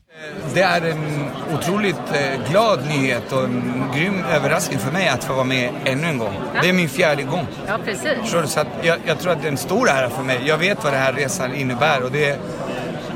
Det 0.55 0.61
är 0.61 0.91
en 0.91 1.31
otroligt 1.59 1.97
eh, 2.13 2.51
glad 2.51 2.87
nyhet 2.89 3.33
och 3.33 3.45
en 3.45 3.85
grym 3.95 4.25
överraskning 4.25 4.79
för 4.79 4.93
mig 4.93 5.09
att 5.09 5.25
få 5.25 5.33
vara 5.33 5.45
med 5.45 5.71
ännu 5.85 6.07
en 6.07 6.19
gång. 6.19 6.35
Det 6.63 6.69
är 6.69 6.73
min 6.73 6.89
fjärde 6.89 7.23
gång. 7.23 7.47
Ja, 7.67 7.79
precis. 7.85 8.53
Så 8.53 8.61
att 8.61 8.69
jag, 8.83 8.99
jag 9.07 9.21
tror 9.21 9.33
att 9.33 9.43
det 9.43 9.49
är 9.49 9.53
en 9.53 9.57
stor 9.59 9.89
ära 9.89 10.11
för 10.11 10.23
mig. 10.23 10.41
Jag 10.47 10.59
vet 10.59 10.85
vad 10.85 10.93
den 10.93 11.03
här 11.03 11.13
resan 11.13 11.55
innebär 11.55 12.03
och 12.03 12.13
det 12.13 12.25
är 12.25 12.39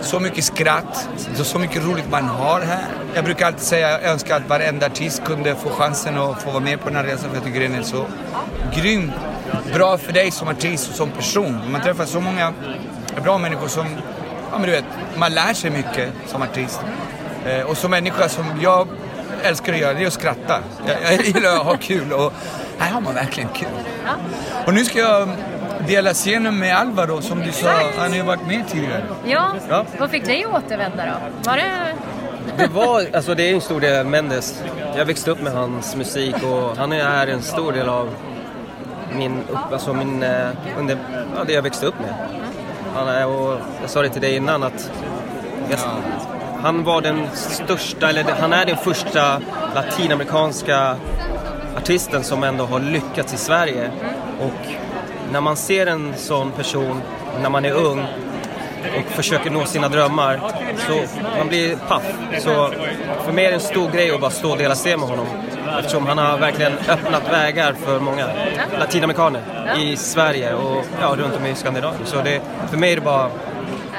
så 0.05 0.21
mycket 0.21 0.45
skratt, 0.45 1.09
så 1.35 1.59
mycket 1.59 1.85
roligt 1.85 2.11
man 2.11 2.25
har 2.25 2.61
här. 2.61 2.85
Jag 3.15 3.25
brukar 3.25 3.47
alltid 3.47 3.63
säga 3.63 3.91
jag 3.91 4.03
önskar 4.03 4.37
att 4.37 4.49
varenda 4.49 4.87
artist 4.87 5.25
kunde 5.25 5.55
få 5.55 5.71
chansen 5.71 6.19
att 6.19 6.43
få 6.43 6.51
vara 6.51 6.61
med 6.61 6.81
på 6.81 6.89
den 6.89 6.97
här 6.97 7.05
resan 7.05 7.31
för 7.31 7.37
jag 7.37 7.45
tycker 7.45 7.61
den 7.61 7.75
är 7.75 7.83
så 7.83 8.07
grym. 8.75 9.13
Bra 9.75 9.99
för 9.99 10.13
dig 10.13 10.31
som 10.31 10.49
artist 10.49 10.91
och 10.91 10.95
som 10.95 11.11
person. 11.11 11.61
Man 11.73 11.81
träffar 11.81 12.05
så 12.05 12.21
många 12.21 12.53
bra 13.23 13.39
människor 13.39 13.69
som, 13.69 13.87
ja 14.51 14.59
men 14.59 14.63
du 14.63 14.71
vet, 14.71 14.85
man 15.17 15.35
lär 15.35 15.55
sig 15.55 15.71
mycket 15.71 16.13
som 16.27 16.43
artist. 16.43 16.81
Eh, 17.47 17.61
och 17.61 17.77
som 17.77 17.91
människa 17.91 18.29
som 18.29 18.45
jag 18.63 18.89
älskar 19.43 19.73
att 19.73 19.79
göra, 19.79 19.95
det 19.95 20.03
är 20.03 20.07
att 20.07 20.13
skratta. 20.13 20.59
Jag, 20.87 21.13
jag 21.13 21.25
gillar 21.25 21.57
att 21.57 21.65
ha 21.65 21.77
kul 21.77 22.13
och 22.13 22.33
här 22.79 22.91
har 22.93 23.01
man 23.01 23.15
verkligen 23.15 23.49
kul. 23.49 23.69
Och 24.67 24.75
nu 24.75 24.85
ska 24.85 24.99
jag 24.99 25.29
dela 25.87 26.15
scenen 26.15 26.59
med 26.59 26.77
Alvaro 26.77 27.21
som 27.23 27.41
du 27.41 27.53
sa, 27.53 27.69
han 27.99 28.09
har 28.11 28.17
ju 28.17 28.23
varit 28.23 28.47
med 28.47 28.69
tidigare. 28.69 29.03
Ja, 29.25 29.53
Ja. 29.69 29.85
vad 29.99 30.11
fick 30.11 30.25
dig 30.27 30.45
att 30.45 30.65
återvända 30.65 31.05
då? 31.07 31.51
Var 31.51 31.57
det... 31.57 31.71
Det, 32.57 32.67
var, 32.67 33.07
alltså 33.15 33.35
det 33.35 33.51
är 33.51 33.55
en 33.55 33.61
stor 33.61 33.81
del 33.81 34.07
Mendes. 34.07 34.63
Jag 34.97 35.05
växte 35.05 35.31
upp 35.31 35.43
med 35.43 35.53
hans 35.53 35.97
musik 35.97 36.35
och 36.43 36.77
han 36.77 36.93
är 36.93 37.27
en 37.27 37.43
stor 37.43 37.73
del 37.73 37.89
av 37.89 38.09
min, 39.17 39.39
upp, 39.51 39.73
alltså 39.73 39.93
min, 39.93 40.23
eh, 40.23 40.49
under, 40.79 40.99
ja, 41.37 41.45
det 41.47 41.53
jag 41.53 41.63
växte 41.63 41.87
upp 41.87 42.01
med. 42.01 42.15
Han 42.95 43.09
är, 43.09 43.27
och 43.27 43.59
jag 43.81 43.91
sa 43.91 44.03
det 44.03 44.09
till 44.09 44.21
dig 44.23 44.37
innan 44.37 44.63
att 44.63 44.91
jag, 45.71 45.79
han 46.63 46.85
var 46.85 47.01
den 47.01 47.27
största, 47.35 48.09
eller 48.09 48.25
han 48.41 48.53
är 48.53 48.67
den 48.67 48.77
första 48.77 49.41
latinamerikanska 49.75 50.97
artisten 51.77 52.25
som 52.25 52.45
ändå 52.45 52.65
har 52.65 52.81
lyckats 52.81 53.35
i 53.35 53.37
Sverige. 53.37 53.91
Och 54.41 54.67
när 55.35 55.41
man 55.41 55.57
ser 55.57 55.87
en 55.87 56.15
sån 56.17 56.53
person 56.53 57.03
när 57.43 57.51
man 57.51 57.65
är 57.65 57.73
ung 57.73 58.07
och 58.99 59.11
försöker 59.11 59.51
nå 59.51 59.65
sina 59.65 59.89
drömmar 59.89 60.41
så 60.87 61.19
man 61.39 61.49
blir 61.49 61.77
paff. 61.77 62.03
Så 62.39 62.73
för 63.25 63.33
mig 63.33 63.45
är 63.45 63.49
det 63.49 63.55
en 63.55 63.61
stor 63.61 63.91
grej 63.91 64.11
att 64.11 64.21
bara 64.21 64.31
stå 64.31 64.51
och 64.51 64.59
dela 64.59 64.75
scen 64.75 65.01
med 65.01 65.09
honom. 65.09 65.27
Eftersom 65.79 66.07
han 66.07 66.19
har 66.19 66.39
verkligen 66.39 66.73
öppnat 66.73 67.33
vägar 67.33 67.73
för 67.73 68.01
många 68.01 68.29
latinamerikaner 68.79 69.43
i 69.79 69.97
Sverige 69.97 70.55
och 70.55 70.85
ja, 71.01 71.15
runt 71.19 71.37
om 71.37 71.47
i 71.47 71.55
Skandinavien. 71.55 72.07
Så 72.07 72.23
det, 72.23 72.41
för 72.71 72.77
mig 72.77 72.93
är 72.93 72.97
det 72.97 73.03
bara 73.03 73.31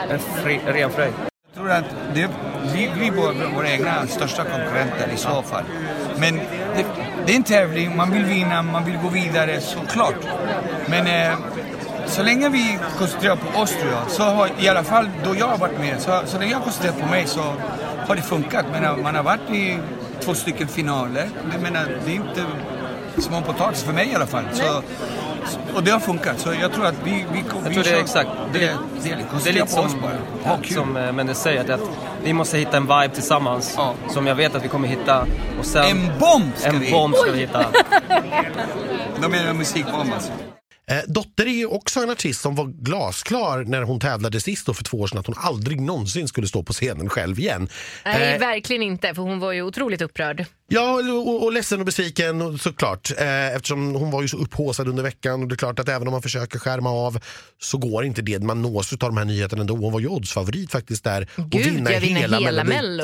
en 0.09 0.19
fri, 0.19 0.59
ren 0.65 0.91
fröjd. 0.91 1.13
Jag 1.53 1.61
tror 1.61 1.71
att 1.71 1.85
det, 2.13 2.29
vi, 2.73 2.89
vi 2.99 3.07
är 3.07 3.11
våra, 3.11 3.49
våra 3.55 3.69
egna 3.69 4.07
största 4.07 4.43
konkurrenter 4.43 5.07
i 5.13 5.17
så 5.17 5.41
fall. 5.41 5.63
Men 6.17 6.35
det, 6.75 6.85
det 7.25 7.31
är 7.31 7.35
en 7.35 7.43
tävling, 7.43 7.97
man 7.97 8.11
vill 8.11 8.23
vinna, 8.23 8.61
man 8.61 8.85
vill 8.85 8.97
gå 8.97 9.09
vidare 9.09 9.61
såklart. 9.61 10.15
Men 10.89 11.07
eh, 11.07 11.37
så 12.07 12.23
länge 12.23 12.49
vi 12.49 12.77
koncentrerar 12.97 13.35
på 13.35 13.59
oss 13.59 13.71
tror 13.71 13.91
jag, 13.91 14.11
så 14.11 14.23
har 14.23 14.49
i 14.59 14.69
alla 14.69 14.83
fall 14.83 15.09
då 15.23 15.35
jag 15.35 15.47
har 15.47 15.57
varit 15.57 15.79
med, 15.79 16.01
så, 16.01 16.21
så 16.25 16.39
länge 16.39 16.51
jag 16.51 16.63
koncentrerar 16.63 16.93
på 16.93 17.05
mig 17.05 17.27
så 17.27 17.41
har 18.07 18.15
det 18.15 18.21
funkat. 18.21 18.65
Men 18.71 18.83
eh, 18.83 18.97
man 18.97 19.15
har 19.15 19.23
varit 19.23 19.49
i 19.49 19.77
två 20.19 20.33
stycken 20.33 20.67
finaler. 20.67 21.29
Jag 21.51 21.61
menar, 21.61 21.87
det 22.05 22.11
är 22.11 22.15
inte 22.15 22.45
små 23.17 23.41
potatis 23.41 23.83
för 23.83 23.93
mig 23.93 24.09
i 24.11 24.15
alla 24.15 24.27
fall. 24.27 24.43
Så, 24.53 24.81
och 25.75 25.83
det 25.83 25.91
har 25.91 25.99
funkat, 25.99 26.39
så 26.39 26.53
jag 26.61 26.73
tror 26.73 26.85
att 26.85 26.95
vi, 27.03 27.11
vi, 27.11 27.43
Jag 27.63 27.69
vi 27.69 27.73
tror 27.73 27.83
det 27.83 27.89
är 27.89 27.99
exakt. 28.01 28.29
Det, 28.53 28.59
det, 28.59 28.77
Det 29.43 29.49
är 29.49 29.53
lite 29.53 29.63
oss 29.63 29.71
som, 29.91 30.01
bara. 30.01 30.49
Ha 30.49 30.57
kul. 30.61 30.73
som 30.77 30.97
eh, 30.97 31.11
Mendes 31.11 31.41
säger, 31.41 31.61
att, 31.61 31.69
att 31.69 31.89
vi 32.23 32.33
måste 32.33 32.57
hitta 32.57 32.77
en 32.77 32.83
vibe 32.83 33.09
tillsammans 33.13 33.77
som 34.09 34.27
jag 34.27 34.35
vet 34.35 34.55
att 34.55 34.63
vi 34.63 34.67
kommer 34.67 34.87
hitta. 34.87 35.27
Och 35.59 35.65
sen, 35.65 35.85
En 35.85 36.11
bomb 36.19 36.51
ska 36.55 36.67
en 36.69 36.79
vi- 36.79 36.91
bomb 36.91 37.15
ska 37.15 37.31
vi 37.31 37.39
hitta. 37.39 37.65
De 39.21 39.33
är 39.33 39.47
en 39.47 39.57
musikbomb 39.57 40.13
alltså. 40.13 40.31
Eh, 40.87 40.97
Dotter 41.07 41.45
är 41.45 41.49
ju 41.49 41.65
också 41.65 41.99
en 41.99 42.09
artist 42.09 42.41
som 42.41 42.55
var 42.55 42.65
glasklar 42.65 43.63
när 43.63 43.81
hon 43.81 43.99
tävlade 43.99 44.39
sist 44.41 44.65
då 44.65 44.73
för 44.73 44.83
två 44.83 44.97
år 44.99 45.07
sedan 45.07 45.19
att 45.19 45.25
hon 45.27 45.35
aldrig 45.37 45.81
någonsin 45.81 46.27
skulle 46.27 46.47
stå 46.47 46.63
på 46.63 46.73
scenen 46.73 47.09
själv 47.09 47.39
igen. 47.39 47.69
Nej, 48.05 48.33
Eh, 48.33 48.39
verkligen 48.39 48.81
inte, 48.81 49.13
för 49.13 49.21
hon 49.21 49.39
var 49.39 49.51
ju 49.51 49.61
otroligt 49.61 50.01
upprörd. 50.01 50.45
Ja, 50.67 50.93
och, 51.13 51.43
och 51.43 51.51
ledsen 51.53 51.79
och 51.79 51.85
besviken 51.85 52.41
och 52.41 52.59
såklart. 52.59 53.11
Eh, 53.17 53.55
eftersom 53.55 53.95
hon 53.95 54.11
var 54.11 54.21
ju 54.21 54.27
så 54.27 54.37
upphaussad 54.37 54.87
under 54.87 55.03
veckan 55.03 55.41
och 55.41 55.47
det 55.47 55.55
är 55.55 55.57
klart 55.57 55.79
att 55.79 55.89
även 55.89 56.07
om 56.07 56.11
man 56.11 56.21
försöker 56.21 56.59
skärma 56.59 56.89
av 56.89 57.19
så 57.61 57.77
går 57.77 58.05
inte 58.05 58.21
det. 58.21 58.39
Man 58.39 58.61
nås 58.61 58.93
av 58.93 58.97
de 58.99 59.17
här 59.17 59.25
nyheterna 59.25 59.61
ändå. 59.61 59.75
Hon 59.75 59.93
var 59.93 59.99
ju 59.99 60.07
oddsfavorit 60.07 60.71
faktiskt 60.71 61.03
där. 61.03 61.27
och 61.37 61.49
Gud, 61.49 61.87
jag 61.89 61.99
vinner 62.01 62.39
hela 62.39 62.63
Mello, 62.63 63.03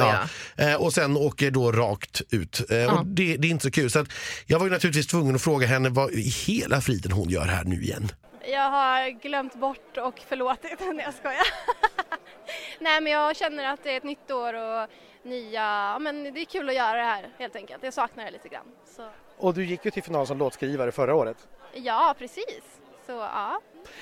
Eh, 0.58 0.76
och 0.76 0.94
sen 0.94 1.18
åker 1.18 1.52
då 1.52 1.72
rakt 1.72 2.22
ut. 2.30 2.62
Eh, 2.72 2.78
Ja. 2.78 3.00
och 3.00 3.06
det, 3.06 3.38
det 3.38 3.48
är 3.48 3.52
inte 3.52 3.64
så 3.64 3.72
kul. 3.72 3.92
Så 3.92 4.00
att 4.00 4.08
jag 4.46 4.60
var 4.60 4.66
ju 4.66 4.72
naturligtvis 4.72 5.08
tvungen 5.08 5.36
att 5.36 5.42
fråga 5.42 5.68
henne 5.68 5.90
vad 5.90 6.12
i 6.12 6.22
hela 6.48 6.82
friden 6.82 7.12
hon 7.12 7.30
gör 7.30 7.46
här 7.46 7.64
nu 7.64 7.82
igen. 7.84 8.12
Jag 8.52 8.70
har 8.72 9.22
glömt 9.22 9.56
bort 9.60 9.98
och 9.98 10.20
förlåtit. 10.30 10.80
Nej 10.80 11.06
jag 11.06 11.14
skojar. 11.14 11.48
Nej 12.82 13.02
men 13.02 13.12
jag 13.12 13.38
känner 13.38 13.74
att 13.74 13.84
det 13.84 13.94
är 13.94 13.98
ett 13.98 14.04
nytt 14.04 14.32
år 14.32 14.54
och 14.54 14.90
nya, 15.24 16.00
men 16.00 16.24
det 16.24 16.42
är 16.42 16.46
kul 16.46 16.70
att 16.70 16.76
göra 16.76 16.98
det 16.98 17.04
här 17.04 17.30
helt 17.38 17.56
enkelt. 17.56 17.84
Jag 17.84 17.94
saknar 17.94 18.26
det 18.26 18.32
lite 18.32 18.50
grann. 18.50 18.66
Så, 18.86 19.10
Och 19.38 19.54
du 19.54 19.66
gick 19.66 19.86
ju 19.86 19.92
till 19.92 20.04
final 20.04 20.28
som 20.28 20.38
låtskrivare 20.38 20.92
förra 20.92 21.16
året. 21.16 21.48
ja 21.74 22.16
precis. 22.18 22.62
Så 23.06 23.12
ja. 23.12 23.62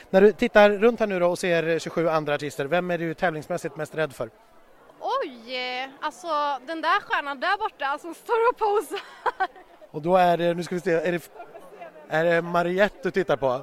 När 0.09 0.21
du 0.21 0.31
tittar 0.31 0.69
runt 0.69 0.99
här 0.99 1.07
nu 1.07 1.19
då 1.19 1.27
och 1.27 1.39
ser 1.39 1.79
27 1.79 2.07
andra 2.09 2.33
artister, 2.35 2.65
vem 2.65 2.91
är 2.91 2.97
du 2.97 3.13
tävlingsmässigt 3.13 3.75
mest 3.75 3.95
rädd 3.95 4.15
för? 4.15 4.29
Oj, 4.99 5.89
alltså 6.01 6.27
den 6.65 6.81
där 6.81 7.01
stjärnan 7.01 7.39
där 7.39 7.57
borta 7.57 7.97
som 7.97 8.13
står 8.13 8.49
och 8.51 8.57
posar. 8.57 8.99
Och 9.91 10.01
då 10.01 10.15
är 10.17 10.37
det, 10.37 10.53
nu 10.53 10.63
ska 10.63 10.75
vi 10.75 10.81
se, 10.81 10.91
är 10.93 11.11
det, 11.11 11.29
är 12.09 12.25
det 12.25 12.41
Mariette 12.41 12.99
du 13.03 13.11
tittar 13.11 13.35
på? 13.37 13.61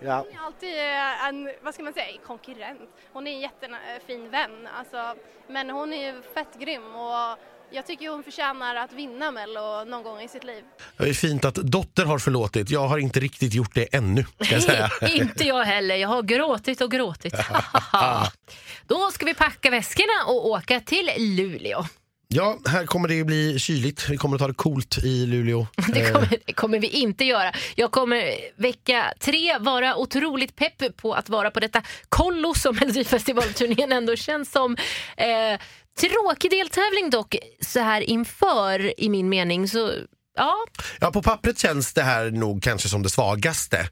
Ja. 0.00 0.16
Hon 0.16 0.38
är 0.38 0.46
alltid 0.46 0.78
eh, 0.78 1.28
en, 1.28 1.50
vad 1.62 1.74
ska 1.74 1.82
man 1.82 1.92
säga, 1.92 2.20
konkurrent. 2.26 2.80
Hon 3.12 3.26
är 3.26 3.32
en 3.32 3.40
jättefin 3.40 4.30
vän, 4.30 4.68
alltså, 4.78 5.14
men 5.48 5.70
hon 5.70 5.92
är 5.92 6.12
ju 6.12 6.22
fett 6.34 6.58
grym 6.58 6.94
och 6.94 7.38
jag 7.70 7.86
tycker 7.86 8.08
hon 8.08 8.22
förtjänar 8.22 8.74
att 8.74 8.92
vinna 8.92 9.30
Mello 9.30 9.84
någon 9.84 10.02
gång 10.02 10.20
i 10.20 10.28
sitt 10.28 10.44
liv. 10.44 10.64
Det 10.96 11.08
är 11.08 11.12
fint 11.12 11.44
att 11.44 11.54
Dotter 11.54 12.04
har 12.04 12.18
förlåtit. 12.18 12.70
Jag 12.70 12.88
har 12.88 12.98
inte 12.98 13.20
riktigt 13.20 13.54
gjort 13.54 13.74
det 13.74 13.94
ännu. 13.94 14.24
Ska 14.40 14.54
jag 14.54 14.62
säga. 14.62 14.90
inte 15.08 15.44
jag 15.44 15.64
heller, 15.64 15.96
jag 15.96 16.08
har 16.08 16.22
gråtit 16.22 16.80
och 16.80 16.90
gråtit. 16.90 17.34
Då 18.86 19.10
ska 19.10 19.26
vi 19.26 19.34
packa 19.34 19.70
väskorna 19.70 20.24
och 20.26 20.46
åka 20.48 20.80
till 20.80 21.10
Luleå. 21.18 21.84
Ja, 22.28 22.58
här 22.66 22.86
kommer 22.86 23.08
det 23.08 23.24
bli 23.24 23.58
kyligt. 23.58 24.08
Vi 24.08 24.16
kommer 24.16 24.36
att 24.36 24.40
ta 24.40 24.48
det 24.48 24.54
coolt 24.54 24.98
i 25.04 25.26
Luleå. 25.26 25.66
Det 25.94 26.00
Eh, 26.00 26.12
kommer, 26.12 26.38
det 26.46 26.52
kommer 26.52 26.78
vi 26.78 26.88
inte 26.88 27.24
göra. 27.24 27.52
Jag 27.74 27.90
kommer 27.92 28.34
vecka 28.62 29.12
tre 29.20 29.58
vara 29.58 29.96
otroligt 29.96 30.56
pepp 30.56 30.96
på 30.96 31.14
att 31.14 31.28
vara 31.28 31.50
på 31.50 31.60
detta 31.60 31.82
kollo 32.08 32.54
som 32.54 32.74
Melodifestivalturnén 32.80 33.92
ändå 33.92 34.16
känns 34.16 34.52
som. 34.52 34.76
Eh, 35.16 35.60
tråkig 36.00 36.50
deltävling 36.50 37.10
dock 37.10 37.36
så 37.60 37.80
här 37.80 38.00
inför 38.00 39.00
i 39.00 39.08
min 39.08 39.28
mening. 39.28 39.68
Så 39.68 39.92
ja, 40.36 40.54
Ja, 41.00 41.10
på 41.10 41.22
pappret 41.22 41.58
känns 41.58 41.92
det 41.94 42.02
här 42.02 42.30
nog 42.30 42.62
kanske 42.62 42.88
som 42.88 43.02
det 43.02 43.10
svagaste 43.10 43.88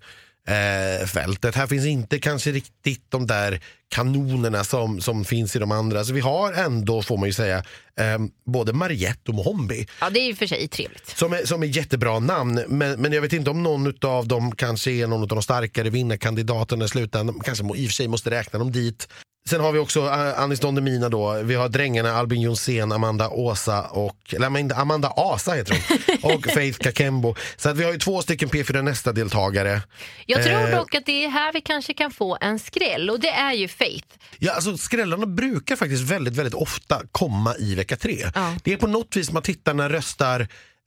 eh, 0.49 1.07
fältet. 1.07 1.55
Här 1.55 1.67
finns 1.67 1.87
inte 1.87 2.19
kanske 2.19 2.53
riktigt 2.53 3.05
de 3.09 3.27
där 3.27 3.61
kanonerna 3.89 4.65
som, 4.65 5.01
som 5.01 5.25
finns 5.25 5.57
i 5.57 5.59
de 5.59 5.73
andra. 5.73 6.05
Så 6.05 6.13
vi 6.13 6.21
har 6.21 6.53
ändå, 6.53 7.03
får 7.03 7.17
man 7.17 7.29
ju 7.29 7.33
säga, 7.33 7.59
eh, 7.99 8.19
både 8.45 8.73
Mariette 8.73 9.31
och 9.31 9.35
Mohombi. 9.35 9.87
ja, 10.01 10.11
det 10.11 10.21
är 10.21 10.27
ju 10.27 10.35
för 10.35 10.47
sig 10.47 10.69
trevligt. 10.69 11.19
Som 11.19 11.33
är, 11.33 11.47
som 11.47 11.63
är 11.63 11.67
jättebra 11.67 12.19
namn, 12.19 12.65
men, 12.69 13.01
men 13.01 13.13
jag 13.13 13.23
vet 13.23 13.33
inte 13.33 13.51
om 13.51 13.63
någon 13.63 13.95
av 14.03 14.29
dem 14.29 14.57
kanske 14.57 14.91
är 14.91 15.07
någon 15.07 15.23
av 15.23 15.29
de 15.29 15.43
starkare 15.43 15.91
vinnarkandidaterna 15.91 16.85
i 16.85 16.89
slutändan. 16.89 17.41
Kanske 17.45 17.65
i 17.65 17.69
och 17.69 17.91
för 17.91 17.95
sig 17.95 18.09
måste 18.09 18.31
räkna 18.31 18.59
dem 18.59 18.73
dit. 18.73 19.09
Sen 19.49 19.61
har 19.61 19.73
vi 19.73 19.79
också 19.79 20.01
uh, 20.01 20.41
Anis 20.41 20.61
Don 20.61 20.75
Demina 20.75 21.09
då. 21.09 21.43
Vi 21.43 21.55
har 21.55 21.69
drängarna 21.69 22.13
Albin 22.13 22.41
Jonsén, 22.41 22.93
Amanda 22.93 23.29
Åsa 23.29 23.83
och, 23.83 24.35
eller 24.35 24.75
Amanda, 24.81 25.13
Asa 25.17 25.53
heter 25.53 25.77
hon, 26.23 26.33
och 26.35 26.47
Faith 26.47 26.79
Kakembo. 26.79 27.35
Så 27.57 27.69
att 27.69 27.77
vi 27.77 27.85
har 27.85 27.93
ju 27.93 27.99
två 27.99 28.23
stycken 28.23 28.49
P4 28.49 28.83
nästa 28.83 29.13
deltagare. 29.13 29.83
Jag 30.27 30.43
tror 30.43 30.53
Eh, 30.53 30.79
dock 30.79 30.95
att 30.95 31.07
det 31.07 31.25
är 31.25 31.29
här 31.29 31.53
vi 31.53 31.61
kanske 31.61 31.95
kan 31.95 32.11
få 32.11 32.39
en 32.41 32.59
skräll 32.59 33.11
och 33.11 33.21
det 33.21 33.31
är 33.31 33.53
ju 33.53 33.69
Faith. 33.69 34.09
Ja, 34.39 34.53
alltså 34.53 34.77
skrällarna 34.77 35.27
brukar 35.27 35.77
faktiskt 35.77 36.03
väldigt, 36.03 36.37
väldigt 36.37 36.55
ofta 36.55 37.03
komma 37.13 37.57
i 37.59 37.75
vecka 37.75 37.97
tre. 37.97 38.31
Ja. 38.35 38.57
Det 38.65 38.73
är 38.73 38.77
på 38.77 38.87
något 38.87 39.17
vis 39.17 39.33
man 39.33 39.43
tittarna 39.43 39.89
röstar 39.89 40.41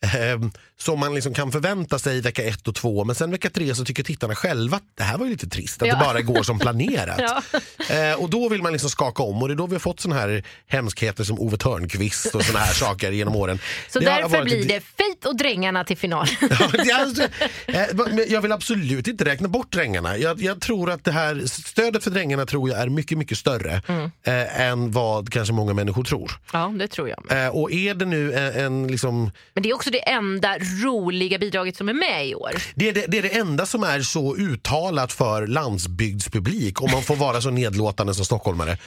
eh, 0.03 0.39
som 0.79 0.99
man 0.99 1.15
liksom 1.15 1.33
kan 1.33 1.51
förvänta 1.51 1.99
sig 1.99 2.21
vecka 2.21 2.43
ett 2.43 2.67
och 2.67 2.75
två. 2.75 3.03
Men 3.03 3.15
sen 3.15 3.31
vecka 3.31 3.49
tre 3.49 3.75
så 3.75 3.85
tycker 3.85 4.03
tittarna 4.03 4.35
själva 4.35 4.77
att 4.77 4.83
det 4.97 5.03
här 5.03 5.17
var 5.17 5.25
ju 5.25 5.31
lite 5.31 5.49
trist, 5.49 5.81
att 5.81 5.87
Ja. 5.87 5.93
det 5.95 5.99
bara 6.05 6.21
går 6.21 6.43
som 6.43 6.59
planerat. 6.59 7.19
Ja. 7.89 7.95
Eh, 7.95 8.13
och 8.23 8.29
då 8.29 8.49
vill 8.49 8.61
man 8.61 8.71
liksom 8.71 8.89
skaka 8.89 9.23
om 9.23 9.41
och 9.41 9.47
det 9.47 9.53
är 9.53 9.55
då 9.55 9.67
vi 9.67 9.75
har 9.75 9.79
fått 9.79 9.99
såna 9.99 10.15
här 10.15 10.43
hemskheter 10.67 11.23
som 11.23 11.39
Ove 11.39 11.57
Thörnqvist 11.57 12.35
och 12.35 12.43
såna 12.43 12.59
här 12.59 12.73
saker 12.85 13.11
genom 13.11 13.35
åren. 13.35 13.59
Så 13.89 13.99
Det 13.99 14.05
därför 14.05 14.29
varit 14.29 14.43
blir 14.45 14.65
det 14.67 14.83
Faith 14.97 15.27
och 15.27 15.37
Drängarna 15.37 15.83
till 15.83 15.97
final. 15.97 16.27
Alltså, 16.95 17.23
eh, 17.65 17.85
jag 18.27 18.41
vill 18.41 18.51
absolut 18.51 19.07
inte 19.07 19.25
räkna 19.25 19.47
bort 19.47 19.71
drängarna. 19.71 20.17
Jag, 20.17 20.41
jag 20.41 20.61
tror 20.61 20.91
att 20.91 21.03
det 21.03 21.11
här 21.11 21.41
stödet 21.45 22.03
för 22.03 22.11
drängarna 22.11 22.45
tror 22.45 22.69
jag 22.69 22.79
är 22.79 22.89
mycket, 22.89 23.17
mycket 23.17 23.37
större 23.37 23.81
Mm. 23.87 24.11
eh, 24.23 24.61
än 24.61 24.91
vad 24.91 25.29
kanske 25.31 25.53
många 25.53 25.73
människor 25.73 26.03
tror. 26.03 26.31
Ja, 26.53 26.73
det 26.79 26.87
tror 26.87 27.09
jag. 27.09 27.43
Eh, 27.45 27.47
och 27.49 27.71
är 27.71 27.93
det 27.93 28.05
nu 28.05 28.33
en, 28.33 28.53
en 28.65 28.87
liksom, 28.87 29.31
Men 29.53 29.63
det 29.63 29.69
är 29.69 29.73
också 29.75 29.89
det 29.91 30.09
enda 30.09 30.57
roliga 30.83 31.37
bidraget 31.37 31.77
som 31.77 31.89
är 31.89 31.93
med 31.93 32.27
i 32.27 32.35
år. 32.35 32.51
det, 32.75 32.89
är 32.89 32.93
det, 32.93 33.05
det 33.07 33.17
är 33.17 33.21
det 33.21 33.37
enda 33.37 33.65
som 33.65 33.83
är 33.83 34.01
så 34.01 34.35
uttalat 34.35 35.13
för 35.13 35.47
landsbygdspublik 35.47 36.81
om 36.81 36.91
man 36.91 37.03
får 37.03 37.15
vara 37.15 37.41
så 37.41 37.49
nedlåtande 37.49 38.13
som 38.13 38.25
stockholmare. 38.25 38.77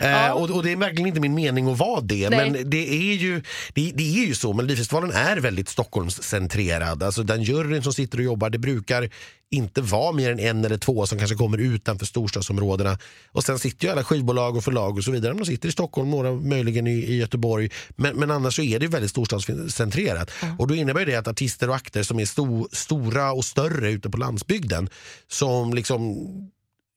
Eh, 0.00 0.30
och, 0.30 0.50
och 0.50 0.62
det 0.62 0.72
är 0.72 0.76
verkligen 0.76 1.06
inte 1.06 1.20
min 1.20 1.34
mening 1.34 1.72
att 1.72 1.78
vara 1.78 2.00
det. 2.00 2.30
Nej. 2.30 2.50
Men 2.50 2.70
det 2.70 2.88
är 2.90 3.14
ju, 3.14 3.42
det, 3.74 3.92
det 3.94 4.18
är 4.18 4.26
ju 4.26 4.34
så, 4.34 4.52
Melodifestivalen 4.52 5.12
är 5.12 5.36
väldigt 5.36 5.68
Stockholmscentrerad. 5.68 7.02
Alltså 7.02 7.22
den 7.22 7.42
juryn 7.42 7.82
som 7.82 7.92
sitter 7.92 8.18
och 8.18 8.24
jobbar, 8.24 8.50
det 8.50 8.58
brukar 8.58 9.10
inte 9.50 9.80
vara 9.80 10.12
mer 10.12 10.30
än 10.30 10.40
en 10.40 10.64
eller 10.64 10.78
två 10.78 11.06
som 11.06 11.18
kanske 11.18 11.36
kommer 11.36 11.58
utanför 11.58 12.06
storstadsområdena. 12.06 12.98
Och 13.32 13.44
sen 13.44 13.58
sitter 13.58 13.86
ju 13.86 13.92
alla 13.92 14.04
skivbolag 14.04 14.56
och 14.56 14.64
förlag 14.64 14.96
och 14.96 15.04
så 15.04 15.10
vidare. 15.10 15.34
De 15.34 15.44
sitter 15.44 15.68
i 15.68 15.72
Stockholm, 15.72 16.10
några 16.10 16.32
möjligen 16.32 16.86
i, 16.86 16.90
i 16.90 17.16
Göteborg. 17.16 17.70
Men, 17.96 18.16
men 18.16 18.30
annars 18.30 18.56
så 18.56 18.62
är 18.62 18.78
det 18.78 18.86
väldigt 18.86 19.10
storstadscentrerat. 19.10 20.30
Och 20.58 20.66
då 20.66 20.74
innebär 20.74 21.06
det 21.06 21.14
att 21.14 21.28
artister 21.28 21.68
och 21.68 21.76
akter 21.76 22.02
som 22.02 22.20
är 22.20 22.26
sto, 22.26 22.68
stora 22.72 23.32
och 23.32 23.44
större 23.44 23.90
ute 23.90 24.10
på 24.10 24.16
landsbygden 24.16 24.88
som 25.28 25.74
liksom 25.74 26.16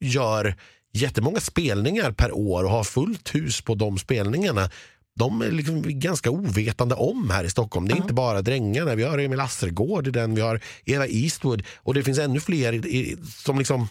gör 0.01 0.55
jättemånga 0.93 1.39
spelningar 1.39 2.12
per 2.12 2.31
år 2.31 2.63
och 2.63 2.71
har 2.71 2.83
fullt 2.83 3.35
hus 3.35 3.62
på 3.62 3.75
de 3.75 3.97
spelningarna 3.97 4.69
de 5.19 5.41
är 5.41 5.51
liksom 5.51 5.82
ganska 5.86 6.29
ovetande 6.32 6.95
om 6.95 7.29
här 7.29 7.43
i 7.43 7.49
Stockholm. 7.49 7.88
Det 7.88 7.93
är 7.93 7.97
inte 7.97 8.13
bara 8.13 8.41
Drängarna, 8.41 8.95
vi 8.95 9.03
har 9.03 9.17
Emil 9.17 9.39
Assergård 9.39 10.08
i 10.08 10.12
den, 10.12 10.36
vi 10.36 10.41
har 10.41 10.60
Eva 10.86 11.08
Eastwood 11.08 11.63
och 11.77 11.93
det 11.93 12.03
finns 12.03 12.19
ännu 12.19 12.39
fler 12.39 12.73
i, 12.73 13.17
som 13.27 13.58
liksom 13.60 13.88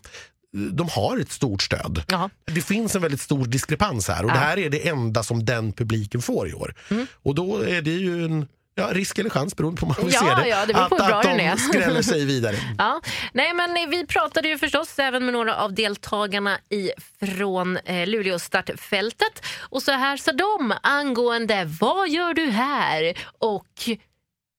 de 0.73 0.89
har 0.89 1.19
ett 1.19 1.33
stort 1.33 1.63
stöd. 1.63 2.03
Det 2.45 2.61
finns 2.61 2.95
en 2.97 3.03
väldigt 3.03 3.21
stor 3.21 3.47
diskrepans 3.47 4.09
här 4.09 4.25
och 4.25 4.31
Ja. 4.31 4.35
det 4.35 4.41
här 4.41 4.59
är 4.59 4.71
det 4.71 4.89
enda 4.89 5.23
som 5.23 5.45
den 5.45 5.73
publiken 5.73 6.23
får 6.23 6.49
i 6.49 6.55
år. 6.55 6.75
Mm. 6.91 7.07
Och 7.13 7.35
då 7.35 7.63
är 7.63 7.83
det 7.83 7.91
ju 7.91 8.25
en 8.25 8.47
ja, 8.79 8.89
risk 8.93 9.19
eller 9.19 9.31
chans 9.31 9.57
beroende 9.57 9.81
på 9.81 9.87
hur 9.87 10.03
man 10.03 10.13
Ja, 10.13 10.37
se 10.37 10.43
det. 10.43 10.49
ja, 10.49 10.67
det 10.67 10.75
beror 10.75 10.89
på 10.89 10.95
att, 10.95 11.03
hur 11.03 11.09
bra 11.09 11.17
att 11.19 11.23
den 11.25 11.37
de 11.37 11.45
är. 11.45 11.57
skräller 11.57 12.03
sig 12.03 12.25
vidare. 12.35 12.57
Ja. 12.79 13.01
Nej, 13.33 13.53
men 13.55 13.91
vi 13.91 14.07
pratade 14.07 14.49
ju 14.49 14.59
förstås 14.59 14.99
även 14.99 15.25
med 15.25 15.35
några 15.35 15.57
av 15.57 15.73
deltagarna 15.75 16.59
i 16.69 16.91
från 17.37 17.77
eh, 17.77 18.07
Luleå 18.07 18.39
startfältet. 18.39 19.45
Och 19.71 19.83
så 19.83 19.93
här 19.93 20.17
sa 20.17 20.33
de 20.33 20.75
angående 20.83 21.65
vad 21.81 22.09
gör 22.09 22.35
du 22.35 22.47
här 22.47 23.19
och 23.39 23.67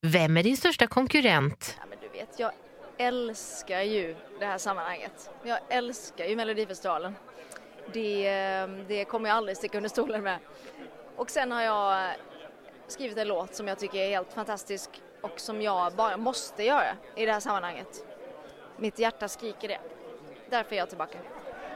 vem 0.01 0.37
är 0.37 0.43
din 0.43 0.57
största 0.57 0.87
konkurrent? 0.87 1.75
Ja, 1.79 1.85
men 1.89 1.97
du 2.01 2.19
vet, 2.19 2.29
jag 2.39 2.51
älskar 2.97 3.81
ju 3.81 4.15
det 4.39 4.45
här 4.45 4.57
sammanhanget. 4.57 5.29
Jag 5.43 5.59
älskar 5.69 6.25
ju 6.25 6.35
Melodifestivalen. 6.35 7.15
Det, 7.93 8.27
eh, 8.27 8.67
det 8.87 9.05
kommer 9.05 9.29
jag 9.29 9.37
aldrig 9.37 9.57
sticka 9.57 9.77
under 9.77 9.89
stolen 9.89 10.23
med. 10.23 10.37
Och 11.15 11.29
sen 11.29 11.51
har 11.51 11.61
jag 11.61 12.11
skrivit 12.91 13.17
en 13.17 13.27
låt 13.27 13.55
som 13.55 13.67
jag 13.67 13.79
tycker 13.79 13.99
är 13.99 14.09
helt 14.09 14.33
fantastisk 14.33 14.89
och 15.21 15.39
som 15.39 15.61
jag 15.61 15.93
bara 15.93 16.17
måste 16.17 16.63
göra 16.63 16.97
i 17.15 17.25
det 17.25 17.31
här 17.31 17.39
sammanhanget. 17.39 18.05
Mitt 18.77 18.99
hjärta 18.99 19.27
skriker 19.27 19.67
det. 19.67 19.79
Därför 20.49 20.75
är 20.75 20.79
jag 20.79 20.89
tillbaka. 20.89 21.17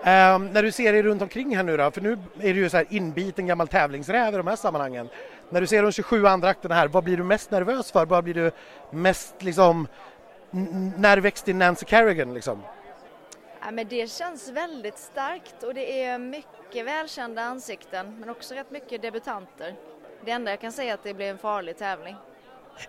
Ehm, 0.03 0.45
när 0.47 0.63
du 0.63 0.71
ser 0.71 0.93
dig 0.93 1.03
runt 1.03 1.21
omkring 1.21 1.55
här 1.55 1.63
nu 1.63 1.77
då, 1.77 1.91
för 1.91 2.01
nu 2.01 2.11
är 2.39 2.53
du 2.53 2.59
ju 2.59 2.69
så 2.69 2.77
här 2.77 2.85
inbiten 2.89 3.47
gammal 3.47 3.67
tävlingsräv 3.67 4.33
i 4.33 4.37
de 4.37 4.47
här 4.47 4.55
sammanhangen. 4.55 5.09
När 5.49 5.61
du 5.61 5.67
ser 5.67 5.83
de 5.83 5.91
27 5.91 6.27
andra 6.27 6.49
akterna 6.49 6.75
här, 6.75 6.87
vad 6.87 7.03
blir 7.03 7.17
du 7.17 7.23
mest 7.23 7.51
nervös 7.51 7.91
för? 7.91 8.05
Vad 8.05 8.23
blir 8.23 8.33
du 8.33 8.51
mest 8.89 9.43
liksom, 9.43 9.87
när 10.97 11.45
din 11.45 11.59
Nancy 11.59 11.85
Kerrigan 11.85 12.33
liksom? 12.33 12.63
Ja, 13.61 13.71
men 13.71 13.87
det 13.87 14.11
känns 14.11 14.49
väldigt 14.49 14.97
starkt 14.97 15.63
och 15.63 15.73
det 15.73 16.03
är 16.03 16.17
mycket 16.17 16.85
välkända 16.85 17.41
ansikten 17.41 18.19
men 18.19 18.29
också 18.29 18.55
rätt 18.55 18.71
mycket 18.71 19.01
debutanter. 19.01 19.75
Det 20.25 20.31
enda 20.31 20.51
jag 20.51 20.61
kan 20.61 20.71
säga 20.71 20.89
är 20.89 20.93
att 20.93 21.03
det 21.03 21.13
blir 21.13 21.25
en 21.25 21.37
farlig 21.37 21.77
tävling. 21.77 22.15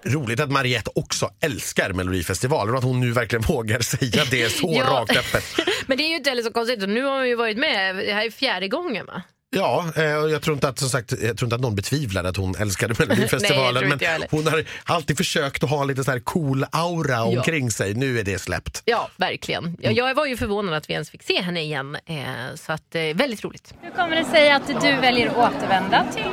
Roligt 0.03 0.41
att 0.41 0.51
Mariette 0.51 0.91
också 0.95 1.31
älskar 1.41 1.93
Melodifestivalen 1.93 2.73
och 2.75 2.79
att 2.79 2.85
hon 2.85 3.01
nu 3.01 3.13
verkligen 3.13 3.43
vågar 3.49 3.81
säga 3.81 4.25
det 4.31 4.53
så 4.53 4.73
Ja. 4.79 4.85
rakt 4.85 5.17
öppet. 5.17 5.45
Men 5.87 5.97
det 5.99 6.05
är 6.05 6.09
ju 6.09 6.17
inte 6.17 6.31
heller 6.31 6.43
så 6.43 6.53
konstigt. 6.53 6.89
Nu 6.89 7.03
har 7.03 7.17
hon 7.17 7.29
ju 7.29 7.35
varit 7.35 7.59
med, 7.59 7.97
det 7.97 8.13
här 8.13 8.27
är 8.27 8.31
fjärde 8.31 8.69
gången 8.69 9.07
va? 9.07 9.23
Ja, 9.57 9.93
eh, 9.97 10.15
och 10.17 10.31
jag 10.31 10.43
tror 10.43 10.55
inte 10.55 10.69
att, 10.69 10.79
som 10.79 10.89
sagt, 10.89 11.13
jag 11.23 11.37
tror 11.39 11.47
inte 11.47 11.55
att 11.57 11.61
någon 11.63 11.75
betvivlar 11.75 12.25
att 12.25 12.37
hon 12.37 12.55
älskade 12.59 12.95
Melodifestivalen. 12.99 13.89
men 13.89 13.99
hon 14.31 14.47
har 14.47 14.65
alltid 14.85 15.17
försökt 15.17 15.65
att 15.65 15.71
ha 15.71 15.85
lite 15.85 16.05
så 16.05 16.11
här 16.11 16.19
cool 16.21 16.67
aura 16.73 17.23
omkring 17.23 17.71
sig. 17.71 17.95
Nu 17.95 18.19
är 18.19 18.25
det 18.25 18.39
släppt. 18.39 18.83
Ja, 18.85 19.11
verkligen. 19.17 19.77
Jag, 19.81 19.93
jag 19.93 20.15
var 20.15 20.27
ju 20.27 20.37
förvånad 20.37 20.75
att 20.75 20.91
vi 20.91 20.93
ens 20.95 21.11
fick 21.11 21.23
se 21.23 21.41
henne 21.43 21.63
igen. 21.63 21.97
Eh, 22.07 22.17
så 22.55 22.73
att, 22.73 22.95
eh, 22.95 23.03
väldigt 23.03 23.45
roligt. 23.45 23.75
Hur 23.83 23.91
kommer 23.91 24.17
det 24.17 24.25
sig 24.25 24.51
att 24.51 24.67
du 24.67 24.97
väljer 24.97 25.29
att 25.29 25.37
återvända 25.37 26.07
till 26.15 26.25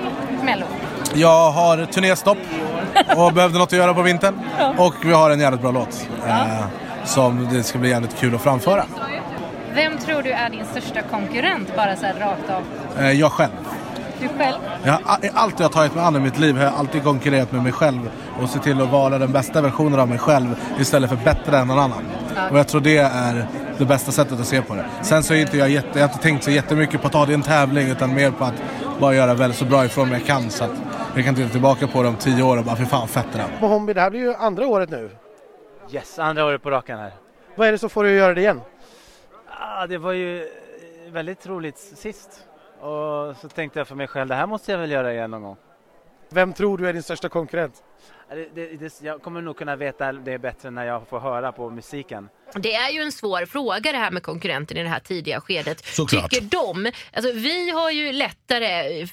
Mello? 0.46 0.66
Jag 1.14 1.52
har 1.52 1.86
turnéstopp 1.86 2.38
och 3.16 3.34
behövde 3.34 3.60
något 3.60 3.74
att 3.74 3.80
göra 3.80 3.94
på 3.94 4.02
vintern. 4.02 4.40
Och 4.78 4.94
vi 5.04 5.14
har 5.14 5.32
en 5.32 5.40
jävligt 5.40 5.62
bra 5.62 5.72
låt 5.72 6.08
eh, 6.28 6.66
som 7.06 7.48
det 7.52 7.64
ska 7.64 7.80
bli 7.80 7.90
jävligt 7.90 8.20
kul 8.20 8.36
att 8.36 8.42
framföra. 8.42 8.86
Vem 9.74 9.98
tror 9.98 10.22
du 10.22 10.32
är 10.32 10.50
din 10.50 10.66
största 10.72 11.02
konkurrent, 11.02 11.76
bara 11.76 11.96
så 11.96 12.06
här 12.06 12.14
rakt 12.14 12.50
av? 12.50 12.64
Eh, 13.04 13.12
jag 13.12 13.32
själv. 13.32 13.52
Du 14.20 14.28
själv? 14.28 14.58
Jag 14.84 14.92
har, 14.92 15.20
allt 15.34 15.60
jag 15.60 15.66
har 15.66 15.74
tagit 15.74 15.96
mig 15.96 16.04
an 16.04 16.16
i 16.16 16.20
mitt 16.20 16.40
liv 16.40 16.58
har 16.58 16.64
jag 16.64 16.74
alltid 16.74 17.04
konkurrerat 17.04 17.52
med 17.52 17.64
mig 17.64 17.72
själv 17.72 18.10
och 18.42 18.50
se 18.50 18.60
till 18.60 18.82
att 18.82 18.90
vara 18.90 19.18
den 19.18 19.32
bästa 19.32 19.62
versionen 19.62 20.00
av 20.00 20.10
mig 20.10 20.18
själv 20.18 20.56
istället 20.80 21.10
för 21.10 21.18
bättre 21.18 21.58
än 21.58 21.68
någon 21.68 21.80
annan. 21.80 22.04
Ja. 22.36 22.50
Och 22.50 22.60
jag 22.60 22.68
tror 22.68 22.82
det 22.82 22.98
är 22.98 23.48
det 23.78 23.86
bästa 23.86 24.12
sättet 24.12 24.40
att 24.40 24.48
se 24.48 24.62
på 24.62 24.76
det. 24.76 24.86
Sen 25.02 25.24
så 25.24 25.34
är 25.34 25.42
inte 25.42 25.58
jag, 25.58 25.70
jätte, 25.70 26.00
jag 26.00 26.08
har 26.08 26.14
inte 26.14 26.24
tänkt 26.24 26.44
så 26.44 26.52
jättemycket 26.52 27.02
på 27.02 27.08
att 27.08 27.14
ha 27.14 27.26
det 27.26 27.32
i 27.32 27.36
en 27.36 27.42
tävling 27.42 27.88
utan 27.88 28.14
mer 28.14 28.32
på 28.32 28.46
att 28.46 28.54
bara 29.00 29.16
göra 29.16 29.34
väl 29.34 29.54
så 29.54 29.66
bra 29.66 29.86
ifrån 29.86 30.10
mig 30.10 30.18
jag 30.20 30.28
kan 30.28 30.50
så 30.50 30.64
att 30.64 30.72
jag 31.16 31.26
kan 31.26 31.36
titta 31.36 31.50
tillbaka 31.50 31.88
på 31.88 32.04
det 32.04 32.10
om 32.10 32.16
tio 32.16 32.44
år 32.44 32.58
och 32.58 32.64
bara 32.64 32.76
fy 32.76 32.86
fan 32.86 33.08
fett 33.08 33.28
det 33.32 33.38
där. 33.38 33.48
Mohombi, 33.62 33.94
det 33.94 34.02
här 34.02 34.10
blir 34.10 34.20
ju 34.20 34.34
andra 34.34 34.68
året 34.68 34.90
nu. 34.90 35.10
Yes, 35.92 36.20
andra 36.20 36.46
året 36.46 36.64
på 36.64 36.72
raken 36.72 37.00
här. 37.00 37.12
Vad 37.56 37.68
är 37.68 37.72
det 37.72 37.78
som 37.78 37.90
får 37.90 38.04
dig 38.04 38.14
att 38.14 38.20
göra 38.20 38.34
det 38.34 38.42
igen? 38.42 38.62
Ah, 39.48 39.88
det 39.88 39.98
var 39.98 40.12
ju 40.12 40.42
eh, 40.42 40.48
väldigt 41.12 41.48
roligt 41.48 41.78
sist. 41.78 42.48
Och 42.80 43.38
så 43.38 43.50
tänkte 43.56 43.80
jag 43.80 43.88
för 43.88 43.96
mig 43.96 44.08
själv, 44.08 44.28
det 44.28 44.36
här 44.36 44.48
måste 44.48 44.72
jag 44.72 44.80
väl 44.80 44.92
göra 44.92 45.14
igen 45.14 45.32
någon 45.32 45.42
gång. 45.42 45.58
Vem 46.30 46.54
tror 46.54 46.78
du 46.78 46.90
är 46.90 46.94
din 46.94 47.04
största 47.04 47.30
konkurrent? 47.30 47.84
Det, 48.30 48.48
det, 48.56 48.78
det, 48.80 49.02
jag 49.02 49.22
kommer 49.22 49.42
nog 49.42 49.58
kunna 49.58 49.76
veta 49.76 50.12
det 50.14 50.40
bättre 50.40 50.72
när 50.72 50.86
jag 50.86 51.08
får 51.10 51.20
höra 51.20 51.52
på 51.52 51.70
musiken. 51.70 52.30
Det 52.56 52.74
är 52.74 52.90
ju 52.92 53.02
en 53.02 53.12
svår 53.12 53.46
fråga 53.46 53.92
det 53.92 53.98
här 53.98 54.12
med 54.12 54.24
konkurrenten 54.24 54.78
i 54.78 54.84
det 54.84 54.90
här 54.90 55.00
tidiga 55.00 55.42
skedet. 55.42 55.86
Såklart. 55.86 56.32
Tycker 56.32 56.46
de, 56.46 56.92
alltså 57.14 57.32
vi 57.32 57.70
har 57.72 57.92
ju 57.92 58.12
lättare, 58.12 59.08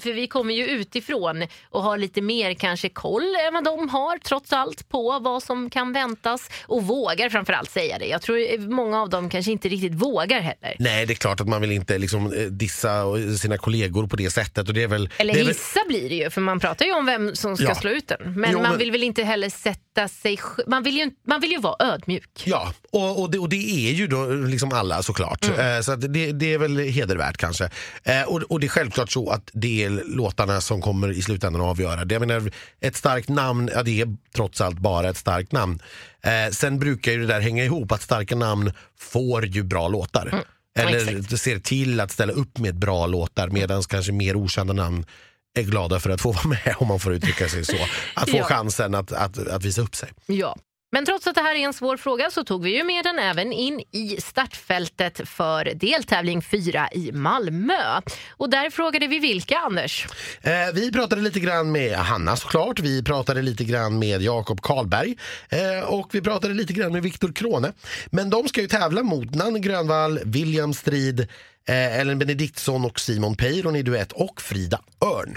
för 0.00 0.12
vi 0.12 0.26
kommer 0.26 0.54
ju 0.54 0.66
utifrån 0.66 1.46
och 1.70 1.82
har 1.82 1.96
lite 1.98 2.20
mer 2.22 2.54
kanske 2.54 2.88
koll 2.88 3.34
än 3.46 3.54
vad 3.54 3.64
de 3.64 3.88
har 3.88 4.18
trots 4.18 4.52
allt 4.52 4.88
på 4.88 5.18
vad 5.18 5.42
som 5.42 5.70
kan 5.70 5.92
väntas 5.92 6.50
och 6.66 6.82
vågar 6.82 7.28
framförallt 7.28 7.70
säga 7.70 7.98
det. 7.98 8.06
Jag 8.06 8.22
tror 8.22 8.58
många 8.70 9.02
av 9.02 9.08
dem 9.10 9.30
kanske 9.30 9.52
inte 9.52 9.68
riktigt 9.68 9.94
vågar 9.94 10.40
heller. 10.40 10.76
Nej, 10.78 11.06
det 11.06 11.12
är 11.12 11.14
klart 11.14 11.40
att 11.40 11.48
man 11.48 11.60
vill 11.60 11.72
inte 11.72 11.98
liksom, 11.98 12.32
eh, 12.32 12.40
dissa 12.42 13.04
sina 13.40 13.58
kollegor 13.58 14.06
på 14.06 14.16
det 14.16 14.30
sättet. 14.30 14.68
Och 14.68 14.74
det 14.74 14.82
är 14.82 14.88
väl, 14.88 15.08
Eller 15.16 15.34
det 15.34 15.40
är 15.40 15.44
väl, 15.44 15.52
gissa 15.54 15.80
blir 15.88 16.08
det 16.08 16.14
ju, 16.14 16.30
för 16.30 16.40
man 16.40 16.60
pratar 16.60 16.84
ju 16.86 16.92
om 16.92 17.06
vem 17.06 17.36
som 17.36 17.56
ska 17.56 17.66
Ja. 17.66 17.74
slå 17.74 17.90
ut 17.90 18.08
den. 18.08 18.23
Men 18.24 18.52
Jo, 18.52 18.58
man 18.58 18.70
men- 18.70 18.78
vill 18.78 18.90
väl 18.90 19.02
inte 19.02 19.22
heller 19.22 19.48
sätta 19.50 20.08
sig... 20.08 20.38
Man 20.66 20.82
vill 20.82 20.96
ju, 20.96 21.10
man 21.26 21.40
vill 21.40 21.50
ju 21.50 21.58
vara 21.58 21.76
ödmjuk. 21.94 22.42
Ja, 22.44 22.72
och, 22.92 23.22
och, 23.22 23.30
det, 23.30 23.38
och 23.38 23.48
det 23.48 23.88
är 23.88 23.92
ju 23.92 24.06
då 24.06 24.26
liksom 24.26 24.72
alla 24.72 25.02
såklart. 25.02 25.44
Mm. 25.48 25.76
Eh, 25.76 25.80
så 25.80 25.96
det, 25.96 26.32
det 26.32 26.54
är 26.54 26.58
väl 26.58 26.78
hedervärt 26.78 27.36
kanske. 27.36 27.70
Eh, 28.02 28.22
och, 28.22 28.42
och 28.42 28.60
det 28.60 28.66
är 28.66 28.68
självklart 28.68 29.10
så 29.10 29.30
att 29.30 29.50
det 29.52 29.84
är 29.84 29.90
låtarna 30.16 30.60
som 30.60 30.80
kommer 30.80 31.10
i 31.12 31.22
slutändan 31.22 31.62
att 31.62 31.68
avgöra. 31.68 32.04
Det, 32.04 32.14
jag 32.14 32.26
menar, 32.26 32.52
ett 32.80 32.96
starkt 32.96 33.28
namn, 33.28 33.70
ja, 33.74 33.82
det 33.82 34.00
är 34.00 34.08
trots 34.34 34.60
allt 34.60 34.78
bara 34.78 35.08
ett 35.08 35.16
starkt 35.16 35.52
namn. 35.52 35.78
Eh, 36.22 36.50
sen 36.50 36.78
brukar 36.78 37.12
ju 37.12 37.20
det 37.20 37.26
där 37.26 37.40
hänga 37.40 37.64
ihop, 37.64 37.92
att 37.92 38.02
starka 38.02 38.36
namn 38.36 38.72
får 38.98 39.46
ju 39.46 39.62
bra 39.62 39.88
låtar. 39.88 40.26
Mm. 40.32 40.44
Eller 40.78 41.36
ser 41.36 41.58
till 41.58 42.00
att 42.00 42.10
ställa 42.10 42.32
upp 42.32 42.58
med 42.58 42.74
bra 42.78 43.06
låtar 43.06 43.48
medan 43.48 43.82
kanske 43.82 44.12
mer 44.12 44.36
okända 44.36 44.72
namn 44.72 45.06
är 45.54 45.62
glada 45.62 46.00
för 46.00 46.10
att 46.10 46.20
få 46.20 46.32
vara 46.32 46.48
med 46.48 46.74
om 46.78 46.88
man 46.88 47.00
får 47.00 47.12
uttrycka 47.14 47.48
sig 47.48 47.64
så. 47.64 47.76
Att 48.14 48.30
få 48.30 48.36
Ja. 48.36 48.44
chansen 48.44 48.94
att, 48.94 49.12
att, 49.12 49.48
att 49.48 49.64
visa 49.64 49.80
upp 49.82 49.94
sig. 49.94 50.08
Ja. 50.26 50.56
Men 50.92 51.06
trots 51.06 51.26
att 51.26 51.34
det 51.34 51.40
här 51.40 51.54
är 51.54 51.58
en 51.58 51.72
svår 51.72 51.96
fråga 51.96 52.30
så 52.30 52.44
tog 52.44 52.62
vi 52.62 52.76
ju 52.76 52.84
med 52.84 53.04
den 53.04 53.18
även 53.18 53.52
in 53.52 53.80
i 53.92 54.16
startfältet 54.20 55.28
för 55.28 55.64
deltävling 55.74 56.42
4 56.42 56.88
i 56.92 57.12
Malmö. 57.12 58.00
Och 58.30 58.50
där 58.50 58.70
frågade 58.70 59.06
vi 59.06 59.18
vilka, 59.18 59.58
Anders? 59.58 60.06
Eh, 60.42 60.52
vi 60.74 60.92
pratade 60.92 61.22
lite 61.22 61.40
grann 61.40 61.72
med 61.72 61.96
Hanna 61.98 62.36
såklart, 62.36 62.80
vi 62.80 63.02
pratade 63.02 63.42
lite 63.42 63.64
grann 63.64 63.98
med 63.98 64.22
Jakob 64.22 64.60
Karlberg 64.62 65.16
eh, 65.48 65.84
och 65.88 66.08
vi 66.14 66.20
pratade 66.20 66.54
lite 66.54 66.72
grann 66.72 66.92
med 66.92 67.02
Viktor 67.02 67.32
Krone. 67.32 67.72
Men 68.06 68.30
de 68.30 68.48
ska 68.48 68.60
ju 68.60 68.68
tävla 68.68 69.02
mot 69.02 69.34
Nanne 69.34 69.58
Grönvall, 69.58 70.20
William 70.24 70.74
Strid, 70.74 71.28
eh, 71.68 72.00
Ellen 72.00 72.18
Benediktsson 72.18 72.84
och 72.84 73.00
Simon 73.00 73.36
Peiron 73.36 73.76
i 73.76 73.82
duett 73.82 74.12
och 74.12 74.40
Frida 74.40 74.80
Örn. 75.04 75.34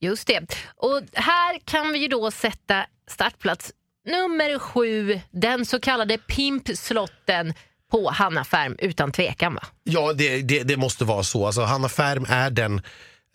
Just 0.00 0.26
det. 0.26 0.56
Och 0.76 1.02
här 1.12 1.58
kan 1.64 1.92
vi 1.92 1.98
ju 1.98 2.08
då 2.08 2.30
sätta 2.30 2.86
startplats 3.10 3.72
nummer 4.06 4.58
sju, 4.58 5.20
den 5.30 5.66
så 5.66 5.80
kallade 5.80 6.18
pimpslotten 6.18 7.54
på 7.90 8.10
Hanna 8.10 8.44
Färm 8.44 8.76
utan 8.78 9.12
tvekan 9.12 9.54
va? 9.54 9.62
Ja, 9.84 10.12
det, 10.12 10.42
det, 10.42 10.62
det 10.62 10.76
måste 10.76 11.04
vara 11.04 11.22
så. 11.22 11.46
Alltså, 11.46 11.62
Hanna 11.62 11.88
Färm 11.88 12.26
är 12.28 12.50
den 12.50 12.80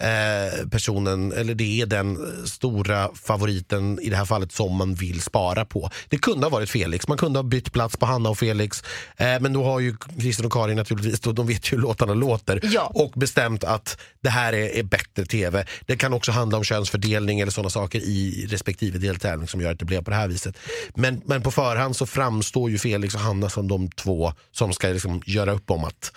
eh, 0.01 0.67
personen, 0.69 1.31
eller 1.31 1.55
det 1.55 1.81
är 1.81 1.85
den 1.85 2.17
stora 2.47 3.09
favoriten 3.15 3.99
i 4.01 4.09
det 4.09 4.15
här 4.15 4.25
fallet 4.25 4.51
som 4.51 4.75
man 4.77 4.93
vill 4.95 5.21
spara 5.21 5.65
på. 5.65 5.89
Det 6.09 6.17
kunde 6.17 6.45
ha 6.45 6.49
varit 6.49 6.69
Felix, 6.69 7.07
man 7.07 7.17
kunde 7.17 7.39
ha 7.39 7.43
bytt 7.43 7.73
plats 7.73 7.97
på 7.97 8.05
Hanna 8.05 8.29
och 8.29 8.37
Felix. 8.37 8.83
Eh, 9.17 9.39
men 9.39 9.53
då 9.53 9.63
har 9.63 9.79
ju 9.79 9.95
Christian 10.19 10.45
och 10.45 10.51
Karin 10.51 10.77
naturligtvis, 10.77 11.19
då, 11.19 11.31
de 11.31 11.47
vet 11.47 11.71
ju 11.71 11.75
hur 11.75 11.81
låtarna 11.81 12.13
låter 12.13 12.59
Ja. 12.63 12.91
och 12.93 13.11
bestämt 13.15 13.63
att 13.63 13.97
det 14.21 14.29
här 14.29 14.53
är, 14.53 14.69
är 14.79 14.83
bättre 14.83 15.25
tv. 15.25 15.65
Det 15.85 15.95
kan 15.97 16.13
också 16.13 16.31
handla 16.31 16.57
om 16.57 16.63
könsfördelning 16.63 17.39
eller 17.39 17.51
sådana 17.51 17.69
saker 17.69 17.99
i 17.99 18.47
respektive 18.49 18.99
deltävling 18.99 19.47
som 19.47 19.61
gör 19.61 19.71
att 19.71 19.79
det 19.79 19.85
blev 19.85 20.03
på 20.03 20.09
det 20.09 20.15
här 20.15 20.27
viset. 20.27 20.57
Men, 20.95 21.21
men 21.25 21.41
på 21.41 21.51
förhand 21.51 21.95
så 21.95 22.05
framstår 22.05 22.69
ju 22.69 22.77
Felix 22.77 23.13
och 23.15 23.21
Hanna 23.21 23.49
som 23.49 23.67
de 23.67 23.89
två 23.91 24.33
som 24.51 24.73
ska 24.73 24.87
liksom 24.87 25.21
göra 25.25 25.51
upp 25.53 25.71
om 25.71 25.83
att 25.83 26.11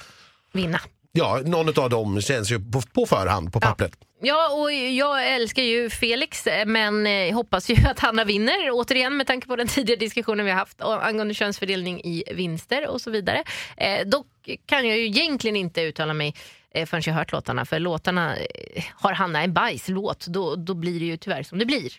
Vinna. 0.53 0.81
Ja, 1.13 1.41
någon 1.45 1.79
av 1.79 1.91
dem 1.91 2.21
känns 2.21 2.53
ju 2.53 2.61
på, 2.61 2.81
på 2.81 3.07
förhand 3.07 3.53
på 3.53 3.61
pappret. 3.61 3.93
Ja, 4.23 4.53
och 4.53 4.73
jag 4.73 5.29
älskar 5.35 5.63
ju 5.63 5.91
Felix, 5.91 6.45
men 6.67 7.07
eh, 7.07 7.35
hoppas 7.35 7.71
ju 7.71 7.77
att 7.89 7.99
Hanna 7.99 8.25
vinner. 8.25 8.71
Återigen 8.71 9.17
med 9.17 9.27
tanke 9.27 9.47
på 9.47 9.57
den 9.57 9.69
tidigare 9.69 10.01
diskussionen 10.01 10.45
vi 10.47 10.53
har 10.53 10.59
haft 10.59 10.83
angående 10.83 11.35
könsfördelning 11.35 12.01
i 12.01 12.25
vinster 12.35 12.89
och 12.89 13.01
så 13.01 13.11
vidare. 13.11 13.45
Eh, 13.77 14.07
dock 14.07 14.27
kan 14.67 14.89
jag 14.89 14.99
ju 14.99 15.07
egentligen 15.07 15.57
inte 15.57 15.83
uttala 15.83 16.15
mig 16.15 16.35
förrän 16.75 17.03
jag 17.07 17.15
hört 17.15 17.33
låtarna. 17.33 17.65
För 17.65 17.79
låtarna, 17.79 18.37
eh, 18.37 18.85
har 18.95 19.13
Hanna 19.13 19.43
en 19.43 19.53
bajslåt, 19.53 20.27
då, 20.27 20.57
då 20.57 20.75
blir 20.75 21.01
det 21.01 21.07
ju 21.07 21.17
tyvärr 21.17 21.43
som 21.43 21.59
det 21.59 21.67
blir. 21.67 21.93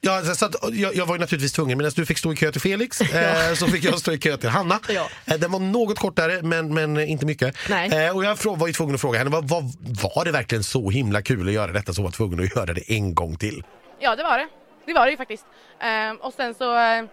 Ja, 0.00 0.22
så 0.22 0.46
att, 0.46 0.54
jag, 0.72 0.94
jag 0.96 1.06
var 1.06 1.14
ju 1.14 1.20
naturligtvis 1.20 1.52
tvungen, 1.52 1.78
medan 1.78 1.92
du 1.96 2.06
fick 2.06 2.18
stå 2.18 2.32
i 2.32 2.36
kö 2.36 2.52
till 2.52 2.60
Felix 2.60 3.00
eh, 3.14 3.54
så 3.54 3.66
fick 3.66 3.84
jag 3.84 3.98
stå 3.98 4.12
i 4.12 4.18
kö 4.18 4.36
till 4.36 4.48
Hanna. 4.48 4.80
Eh, 5.26 5.34
den 5.38 5.52
var 5.52 5.60
något 5.60 5.98
kortare 5.98 6.42
men, 6.42 6.74
men 6.74 7.00
inte 7.00 7.26
mycket. 7.26 7.70
Eh, 7.70 8.16
och 8.16 8.24
jag 8.24 8.36
var 8.44 8.66
ju 8.66 8.72
tvungen 8.72 8.94
att 8.94 9.00
fråga 9.00 9.18
henne, 9.18 9.30
vad, 9.30 9.48
vad, 9.48 9.64
var 10.02 10.24
det 10.24 10.30
verkligen 10.32 10.64
så 10.64 10.90
himla 10.90 11.22
kul 11.22 11.48
att 11.48 11.54
göra 11.54 11.72
detta 11.72 11.92
så 11.92 12.02
var 12.02 12.10
tvungen 12.10 12.40
att 12.40 12.56
göra 12.56 12.74
det 12.74 12.92
en 12.92 13.14
gång 13.14 13.36
till? 13.36 13.62
Ja, 13.98 14.16
det 14.16 14.22
var 14.22 14.38
det. 14.38 14.48
Det 14.86 14.94
var 14.94 15.04
det 15.04 15.10
ju 15.10 15.16
faktiskt. 15.16 15.46
Ehm, 15.80 16.16
och 16.16 16.34
sen 16.34 16.54
så, 16.54 16.78
eh, 16.78 17.04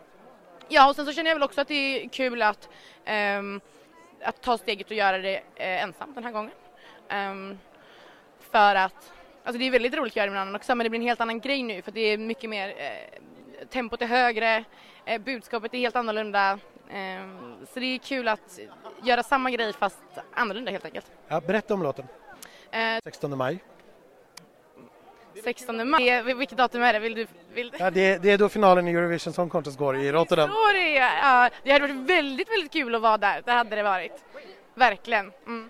ja, 0.69 0.89
och 0.89 0.95
sen 0.95 1.05
så 1.05 1.13
känner 1.13 1.29
jag 1.29 1.35
väl 1.35 1.43
också 1.43 1.61
att 1.61 1.67
det 1.67 1.73
är 1.73 2.09
kul 2.09 2.41
att, 2.41 2.69
ehm, 3.05 3.61
att 4.25 4.41
ta 4.41 4.57
steget 4.57 4.87
och 4.87 4.95
göra 4.95 5.17
det 5.17 5.35
eh, 5.35 5.83
ensam 5.83 6.13
den 6.13 6.23
här 6.23 6.31
gången. 6.31 6.51
Ehm, 7.09 7.57
för 8.51 8.75
att, 8.75 9.13
alltså 9.43 9.59
det 9.59 9.67
är 9.67 9.71
väldigt 9.71 9.93
roligt 9.93 10.11
att 10.13 10.15
göra 10.15 10.25
det 10.25 10.31
med 10.31 10.39
någon 10.39 10.47
annan 10.47 10.55
också, 10.55 10.75
men 10.75 10.83
det 10.83 10.89
blir 10.89 10.99
en 10.99 11.07
helt 11.07 11.21
annan 11.21 11.39
grej 11.39 11.63
nu 11.63 11.81
för 11.81 11.91
det 11.91 11.99
är 12.01 12.17
mycket 12.17 12.49
mer, 12.49 12.69
eh, 12.69 13.67
tempot 13.67 14.01
är 14.01 14.05
högre, 14.07 14.63
eh, 15.05 15.21
budskapet 15.21 15.73
är 15.73 15.77
helt 15.77 15.95
annorlunda. 15.95 16.59
Ehm, 16.91 17.55
så 17.73 17.79
det 17.79 17.85
är 17.85 17.97
kul 17.97 18.27
att 18.27 18.59
göra 19.03 19.23
samma 19.23 19.51
grej 19.51 19.73
fast 19.73 20.03
annorlunda 20.33 20.71
helt 20.71 20.85
enkelt. 20.85 21.11
Ja, 21.27 21.41
berätta 21.41 21.73
om 21.73 21.83
låten. 21.83 22.07
Eh, 22.71 22.99
16 23.03 23.37
maj. 23.37 23.59
16 25.43 25.89
maj, 25.89 26.09
Eh, 26.09 26.23
vilket 26.23 26.57
datum 26.57 26.83
är 26.83 26.93
det? 26.93 26.99
Vill 26.99 27.15
du? 27.15 27.27
Vill? 27.53 27.73
Ja, 27.79 27.91
det, 27.91 28.17
det 28.17 28.31
är 28.31 28.37
då 28.37 28.49
finalen 28.49 28.87
i 28.87 28.91
Eurovision 28.91 29.33
Song 29.33 29.49
Contest 29.49 29.77
går 29.77 29.97
i 29.97 30.11
Rotterdam. 30.11 30.49
Det, 30.73 30.89
ja, 30.93 31.49
det 31.63 31.71
hade 31.71 31.87
varit 31.87 32.09
väldigt, 32.09 32.51
väldigt 32.51 32.71
kul 32.71 32.95
att 32.95 33.01
vara 33.01 33.17
där. 33.17 33.41
Det 33.45 33.51
hade 33.51 33.75
det 33.75 33.83
varit. 33.83 34.23
Verkligen. 34.73 35.31
Mm. 35.45 35.69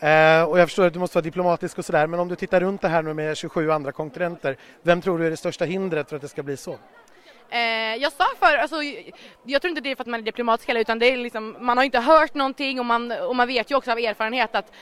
Eh, 0.00 0.42
och 0.42 0.58
jag 0.58 0.68
förstår 0.68 0.86
att 0.86 0.92
du 0.92 0.98
måste 0.98 1.16
vara 1.16 1.22
diplomatisk 1.22 1.78
och 1.78 1.84
sådär, 1.84 2.06
men 2.06 2.20
om 2.20 2.28
du 2.28 2.36
tittar 2.36 2.60
runt 2.60 2.80
det 2.80 2.88
här 2.88 3.02
nu 3.02 3.14
med 3.14 3.36
27 3.36 3.70
andra 3.70 3.92
konkurrenter, 3.92 4.56
vem 4.82 5.00
tror 5.00 5.18
du 5.18 5.26
är 5.26 5.30
det 5.30 5.36
största 5.36 5.64
hindret 5.64 6.08
för 6.08 6.16
att 6.16 6.22
det 6.22 6.28
ska 6.28 6.42
bli 6.42 6.56
så? 6.56 6.78
Eh, 7.50 7.60
jag 7.96 8.12
sa 8.12 8.24
för, 8.38 8.56
alltså, 8.56 8.76
jag 9.44 9.62
tror 9.62 9.68
inte 9.68 9.80
det 9.80 9.90
är 9.90 9.96
för 9.96 10.02
att 10.02 10.08
man 10.08 10.20
är 10.20 10.24
diplomatisk 10.24 10.68
heller, 10.68 10.80
utan 10.80 10.98
det 10.98 11.06
är 11.06 11.16
liksom, 11.16 11.56
man 11.60 11.76
har 11.76 11.84
inte 11.84 12.00
hört 12.00 12.34
någonting 12.34 12.78
och 12.80 12.86
man, 12.86 13.12
och 13.12 13.36
man 13.36 13.48
vet 13.48 13.70
ju 13.70 13.74
också 13.74 13.92
av 13.92 13.98
erfarenhet 13.98 14.54
att 14.54 14.72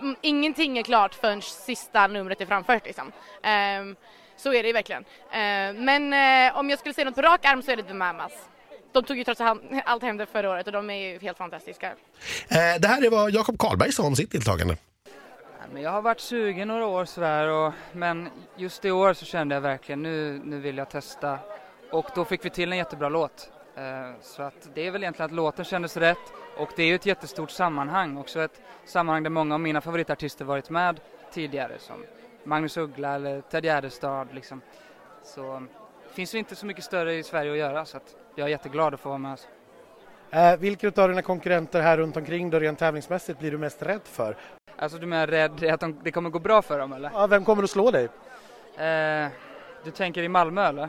mm, 0.00 0.16
ingenting 0.20 0.78
är 0.78 0.82
klart 0.82 1.14
förrän 1.14 1.42
sista 1.42 2.06
numret 2.06 2.40
är 2.40 2.46
framfört. 2.46 2.86
Liksom. 2.86 3.12
Eh, 3.42 3.96
så 4.36 4.52
är 4.52 4.62
det 4.62 4.66
ju 4.66 4.72
verkligen. 4.72 5.04
Ehm, 5.32 5.84
men 5.84 6.12
eh, 6.12 6.58
om 6.58 6.70
jag 6.70 6.78
skulle 6.78 6.94
säga 6.94 7.04
något 7.04 7.14
på 7.14 7.22
rak 7.22 7.44
arm 7.44 7.62
så 7.62 7.70
är 7.70 7.76
det 7.76 7.82
The 7.82 7.94
Mamas. 7.94 8.32
De 8.94 9.04
tog 9.04 9.18
ju 9.18 9.24
trots 9.24 9.40
allt 9.84 10.02
hem 10.02 10.16
det 10.16 10.26
förra 10.26 10.50
året 10.50 10.66
och 10.66 10.72
de 10.72 10.90
är 10.90 11.12
ju 11.12 11.18
helt 11.18 11.38
fantastiska. 11.38 11.86
Eh, 12.48 12.80
det 12.80 12.88
här 12.88 13.04
är 13.04 13.10
vad 13.10 13.30
Jakob 13.30 13.58
Karlberg 13.58 13.92
sa 13.92 14.02
om 14.06 14.16
sitt 14.16 14.32
deltagande. 14.32 14.76
Jag 15.74 15.90
har 15.90 16.02
varit 16.02 16.20
sugen 16.20 16.68
några 16.68 16.86
år 16.86 17.04
sådär 17.04 17.48
och, 17.48 17.72
men 17.92 18.28
just 18.56 18.84
i 18.84 18.90
år 18.90 19.14
så 19.14 19.24
kände 19.24 19.54
jag 19.54 19.62
verkligen 19.62 20.02
nu, 20.02 20.40
nu 20.44 20.60
vill 20.60 20.76
jag 20.76 20.90
testa 20.90 21.38
och 21.90 22.06
då 22.14 22.24
fick 22.24 22.44
vi 22.44 22.50
till 22.50 22.72
en 22.72 22.78
jättebra 22.78 23.08
låt. 23.08 23.50
Eh, 23.76 24.20
så 24.20 24.42
att 24.42 24.68
det 24.74 24.86
är 24.86 24.90
väl 24.90 25.02
egentligen 25.02 25.26
att 25.30 25.36
låten 25.36 25.64
kändes 25.64 25.96
rätt 25.96 26.32
och 26.56 26.70
det 26.76 26.82
är 26.82 26.86
ju 26.86 26.94
ett 26.94 27.06
jättestort 27.06 27.50
sammanhang 27.50 28.16
också 28.16 28.40
ett 28.40 28.60
sammanhang 28.84 29.22
där 29.22 29.30
många 29.30 29.54
av 29.54 29.60
mina 29.60 29.80
favoritartister 29.80 30.44
varit 30.44 30.70
med 30.70 31.00
tidigare 31.32 31.78
som 31.78 32.04
Magnus 32.44 32.76
Uggla 32.76 33.14
eller 33.14 33.40
Ted 33.40 33.64
Gärdestad 33.64 34.28
liksom. 34.32 34.60
Så 35.24 35.66
det 36.08 36.14
finns 36.14 36.34
ju 36.34 36.38
inte 36.38 36.56
så 36.56 36.66
mycket 36.66 36.84
större 36.84 37.14
i 37.14 37.22
Sverige 37.22 37.52
att 37.52 37.58
göra 37.58 37.84
så 37.84 37.96
att 37.96 38.16
jag 38.34 38.46
är 38.46 38.50
jätteglad 38.50 38.94
att 38.94 39.00
få 39.00 39.08
vara 39.08 39.18
med. 39.18 39.38
Eh, 40.30 40.56
vilka 40.56 41.02
av 41.02 41.08
dina 41.08 41.22
konkurrenter 41.22 41.80
här 41.80 41.96
runt 41.96 42.16
omkring 42.16 42.50
då 42.50 42.58
rent 42.58 42.78
tävlingsmässigt 42.78 43.38
blir 43.38 43.50
du 43.50 43.58
mest 43.58 43.82
rädd 43.82 44.00
för? 44.04 44.36
Alltså 44.76 44.98
du 44.98 45.06
menar 45.06 45.26
rädd 45.26 45.64
att 45.64 45.80
de, 45.80 46.00
det 46.02 46.10
kommer 46.10 46.30
gå 46.30 46.38
bra 46.38 46.62
för 46.62 46.78
dem 46.78 46.92
eller? 46.92 47.10
Ja, 47.14 47.26
vem 47.26 47.44
kommer 47.44 47.62
att 47.62 47.70
slå 47.70 47.90
dig? 47.90 48.04
Eh, 48.76 49.28
du 49.84 49.90
tänker 49.90 50.22
i 50.22 50.28
Malmö 50.28 50.66
eller? 50.66 50.88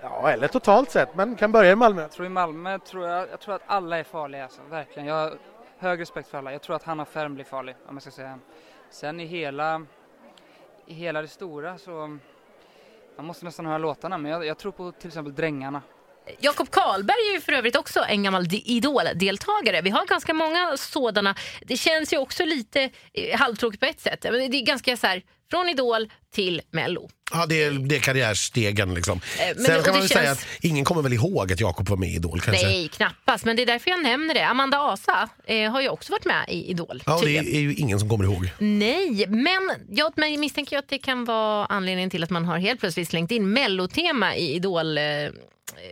Ja, 0.00 0.30
eller 0.30 0.48
totalt 0.48 0.90
sett, 0.90 1.14
men 1.14 1.36
kan 1.36 1.52
börja 1.52 1.72
i 1.72 1.76
Malmö. 1.76 2.02
Jag 2.02 2.10
tror 2.10 2.26
i 2.26 2.30
Malmö 2.30 2.78
tror 2.78 3.08
jag, 3.08 3.28
jag 3.30 3.40
tror 3.40 3.54
att 3.54 3.62
alla 3.66 3.98
är 3.98 4.04
farliga 4.04 4.42
alltså, 4.42 4.62
verkligen. 4.70 5.08
Jag 5.08 5.14
har 5.14 5.38
hög 5.78 6.00
respekt 6.00 6.28
för 6.28 6.38
alla. 6.38 6.52
Jag 6.52 6.62
tror 6.62 6.76
att 6.76 6.82
Hanna 6.82 7.04
Färm 7.04 7.34
blir 7.34 7.44
farlig 7.44 7.76
om 7.86 7.94
jag 7.94 8.02
ska 8.02 8.10
säga. 8.10 8.38
Sen 8.90 9.20
i 9.20 9.24
hela, 9.24 9.86
i 10.86 10.94
hela 10.94 11.22
det 11.22 11.28
stora 11.28 11.78
så, 11.78 12.18
man 13.16 13.26
måste 13.26 13.44
nästan 13.44 13.66
höra 13.66 13.78
låtarna 13.78 14.18
men 14.18 14.30
jag, 14.30 14.46
jag 14.46 14.58
tror 14.58 14.72
på 14.72 14.92
till 14.92 15.08
exempel 15.08 15.34
Drängarna. 15.34 15.82
Jakob 16.38 16.70
Karlberg 16.70 17.28
är 17.30 17.34
ju 17.34 17.40
för 17.40 17.52
övrigt 17.52 17.76
också 17.76 18.04
en 18.08 18.22
gammal 18.22 18.46
Idol-deltagare. 18.50 19.82
Vi 19.82 19.90
har 19.90 20.06
ganska 20.06 20.34
många 20.34 20.76
sådana. 20.76 21.34
Det 21.66 21.76
känns 21.76 22.12
ju 22.12 22.18
också 22.18 22.44
lite 22.44 22.90
eh, 23.12 23.38
halvtråkigt 23.38 23.80
på 23.80 23.86
ett 23.86 24.00
sätt. 24.00 24.26
Men 24.30 24.50
Det 24.50 24.56
är 24.56 24.64
ganska 24.64 24.96
så 24.96 25.06
här, 25.06 25.22
från 25.50 25.68
Idol 25.68 26.08
till 26.34 26.62
Mello. 26.70 27.08
Ja, 27.32 27.46
det 27.46 27.62
är, 27.64 27.70
det 27.70 27.96
är 27.96 28.00
karriärstegen 28.00 28.94
liksom. 28.94 29.20
Eh, 29.38 29.46
men 29.56 29.64
Sen 29.64 29.74
det- 29.76 29.82
kan 29.82 29.92
man 29.92 30.00
väl 30.00 30.08
säga 30.08 30.24
känns- 30.24 30.38
att 30.38 30.64
ingen 30.64 30.84
kommer 30.84 31.02
väl 31.02 31.12
ihåg 31.12 31.52
att 31.52 31.60
Jakob 31.60 31.88
var 31.88 31.96
med 31.96 32.08
i 32.08 32.14
Idol 32.14 32.40
kanske? 32.40 32.66
Nej, 32.66 32.88
knappast. 32.88 33.44
Men 33.44 33.56
det 33.56 33.62
är 33.62 33.66
därför 33.66 33.90
jag 33.90 34.02
nämner 34.02 34.34
det. 34.34 34.46
Amanda 34.46 34.78
Asa 34.78 35.28
eh, 35.46 35.70
har 35.72 35.80
ju 35.80 35.88
också 35.88 36.12
varit 36.12 36.24
med 36.24 36.44
i 36.48 36.70
Idol. 36.70 37.02
Ja, 37.06 37.20
det 37.24 37.38
är 37.38 37.60
ju 37.60 37.74
ingen 37.74 37.98
som 38.00 38.08
kommer 38.08 38.24
ihåg. 38.24 38.50
Nej, 38.58 39.26
men 39.28 39.70
jag 39.90 40.12
men 40.16 40.40
misstänker 40.40 40.78
att 40.78 40.88
det 40.88 40.98
kan 40.98 41.24
vara 41.24 41.66
anledningen 41.66 42.10
till 42.10 42.22
att 42.24 42.30
man 42.30 42.44
har 42.44 42.58
helt 42.58 42.80
plötsligt 42.80 43.08
slängt 43.08 43.30
in 43.30 43.52
mellotema 43.52 44.36
i 44.36 44.54
Idol 44.54 44.98
eh, 44.98 45.04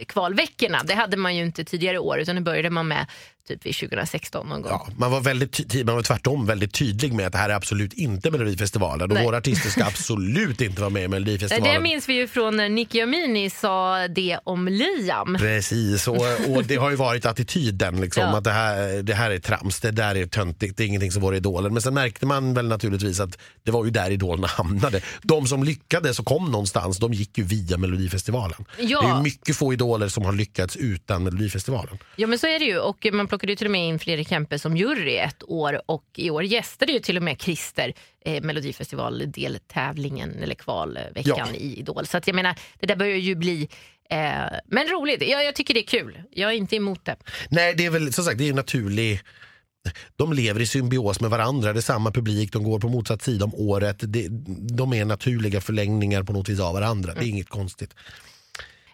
kvalveckorna. 0.09 0.83
Det 0.85 0.95
hade 0.95 1.17
man 1.17 1.37
ju 1.37 1.43
inte 1.45 1.65
tidigare 1.65 1.99
år 1.99 2.19
utan 2.19 2.35
det 2.37 2.43
började 2.43 2.71
man 2.71 2.89
med 2.89 3.07
typ 3.49 3.67
vid 3.67 3.75
2016 3.75 4.49
någon 4.49 4.63
gång. 4.63 4.71
Ja, 4.73 4.89
man 4.97 5.11
var 5.11 5.21
väldigt 5.21 5.85
man 5.87 5.95
var 5.95 6.03
tvärtom 6.03 6.47
väldigt 6.47 6.75
tydlig 6.75 7.13
med 7.13 7.27
att 7.27 7.33
det 7.33 7.39
här 7.39 7.51
är 7.51 7.55
absolut 7.55 7.93
inte 7.93 8.31
Melodifestivalen 8.31 9.11
och 9.11 9.15
Nej. 9.15 9.25
våra 9.25 9.37
artister 9.37 9.71
ska 9.71 9.85
absolut 9.87 10.61
inte 10.61 10.81
vara 10.81 10.91
med 10.91 11.05
i 11.05 11.09
Melodifestivalen. 11.09 11.75
Det 11.75 11.81
minns 11.81 12.09
vi 12.09 12.15
ju 12.15 12.29
från 12.29 12.57
när 12.57 12.69
Nicky 12.69 13.01
Amini 13.01 13.51
sa 13.51 14.09
det 14.09 14.39
om 14.45 14.69
Liam. 14.69 15.37
Precis, 15.39 16.09
och, 16.09 16.17
och 16.49 16.65
det 16.65 16.77
har 16.77 16.91
ju 16.91 16.97
varit 16.97 17.27
attityden 17.27 18.01
liksom, 18.01 18.23
Ja. 18.23 18.39
att 18.39 18.45
det 18.45 18.51
här, 18.51 19.03
det 19.03 19.15
här 19.15 19.31
är 19.31 19.39
trams, 19.39 19.81
det 19.81 19.91
där 19.91 20.15
är 20.15 20.27
töntigt, 20.27 20.77
det 20.77 20.85
är 20.85 20.87
ingenting 20.87 21.13
som 21.13 21.23
våra 21.23 21.37
idoler. 21.37 21.71
Men 21.71 21.83
sen 21.83 21.95
märkte 21.95 22.27
man 22.27 22.55
väl 22.55 22.69
naturligtvis 22.69 23.21
att 23.21 23.39
det 23.63 23.71
var 23.71 23.85
ju 23.85 23.91
där 23.91 24.11
idolerna 24.11 24.47
hamnade. 24.47 25.01
De 25.23 25.47
som 25.47 25.65
lyckades 25.65 26.19
och 26.19 26.27
kom 26.27 26.51
någonstans, 26.51 26.99
de 26.99 27.13
gick 27.13 27.39
ju 27.39 27.45
via 27.45 27.77
Melodifestivalen. 27.77 28.65
Ja. 28.79 29.01
Det 29.03 29.09
är 29.09 29.17
ju 29.17 29.23
mycket 29.23 29.57
få 29.57 29.73
idoler 29.73 30.09
som 30.09 30.25
har 30.25 30.33
lyckats 30.33 30.77
utan 30.77 31.25
Melodifestivalen. 31.25 31.99
Ja 32.17 32.27
men 32.27 32.39
så 32.39 32.47
är 32.47 32.59
det 32.59 32.65
ju 32.65 32.79
och 32.79 33.07
man 33.13 33.29
plockade 33.35 33.53
ju 33.53 33.57
till 33.57 33.67
och 33.67 33.71
med 33.71 33.89
in 33.89 33.99
Fredrik 33.99 34.29
Kempe 34.29 34.59
som 34.59 34.77
jury 34.77 35.17
ett 35.17 35.43
år 35.43 35.81
och 35.87 36.05
i 36.17 36.31
år 36.31 36.45
gästade 36.45 36.93
ju 36.93 37.01
till 37.01 37.17
och 37.17 37.23
med 37.23 37.43
Christer 37.43 37.95
eh, 38.25 38.43
Melodifestival-deltävlingen 38.43 40.43
eller 40.43 40.55
kvalveckan 40.55 41.23
Ja. 41.25 41.49
i 41.55 41.79
Idol. 41.79 42.07
Så 42.07 42.17
att 42.17 42.27
jag 42.27 42.37
menar, 42.37 42.57
det 42.81 42.87
där 42.87 42.97
börjar 42.97 43.17
ju 43.17 43.35
bli 43.35 43.69
eh, 44.11 44.19
men 44.67 44.89
roligt. 44.89 45.29
Jag, 45.29 45.45
jag 45.45 45.55
tycker 45.55 45.75
det 45.75 45.81
är 45.81 45.87
kul. 45.87 46.23
Jag 46.31 46.51
är 46.51 46.55
inte 46.55 46.77
emot 46.77 47.05
det. 47.05 47.17
Nej, 47.49 47.75
det 47.75 47.87
är 47.87 47.91
väl 47.91 48.13
som 48.13 48.25
sagt 48.25 48.39
det 48.39 48.45
är 48.45 48.47
ju 48.47 48.55
naturlig 48.55 49.21
de 50.17 50.33
lever 50.33 50.61
i 50.61 50.67
symbios 50.67 51.21
med 51.21 51.31
varandra, 51.31 51.73
det 51.73 51.79
är 51.79 51.83
samma 51.83 52.11
publik, 52.11 52.53
de 52.53 52.65
går 52.65 52.81
på 52.81 52.89
motsatt 52.89 53.23
sida 53.23 53.45
om 53.45 53.55
året. 53.55 53.97
Det, 54.01 54.27
de 54.77 54.93
är 54.93 55.05
naturliga 55.05 55.61
förlängningar 55.61 56.23
på 56.23 56.33
något 56.33 56.49
vis 56.49 56.61
av 56.61 56.75
varandra, 56.75 57.15
det 57.15 57.21
är 57.21 57.29
inget 57.29 57.49
konstigt. 57.49 57.95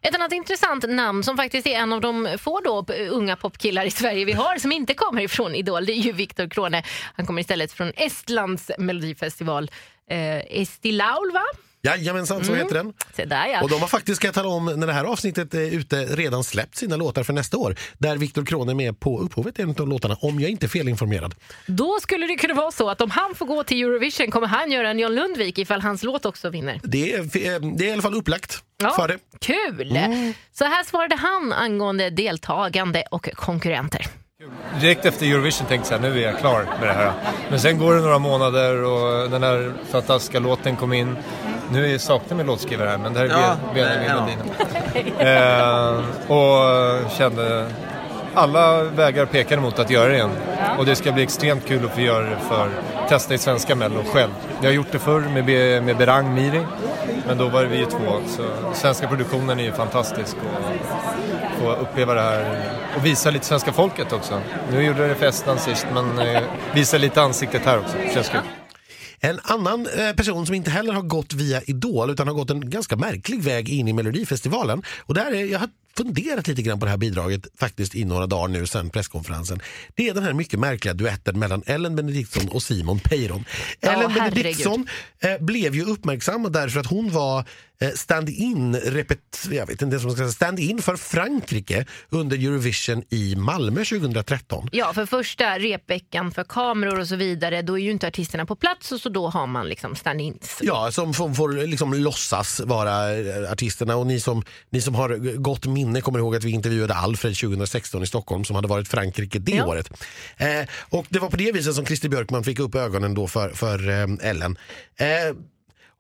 Ett 0.03 0.14
annat 0.14 0.32
intressant 0.32 0.88
namn 0.88 1.22
som 1.22 1.36
faktiskt 1.36 1.66
är 1.66 1.76
en 1.76 1.92
av 1.92 2.01
de 2.01 2.36
få 2.38 2.61
då, 2.61 2.94
eh, 2.94 3.12
unga 3.12 3.36
popkillar 3.36 3.84
i 3.84 3.90
Sverige 3.90 4.24
vi 4.24 4.32
har 4.32 4.59
som 4.59 4.72
inte 4.72 4.94
kommer 4.94 5.22
ifrån 5.22 5.55
Idol, 5.55 5.86
det 5.86 5.92
är 5.92 6.03
ju 6.03 6.12
Viktor 6.12 6.48
Krone. 6.48 6.82
Han 7.14 7.26
kommer 7.26 7.40
istället 7.40 7.72
från 7.72 7.92
Estlands 7.96 8.70
melodifestival. 8.78 9.70
Eh, 10.11 10.61
Estilaul 10.61 11.32
va? 11.32 11.44
Jajamensan, 11.83 12.45
så 12.45 12.53
Mm. 12.53 12.62
heter 12.64 12.74
den. 12.74 12.93
Se 13.16 13.24
där 13.24 13.47
ja. 13.47 13.62
Och 13.62 13.68
de 13.70 13.81
har 13.81 13.89
faktiskt, 13.89 14.16
ska 14.16 14.26
jag 14.28 14.35
tala 14.35 14.49
om, 14.49 14.64
när 14.66 14.87
det 14.87 14.93
här 14.93 15.05
avsnittet 15.05 15.55
är 15.55 15.61
ute, 15.70 15.97
redan 16.05 16.45
släppt 16.45 16.76
sina 16.76 16.97
låtar 16.97 17.22
för 17.22 17.33
nästa 17.33 17.57
år. 17.57 17.74
Där 17.99 18.16
Viktor 18.16 18.45
Krone 18.45 18.72
är 18.72 18.74
med 18.74 19.01
på 19.01 19.18
upphovet 19.20 19.55
till 19.55 19.64
en 19.64 19.74
av 19.78 19.89
låtarna, 19.89 20.16
om 20.20 20.41
jag 20.41 20.51
inte 20.51 20.66
är 20.66 20.68
felinformerad. 20.68 21.35
Då 21.66 21.99
skulle 22.03 22.26
det 22.26 22.37
kunna 22.37 22.55
vara 22.55 22.70
så 22.70 22.91
att 22.91 23.01
om 23.01 23.11
han 23.11 23.35
får 23.35 23.47
gå 23.47 23.64
till 23.64 23.83
Eurovision 23.83 24.31
kommer 24.31 24.47
han 24.47 24.72
göra 24.72 24.91
en 24.91 24.99
John 24.99 25.14
Lundvik 25.14 25.59
ifall 25.59 25.81
hans 25.81 26.03
låt 26.03 26.26
också 26.26 26.51
vinner. 26.51 26.81
Det 26.83 27.12
är, 27.12 27.18
eh, 27.20 27.61
det 27.76 27.85
är 27.85 27.89
i 27.89 27.93
alla 27.93 28.03
fall 28.03 28.14
upplagt 28.14 28.59
Ja, 28.83 28.91
för 28.91 29.09
det. 29.09 29.18
Kul! 29.41 29.97
Mm. 29.97 30.35
Så 30.53 30.64
här 30.64 30.85
svarade 30.85 31.16
han 31.16 31.53
angående 31.53 32.11
deltagande 32.11 33.05
och 33.11 33.28
konkurrenter. 33.35 34.07
Direkt 34.81 35.05
efter 35.05 35.26
Eurovision 35.26 35.66
tänkte 35.68 35.95
jag 35.95 36.03
så 36.03 36.09
nu 36.09 36.18
är 36.22 36.26
jag 36.31 36.39
klar 36.41 36.62
med 36.81 36.89
det 36.89 36.93
här. 36.93 37.12
Men 37.51 37.61
sen 37.61 37.78
går 37.78 37.95
det 37.95 38.01
några 38.01 38.18
månader 38.18 38.83
och 38.83 39.31
den 39.31 39.43
här 39.43 39.72
fantastiska 39.91 40.39
låten 40.39 40.76
kom 40.76 40.93
in. 40.93 41.16
Nu 41.73 41.95
är 41.95 41.99
saknar 41.99 42.37
min 42.37 42.47
låtskrivare 42.47 42.89
här, 42.89 42.99
men 42.99 43.12
det 43.14 43.18
här 43.18 43.27
är 43.27 43.31
Ja, 43.31 43.57
Ben- 43.75 43.75
Benjamin 43.75 44.09
ja. 44.09 44.16
Lundin. 44.95 45.12
Eh, 45.18 46.37
och 46.37 47.11
kände 47.11 47.66
alla 48.35 48.83
vägar 48.83 49.27
pekade 49.27 49.62
mot 49.62 49.79
att 49.79 49.91
göra 49.91 50.09
det 50.09 50.14
igen. 50.14 50.31
Och 50.79 50.87
det 50.87 50.97
ska 50.97 51.12
bli 51.12 51.23
extremt 51.23 51.66
kul 51.68 51.85
att 51.87 51.95
få 51.95 52.01
göra 52.01 52.25
det 52.25 52.37
för 52.49 52.68
testa 53.09 53.35
i 53.35 53.39
svenska 53.39 53.75
Mello 53.75 54.03
själv. 54.12 54.31
Jag 54.61 54.68
har 54.68 54.75
gjort 54.75 54.93
det 54.93 54.99
förr 54.99 55.21
med, 55.21 55.45
Be- 55.45 55.81
med 55.81 55.97
Berang 55.97 56.35
Miri, 56.35 56.61
men 57.27 57.39
då 57.39 57.49
var 57.49 57.62
det 57.62 57.68
vi 57.68 57.79
ju 57.79 57.85
två. 57.87 57.99
Så 58.29 58.43
svenska 58.75 59.09
produktionen 59.09 59.61
är 59.61 59.64
ju 59.64 59.73
fantastisk 59.73 60.37
och 60.37 61.62
få 61.62 61.73
uppleva 61.73 62.14
det 62.14 62.21
här 62.23 62.61
och 62.97 63.07
visa 63.07 63.31
lite 63.31 63.47
svenska 63.47 63.73
folket 63.73 64.12
också. 64.12 64.41
Nu 64.73 64.83
gjorde 64.85 65.01
jag 65.01 65.11
det 65.11 65.14
för 65.14 65.27
Estland 65.27 65.61
sist, 65.61 65.87
men 65.95 66.18
eh, 66.18 66.43
visa 66.75 66.99
lite 66.99 67.23
ansiktet 67.23 67.62
här 67.64 67.79
också. 67.79 67.97
Känns 68.14 68.29
kul. 68.29 68.41
En 69.21 69.41
annan 69.43 69.87
eh, 69.87 70.12
person 70.12 70.47
som 70.47 70.55
inte 70.55 70.71
heller 70.71 70.93
har 70.93 71.03
gått 71.03 71.35
via 71.35 71.62
Idol 71.62 72.11
utan 72.11 72.27
har 72.27 72.35
gått 72.35 72.51
en 72.51 72.71
ganska 72.71 72.97
märklig 72.97 73.43
väg 73.43 73.68
in 73.68 73.89
i 73.89 73.93
Melodifestivalen. 73.93 74.83
Och 74.99 75.14
där 75.14 75.33
är, 75.35 75.45
jag 75.45 75.59
har 75.59 75.68
funderat 76.05 76.48
lite 76.48 76.62
grann 76.62 76.78
på 76.80 76.84
det 76.84 76.90
här 76.90 76.98
bidraget 76.98 77.46
faktiskt 77.59 77.94
i 77.94 78.05
några 78.05 78.26
dagar 78.26 78.48
nu 78.48 78.66
sen 78.66 78.90
presskonferensen. 78.90 79.61
Det 79.94 80.09
är 80.09 80.14
den 80.14 80.22
här 80.22 80.32
mycket 80.32 80.61
märkliga 80.61 80.94
duetten 80.94 81.38
mellan 81.38 81.62
Ellen 81.66 81.96
Benediktsson 81.96 82.48
och 82.48 82.62
Simon 82.62 82.98
Peyron. 82.98 83.44
Ja, 83.80 83.90
Ellen 83.90 84.11
herregud. 84.11 84.34
Benediktsson 84.34 84.88
eh, 85.20 85.38
blev 85.40 85.74
ju 85.74 85.84
uppmärksammad 85.84 86.53
därför 86.53 86.80
att 86.80 86.86
hon 86.86 87.11
var 87.11 87.44
eh, 87.80 87.90
stand-in 87.90 88.76
repet, 88.76 89.48
jag 89.51 89.66
vet 89.66 89.82
inte 89.82 89.96
vad 89.96 90.05
man 90.05 90.12
ska 90.12 90.22
säga, 90.22 90.32
stand-in 90.32 90.82
för 90.82 90.96
Frankrike 90.96 91.86
under 92.09 92.36
Eurovision 92.36 93.03
i 93.11 93.36
Malmö 93.36 93.84
2013. 93.84 94.68
Ja, 94.72 94.92
för 94.92 95.07
första 95.07 95.59
repveckan 95.59 96.32
för 96.32 96.44
kameror 96.44 97.01
och 97.01 97.09
så 97.09 97.16
vidare, 97.16 97.62
då 97.62 97.78
är 97.78 97.82
ju 97.82 97.90
inte 97.90 98.07
artisterna 98.07 98.46
på 98.46 98.57
plats 98.57 98.92
och 98.92 99.01
så 99.01 99.09
då 99.09 99.28
har 99.28 99.46
man 99.46 99.68
liksom 99.68 99.94
stand-ins. 99.94 100.59
Ja, 100.61 100.92
som 100.92 101.14
får, 101.14 101.34
får 101.34 101.66
liksom 101.66 101.94
låtsas 101.94 102.61
vara 102.61 103.18
eh, 103.18 103.53
artisterna 103.53 103.96
och 103.96 104.07
ni 104.07 104.20
som, 104.20 104.44
ni 104.70 104.80
som 104.80 104.94
har 104.94 105.36
gott 105.36 105.66
minne 105.66 105.89
kommer 106.01 106.18
ihåg 106.18 106.36
att 106.36 106.45
vi 106.45 106.51
intervjuade 106.51 106.95
Alfred 106.95 107.36
2016 107.36 108.03
i 108.03 108.07
Stockholm 108.07 108.45
som 108.45 108.57
hade 108.57 108.68
varit 108.68 108.88
Frankrike 108.88 109.38
det 109.38 109.53
Ja. 109.53 109.66
året. 109.66 109.91
Eh, 110.36 110.49
och 110.88 111.07
det 111.09 111.18
var 111.18 111.30
på 111.30 111.36
det 111.36 111.53
viset 111.53 111.74
som 111.74 111.86
Christer 111.86 112.09
Björkman 112.09 112.45
fick 112.45 112.59
upp 112.59 112.74
ögonen 112.74 113.14
då 113.14 113.26
för, 113.28 113.51
för 113.51 113.88
eh, 113.88 114.07
Ellen. 114.30 114.59
Eh, 114.97 115.07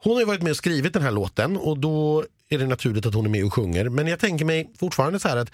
hon 0.02 0.12
har 0.12 0.20
ju 0.20 0.26
varit 0.26 0.42
med 0.42 0.50
och 0.50 0.56
skrivit 0.56 0.92
den 0.92 1.02
här 1.02 1.10
låten 1.10 1.56
och 1.56 1.78
då 1.78 2.24
är 2.48 2.58
det 2.58 2.66
naturligt 2.66 3.06
att 3.06 3.14
hon 3.14 3.26
är 3.26 3.30
med 3.30 3.44
och 3.44 3.54
sjunger. 3.54 3.88
Men 3.88 4.06
jag 4.06 4.18
tänker 4.20 4.44
mig 4.44 4.70
fortfarande 4.80 5.20
så 5.20 5.28
här 5.28 5.36
att 5.36 5.50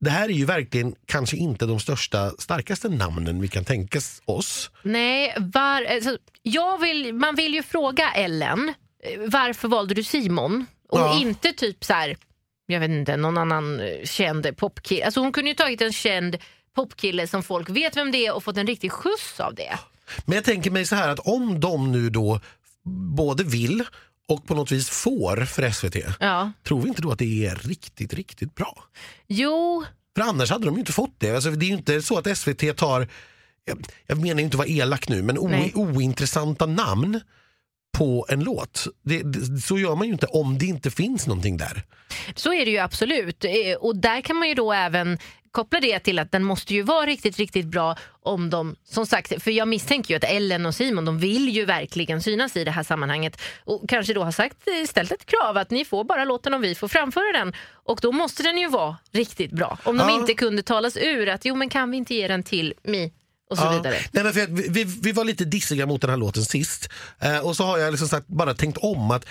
det 0.00 0.10
här 0.10 0.28
är 0.28 0.32
ju 0.32 0.44
verkligen 0.44 0.94
kanske 1.06 1.36
inte 1.36 1.66
de 1.66 1.80
största, 1.80 2.30
starkaste 2.38 2.88
namnen 2.88 3.40
vi 3.40 3.48
kan 3.48 3.64
tänka 3.64 4.00
oss. 4.24 4.70
Nej, 4.82 5.34
var, 5.38 5.82
alltså, 5.84 6.18
jag 6.42 6.80
vill, 6.80 7.14
man 7.14 7.34
vill 7.34 7.54
ju 7.54 7.62
fråga 7.62 8.12
Ellen, 8.12 8.68
eh, 9.04 9.20
varför 9.26 9.68
valde 9.68 9.94
du 9.94 10.02
Simon? 10.04 10.66
Och 10.88 10.98
Ja. 11.00 11.18
inte 11.20 11.52
typ 11.52 11.84
så 11.84 11.92
här, 11.92 12.16
jag 12.72 12.80
vet 12.80 12.90
inte, 12.90 13.16
någon 13.16 13.38
annan 13.38 13.80
eh, 13.80 13.86
känd 14.04 14.56
popkille. 14.56 15.04
Alltså 15.04 15.20
hon 15.20 15.32
kunde 15.32 15.50
ju 15.50 15.54
tagit 15.56 15.80
en 15.80 15.92
känd 15.92 16.36
popkille 16.74 17.26
som 17.26 17.42
folk 17.42 17.70
vet 17.70 17.96
vem 17.96 18.10
det 18.12 18.26
är 18.26 18.34
och 18.34 18.44
fått 18.44 18.56
en 18.56 18.66
riktig 18.66 18.92
skjuts 18.92 19.40
av 19.40 19.54
det. 19.54 19.78
Men 20.24 20.34
jag 20.36 20.44
tänker 20.44 20.70
mig 20.70 20.86
så 20.86 20.94
här 20.96 21.08
att 21.08 21.18
om 21.18 21.60
de 21.60 21.92
nu 21.92 22.10
då 22.10 22.40
både 23.16 23.44
vill 23.44 23.84
och 24.28 24.46
på 24.46 24.54
något 24.54 24.70
vis 24.72 24.88
får 24.90 25.44
för 25.44 25.70
SVT, 25.70 25.96
Ja. 26.20 26.52
tror 26.64 26.80
vi 26.82 26.88
inte 26.88 27.02
då 27.02 27.10
att 27.12 27.18
det 27.18 27.46
är 27.46 27.54
riktigt, 27.54 28.14
riktigt 28.14 28.54
bra? 28.54 28.84
Jo, 29.28 29.84
För 30.16 30.22
annars 30.22 30.50
hade 30.50 30.64
de 30.64 30.74
ju 30.74 30.80
inte 30.80 30.92
fått 30.92 31.14
det. 31.18 31.30
Alltså, 31.34 31.50
det 31.50 31.64
är 31.64 31.68
ju 31.68 31.74
inte 31.76 32.02
så 32.02 32.18
att 32.18 32.38
SVT 32.38 32.76
tar, 32.76 33.08
jag, 33.64 33.86
jag 34.06 34.18
menar 34.20 34.40
inte 34.42 34.54
att 34.54 34.58
vara 34.58 34.68
elak 34.68 35.08
nu, 35.08 35.22
men 35.22 35.38
o, 35.38 35.70
ointressanta 35.74 36.66
namn 36.66 37.20
på 37.92 38.26
en 38.28 38.44
låt. 38.44 38.86
Det, 39.04 39.22
det, 39.22 39.60
så 39.60 39.78
gör 39.78 39.94
man 39.94 40.06
ju 40.06 40.12
inte 40.12 40.26
om 40.26 40.58
det 40.58 40.66
inte 40.66 40.90
finns 40.90 41.26
någonting 41.26 41.56
där. 41.56 41.82
Så 42.34 42.52
är 42.54 42.64
det 42.64 42.70
ju 42.70 42.78
absolut. 42.78 43.44
Eh, 43.44 43.50
Och 43.80 43.96
där 43.96 44.20
kan 44.20 44.36
man 44.36 44.48
ju 44.48 44.54
då 44.54 44.72
även 44.72 45.18
koppla 45.50 45.80
det 45.80 45.98
till 45.98 46.18
att 46.18 46.32
den 46.32 46.44
måste 46.44 46.74
ju 46.74 46.82
vara 46.82 47.06
riktigt, 47.06 47.36
riktigt 47.38 47.66
bra 47.66 47.96
om 48.22 48.50
de, 48.50 48.76
som 48.84 49.06
sagt, 49.06 49.42
för 49.42 49.50
jag 49.50 49.68
misstänker 49.68 50.10
ju 50.10 50.16
att 50.16 50.24
Ellen 50.24 50.66
och 50.66 50.74
Simon, 50.74 51.04
de 51.04 51.18
vill 51.18 51.48
ju 51.48 51.64
verkligen 51.64 52.22
synas 52.22 52.56
i 52.56 52.64
det 52.64 52.70
här 52.70 52.82
sammanhanget 52.82 53.40
och 53.64 53.88
kanske 53.88 54.14
då 54.14 54.24
har 54.24 54.32
sagt, 54.32 54.56
eh, 54.68 54.86
ställt 54.86 55.12
ett 55.12 55.26
krav 55.26 55.56
att 55.56 55.70
ni 55.70 55.84
får 55.84 56.04
bara 56.04 56.24
låten 56.24 56.54
om 56.54 56.60
vi 56.60 56.74
får 56.74 56.88
framföra 56.88 57.32
den 57.38 57.52
och 57.72 57.98
då 58.02 58.12
måste 58.12 58.42
den 58.42 58.58
ju 58.58 58.68
vara 58.68 58.96
riktigt 59.12 59.50
bra. 59.52 59.78
Om 59.84 59.98
de 59.98 60.08
Ja. 60.08 60.20
inte 60.20 60.34
kunde 60.34 60.62
talas 60.62 60.96
ur 60.96 61.28
att 61.28 61.44
jo 61.44 61.54
men 61.54 61.68
kan 61.68 61.90
vi 61.90 61.96
inte 61.96 62.14
ge 62.14 62.28
den 62.28 62.42
till 62.42 62.74
Mi 62.82 63.12
och 63.52 63.58
så 63.58 63.64
Ja. 63.64 63.70
vidare. 63.76 63.96
Nej, 64.12 64.24
men 64.24 64.32
för 64.32 64.46
vi, 64.72 64.84
vi 64.84 65.12
var 65.12 65.24
lite 65.24 65.44
dissiga 65.44 65.86
mot 65.86 66.00
den 66.00 66.10
här 66.10 66.16
låten 66.16 66.44
sist. 66.44 66.88
Eh, 67.20 67.38
och 67.38 67.56
så 67.56 67.64
har 67.64 67.78
jag 67.78 67.90
liksom 67.90 68.08
sagt, 68.08 68.26
bara 68.28 68.54
tänkt 68.54 68.78
om 68.78 69.10
att 69.10 69.24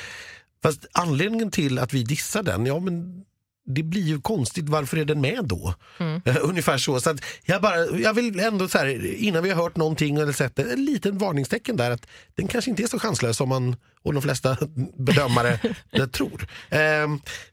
fast 0.63 0.85
anledningen 0.91 1.51
till 1.51 1.79
att 1.79 1.93
vi 1.93 2.03
dissar 2.03 2.43
den, 2.43 2.65
ja 2.65 2.79
men 2.79 3.23
det 3.65 3.83
blir 3.83 4.01
ju 4.01 4.21
konstigt, 4.21 4.69
varför 4.69 4.97
är 4.97 5.05
den 5.05 5.21
med 5.21 5.45
då? 5.45 5.73
Mm. 5.99 6.21
Eh, 6.25 6.37
ungefär 6.41 6.77
så. 6.77 7.01
så 7.01 7.15
jag, 7.45 7.61
bara, 7.61 7.85
jag 7.85 8.13
vill 8.13 8.39
ändå 8.39 8.67
så 8.67 8.77
här, 8.77 9.15
innan 9.15 9.43
vi 9.43 9.49
har 9.49 9.63
hört 9.63 9.75
någonting 9.75 10.15
eller 10.15 10.33
sett 10.33 10.55
det, 10.55 10.63
en 10.63 10.85
liten 10.85 11.17
varningstecken 11.17 11.77
där 11.77 11.91
att 11.91 12.07
den 12.35 12.47
kanske 12.47 12.71
inte 12.71 12.83
är 12.83 12.87
så 12.87 12.99
chanslös 12.99 13.37
som 13.37 13.49
man 13.49 13.75
och 14.03 14.13
de 14.13 14.21
flesta 14.21 14.57
bedömare 14.97 15.59
eh, 15.91 16.05
tror. 16.05 16.47
Eh, 16.69 16.79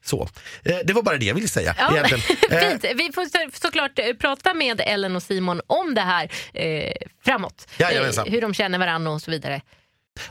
så. 0.05 0.29
Eh, 0.63 0.77
det 0.85 0.93
var 0.93 1.03
bara 1.03 1.17
det 1.17 1.27
jag 1.27 1.35
ville 1.35 1.49
säga. 1.49 1.75
Ja, 1.79 1.93
egentligen. 1.93 2.25
Eh, 2.51 2.59
fint. 2.71 2.85
Vi 2.97 3.13
får 3.15 3.25
så, 3.25 3.61
såklart 3.61 3.99
eh, 3.99 4.13
prata 4.21 4.55
med 4.55 4.81
Ellen 4.85 5.17
och 5.17 5.23
Simon 5.23 5.61
om 5.67 5.95
det 5.95 6.01
här 6.01 6.33
eh, 6.55 6.93
framåt. 7.25 7.69
Jajamensan. 7.79 8.27
Eh, 8.27 8.33
hur 8.33 8.41
de 8.41 8.55
känner 8.55 8.79
varandra 8.79 9.11
och 9.11 9.23
så 9.23 9.31
vidare. 9.31 9.61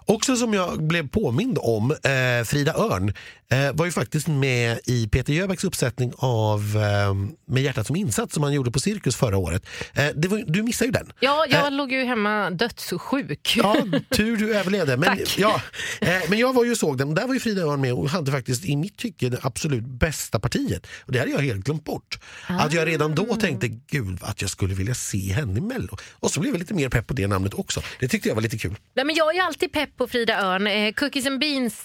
Också 0.05 0.35
som 0.35 0.53
jag 0.53 0.83
blev 0.83 1.09
påmind 1.09 1.57
om, 1.61 1.91
eh, 1.91 2.45
Frida 2.45 2.73
Örn 2.73 3.13
eh, 3.51 3.71
var 3.73 3.85
ju 3.85 3.91
faktiskt 3.91 4.27
med 4.27 4.79
i 4.85 5.07
Peter 5.07 5.33
Jöbacks 5.33 5.63
uppsättning 5.63 6.13
av 6.17 6.59
eh, 6.59 7.13
Med 7.53 7.63
hjärtat 7.63 7.87
som 7.87 7.95
insats 7.95 8.33
som 8.33 8.43
han 8.43 8.53
gjorde 8.53 8.71
på 8.71 8.79
Cirkus 8.79 9.15
förra 9.15 9.37
året. 9.37 9.65
Eh, 9.93 10.05
var, 10.29 10.43
du 10.51 10.63
missade 10.63 10.85
ju 10.87 10.91
den. 10.91 11.11
Ja, 11.19 11.45
jag 11.49 11.65
Eh, 11.67 11.71
låg 11.71 11.91
ju 11.91 12.03
hemma 12.03 12.49
dödssjuk. 12.49 13.55
Ja, 13.57 13.75
tur 14.09 14.37
du 14.37 14.55
överlevde. 14.57 14.97
Men, 14.97 15.09
Tack. 15.09 15.35
ja, 15.37 15.61
eh, 16.01 16.09
men 16.29 16.39
jag 16.39 16.53
var 16.53 16.65
ju 16.65 16.75
såg 16.75 16.97
den, 16.97 17.13
där 17.15 17.27
var 17.27 17.33
ju 17.33 17.39
Frida 17.39 17.61
Örn 17.61 17.81
med 17.81 17.93
och 17.93 18.09
hade 18.09 18.31
faktiskt 18.31 18.65
i 18.65 18.75
mitt 18.75 18.97
tycke 18.97 19.29
det 19.29 19.39
absolut 19.41 19.83
bästa 19.83 20.39
partiet. 20.39 20.87
Och 21.05 21.11
det 21.11 21.19
hade 21.19 21.31
jag 21.31 21.39
helt 21.39 21.65
glömt 21.65 21.83
bort. 21.83 22.19
Att 22.47 22.73
jag 22.73 22.87
redan 22.87 23.15
då 23.15 23.35
tänkte, 23.35 23.67
gud 23.67 24.17
att 24.21 24.41
jag 24.41 24.49
skulle 24.49 24.73
vilja 24.73 24.95
se 24.95 25.33
henne 25.33 25.57
i 25.57 25.61
Mello. 25.61 25.97
Och 26.11 26.31
så 26.31 26.39
blev 26.39 26.53
jag 26.53 26.59
lite 26.59 26.73
mer 26.73 26.89
pepp 26.89 27.07
på 27.07 27.13
det 27.13 27.27
namnet 27.27 27.53
också. 27.53 27.81
Det 27.99 28.07
tyckte 28.07 28.27
jag 28.27 28.35
var 28.35 28.41
lite 28.41 28.57
kul. 28.57 28.75
Nej, 28.95 29.05
men 29.05 29.15
jag 29.15 29.35
är 29.35 29.41
alltid 29.41 29.71
pepp 29.71 29.97
på 29.97 30.07
Frida 30.07 30.41
Örn. 30.41 30.67
Eh, 30.67 30.93
Cookies 30.93 31.25
and 31.25 31.39
Beans 31.39 31.83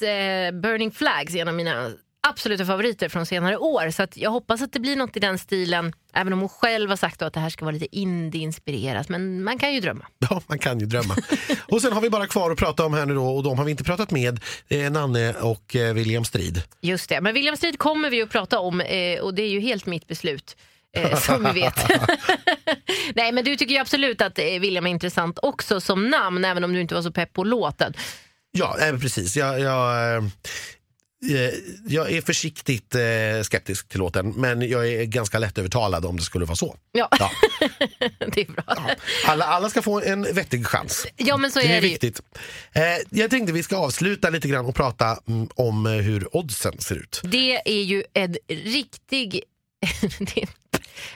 Burning 0.62 0.90
Flags 0.90 1.34
en 1.34 1.51
av 1.52 1.56
mina 1.56 1.90
absoluta 2.28 2.66
favoriter 2.66 3.08
från 3.08 3.26
senare 3.26 3.56
år. 3.56 3.90
Så 3.90 4.06
jag 4.14 4.30
hoppas 4.30 4.62
att 4.62 4.72
det 4.72 4.80
blir 4.80 4.96
något 4.96 5.16
i 5.16 5.20
den 5.20 5.38
stilen. 5.38 5.92
Även 6.14 6.32
om 6.32 6.40
hon 6.40 6.48
själv 6.48 6.90
har 6.90 6.96
sagt 6.96 7.22
att 7.22 7.32
det 7.34 7.40
här 7.40 7.50
ska 7.50 7.64
vara 7.64 7.72
lite 7.72 7.96
indie-inspirerat. 7.96 9.08
Men 9.08 9.44
man 9.44 9.58
kan 9.58 9.74
ju 9.74 9.80
drömma. 9.80 10.06
Ja, 10.30 10.42
man 10.46 10.58
kan 10.58 10.80
ju 10.80 10.86
drömma. 10.86 11.16
och 11.68 11.82
sen 11.82 11.92
har 11.92 12.00
vi 12.00 12.10
bara 12.10 12.26
kvar 12.26 12.50
att 12.50 12.58
prata 12.58 12.84
om 12.86 12.94
här 12.94 13.06
nu 13.06 13.14
då 13.14 13.24
och 13.24 13.42
de 13.42 13.58
har 13.58 13.64
vi 13.64 13.70
inte 13.70 13.84
pratat 13.84 14.10
med. 14.10 14.40
Eh, 14.68 14.90
Nanne 14.90 15.32
och 15.32 15.76
eh, 15.76 15.94
William 15.94 16.24
Strid. 16.24 16.62
Just 16.80 17.08
det. 17.08 17.20
Men 17.20 17.34
William 17.34 17.56
Strid 17.56 17.78
kommer 17.78 18.10
vi 18.10 18.22
att 18.22 18.30
prata 18.30 18.58
om 18.58 18.80
eh, 18.80 19.20
och 19.20 19.34
det 19.34 19.42
är 19.42 19.50
ju 19.50 19.60
helt 19.60 19.86
mitt 19.86 20.06
beslut. 20.06 20.56
Eh, 20.96 21.18
som 21.20 21.44
vi 21.44 21.60
vet. 21.60 21.88
Nej 23.14 23.32
men 23.32 23.44
du 23.44 23.56
tycker 23.56 23.74
ju 23.74 23.80
absolut 23.80 24.22
att 24.22 24.38
eh, 24.38 24.44
William 24.44 24.86
är 24.86 24.90
intressant 24.90 25.38
också 25.42 25.80
som 25.80 26.10
namn 26.10 26.44
även 26.44 26.64
om 26.64 26.72
du 26.72 26.80
inte 26.80 26.94
var 26.94 27.02
så 27.02 27.12
pepp 27.12 27.32
på 27.32 27.44
låten. 27.44 27.94
Ja, 28.52 28.78
eh, 28.80 28.98
precis. 28.98 29.36
Jag, 29.36 29.60
jag, 29.60 30.16
eh, 30.16 30.22
jag 31.86 32.12
är 32.12 32.20
försiktigt 32.20 32.94
eh, 32.94 33.00
skeptisk 33.42 33.88
till 33.88 33.98
låten 33.98 34.30
men 34.32 34.68
jag 34.68 34.88
är 34.88 35.04
ganska 35.04 35.38
lätt 35.38 35.58
övertalad 35.58 36.04
om 36.04 36.16
det 36.16 36.22
skulle 36.22 36.44
vara 36.44 36.56
så. 36.56 36.76
Ja, 36.92 37.08
Ja. 37.18 37.30
det 38.34 38.40
är 38.40 38.52
bra. 38.52 38.76
Alla, 39.26 39.44
alla 39.44 39.70
ska 39.70 39.82
få 39.82 40.00
en 40.00 40.22
vettig 40.22 40.66
chans. 40.66 41.06
Ja 41.16 41.36
men 41.36 41.50
så 41.50 41.58
det 41.58 41.64
är 41.66 41.76
är 41.76 41.80
det 41.80 41.86
ju. 41.86 41.92
viktigt. 41.92 42.20
Eh, 42.72 42.82
jag 43.10 43.30
tänkte 43.30 43.52
vi 43.52 43.62
ska 43.62 43.76
avsluta 43.76 44.30
lite 44.30 44.48
grann 44.48 44.66
och 44.66 44.74
prata 44.74 45.18
mm, 45.28 45.48
om 45.54 45.86
eh, 45.86 45.92
hur 45.92 46.36
oddsen 46.36 46.80
ser 46.80 46.94
ut. 46.96 47.20
Det 47.24 47.62
är 47.64 47.82
ju 47.82 48.04
en 48.14 48.36
riktig... 48.48 49.42
det, 50.34 50.46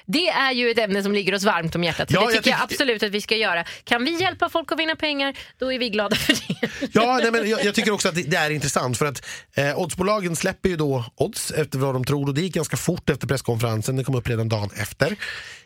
det 0.07 0.28
är 0.28 0.53
ju 0.53 0.70
ett 0.70 0.78
ämne 0.78 1.03
som 1.03 1.12
ligger 1.12 1.34
oss 1.34 1.45
varmt 1.45 1.74
om 1.74 1.84
hjärtat. 1.84 2.11
Ja, 2.11 2.20
det 2.20 2.24
jag 2.24 2.32
tycker 2.45 2.51
jag 2.51 2.68
tycker- 2.68 2.74
absolut 2.84 3.03
att 3.03 3.11
vi 3.11 3.20
ska 3.20 3.37
göra. 3.37 3.64
Kan 3.84 4.05
vi 4.05 4.20
hjälpa 4.20 4.49
folk 4.49 4.72
att 4.72 4.78
vinna 4.78 4.97
pengar, 4.97 5.34
då 5.59 5.72
är 5.72 5.78
vi 5.78 5.89
glada 5.91 6.16
för 6.16 6.32
det. 6.32 6.68
Ja, 6.93 7.18
nej, 7.22 7.30
men 7.32 7.51
jag, 7.51 7.64
jag 7.64 7.74
tycker 7.74 7.91
också 7.91 8.09
att 8.09 8.14
det, 8.14 8.22
det 8.22 8.37
är 8.37 8.51
intressant 8.51 8.99
för 8.99 9.07
att 9.07 9.26
eh, 9.55 9.78
oddsbolagen 9.78 10.37
släpper 10.37 10.68
ju 10.68 10.76
då 10.76 11.05
odds 11.16 11.51
efter 11.51 11.78
vad 11.78 11.95
de 11.95 12.05
tror 12.05 12.28
och 12.28 12.34
det 12.34 12.41
gick 12.41 12.55
ganska 12.55 12.76
fort 12.76 13.11
efter 13.11 13.26
presskonferensen. 13.26 13.97
Det 13.97 14.05
kom 14.05 14.14
upp 14.14 14.28
redan 14.28 14.49
dagen 14.49 14.70
efter. 14.76 15.16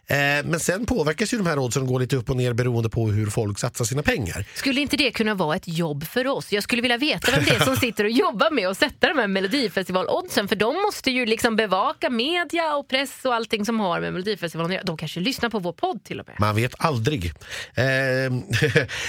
Eh, 0.06 0.16
men 0.44 0.60
sen 0.60 0.86
påverkas 0.86 1.34
ju 1.34 1.38
de 1.38 1.46
här 1.46 1.58
oddsen 1.58 1.82
och 1.82 1.88
går 1.88 2.00
lite 2.00 2.16
upp 2.16 2.30
och 2.30 2.36
ner 2.36 2.52
beroende 2.52 2.88
på 2.90 3.06
hur 3.08 3.26
folk 3.30 3.58
satsar 3.58 3.84
sina 3.84 4.02
pengar. 4.02 4.44
Skulle 4.54 4.80
inte 4.80 4.96
det 4.96 5.10
kunna 5.10 5.34
vara 5.34 5.56
ett 5.56 5.68
jobb 5.68 6.04
för 6.06 6.26
oss? 6.26 6.52
Jag 6.52 6.62
skulle 6.62 6.82
vilja 6.82 6.96
veta 6.96 7.30
vem 7.32 7.44
det 7.44 7.50
är 7.50 7.64
som 7.64 7.76
sitter 7.76 8.04
och 8.04 8.10
jobbar 8.10 8.50
med 8.50 8.68
att 8.68 8.78
sätta 8.78 9.08
de 9.08 9.18
här 9.18 9.26
Melodifestival-oddsen. 9.26 10.48
För 10.48 10.56
de 10.56 10.74
måste 10.82 11.10
ju 11.10 11.26
liksom 11.26 11.56
bevaka 11.56 12.10
media 12.10 12.74
och 12.76 12.88
press 12.88 13.10
och 13.24 13.34
allting 13.34 13.64
som 13.64 13.80
har 13.80 14.00
med 14.00 14.09
Melodifestivalen. 14.12 14.80
De 14.84 14.96
kanske 14.96 15.20
lyssnar 15.20 15.50
på 15.50 15.58
vår 15.58 15.72
podd 15.72 16.04
till 16.04 16.20
och 16.20 16.28
med. 16.28 16.36
Man 16.40 16.56
vet 16.56 16.74
aldrig. 16.78 17.26
Eh, 17.74 17.84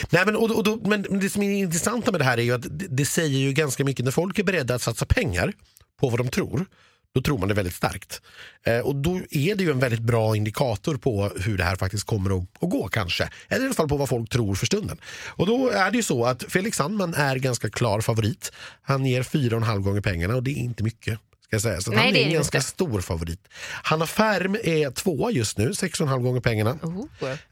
nej, 0.10 0.26
men, 0.26 0.36
och, 0.36 0.52
och 0.52 0.64
då, 0.64 0.76
men 0.76 1.20
det 1.20 1.30
som 1.30 1.44
är 1.44 1.52
intressanta 1.52 2.12
med 2.12 2.22
det 2.22 2.26
här 2.26 2.38
är 2.38 2.42
ju 2.42 2.54
att 2.54 2.80
det, 2.80 2.88
det 2.90 3.06
säger 3.06 3.40
ju 3.40 3.54
ganska 3.54 3.86
mycket 3.86 4.06
när 4.06 4.12
folk 4.12 4.40
är 4.40 4.44
beredda 4.44 4.76
att 4.76 4.82
satsa 4.82 5.06
pengar 5.06 5.54
på 6.00 6.10
vad 6.10 6.20
de 6.20 6.28
tror. 6.28 6.66
Då 7.14 7.22
tror 7.22 7.38
man 7.38 7.48
det 7.48 7.54
väldigt 7.54 7.76
starkt. 7.76 8.22
Eh, 8.64 8.80
och 8.80 8.96
då 8.96 9.20
är 9.30 9.56
det 9.56 9.64
ju 9.64 9.72
en 9.72 9.80
väldigt 9.80 10.00
bra 10.00 10.36
indikator 10.36 10.98
på 10.98 11.32
hur 11.40 11.58
det 11.58 11.64
här 11.64 11.76
faktiskt 11.76 12.04
kommer 12.04 12.38
att, 12.38 12.64
att 12.64 12.70
gå 12.70 12.88
kanske. 12.88 13.30
Eller 13.48 13.62
i 13.62 13.66
alla 13.66 13.74
fall 13.74 13.90
på 13.90 13.98
vad 13.98 14.10
folk 14.10 14.30
tror 14.30 14.56
för 14.56 14.66
stunden. 14.66 14.98
Och 15.28 15.48
då 15.48 15.70
är 15.70 15.92
det 15.92 15.98
ju 15.98 16.04
så 16.04 16.26
att 16.26 16.44
Felix 16.44 16.78
Sandman 16.78 17.14
är 17.14 17.36
ganska 17.36 17.70
klar 17.70 18.02
favorit. 18.02 18.52
Han 18.82 19.06
ger 19.06 19.24
fyra 19.24 19.56
och 19.56 19.62
en 19.62 19.68
halv 19.68 19.82
gånger 19.82 20.02
pengarna 20.02 20.36
och 20.36 20.44
det 20.44 20.52
är 20.52 20.64
inte 20.64 20.84
mycket. 20.84 21.20
Ska 21.52 21.56
jag 21.56 21.62
säga. 21.62 21.82
Så 21.82 21.92
Nej, 21.92 22.00
han 22.04 22.14
det 22.14 22.20
är 22.20 22.24
är 22.24 22.28
en 22.28 22.34
ganska 22.34 22.58
inte. 22.58 22.68
stor 22.70 23.02
favorit. 23.02 23.40
Hanna 23.84 24.06
Färm 24.08 24.56
är 24.64 24.92
tvåa 24.92 25.32
just 25.32 25.58
nu, 25.58 25.70
6,5 25.72 26.20
gånger 26.22 26.42
pengarna. 26.42 26.78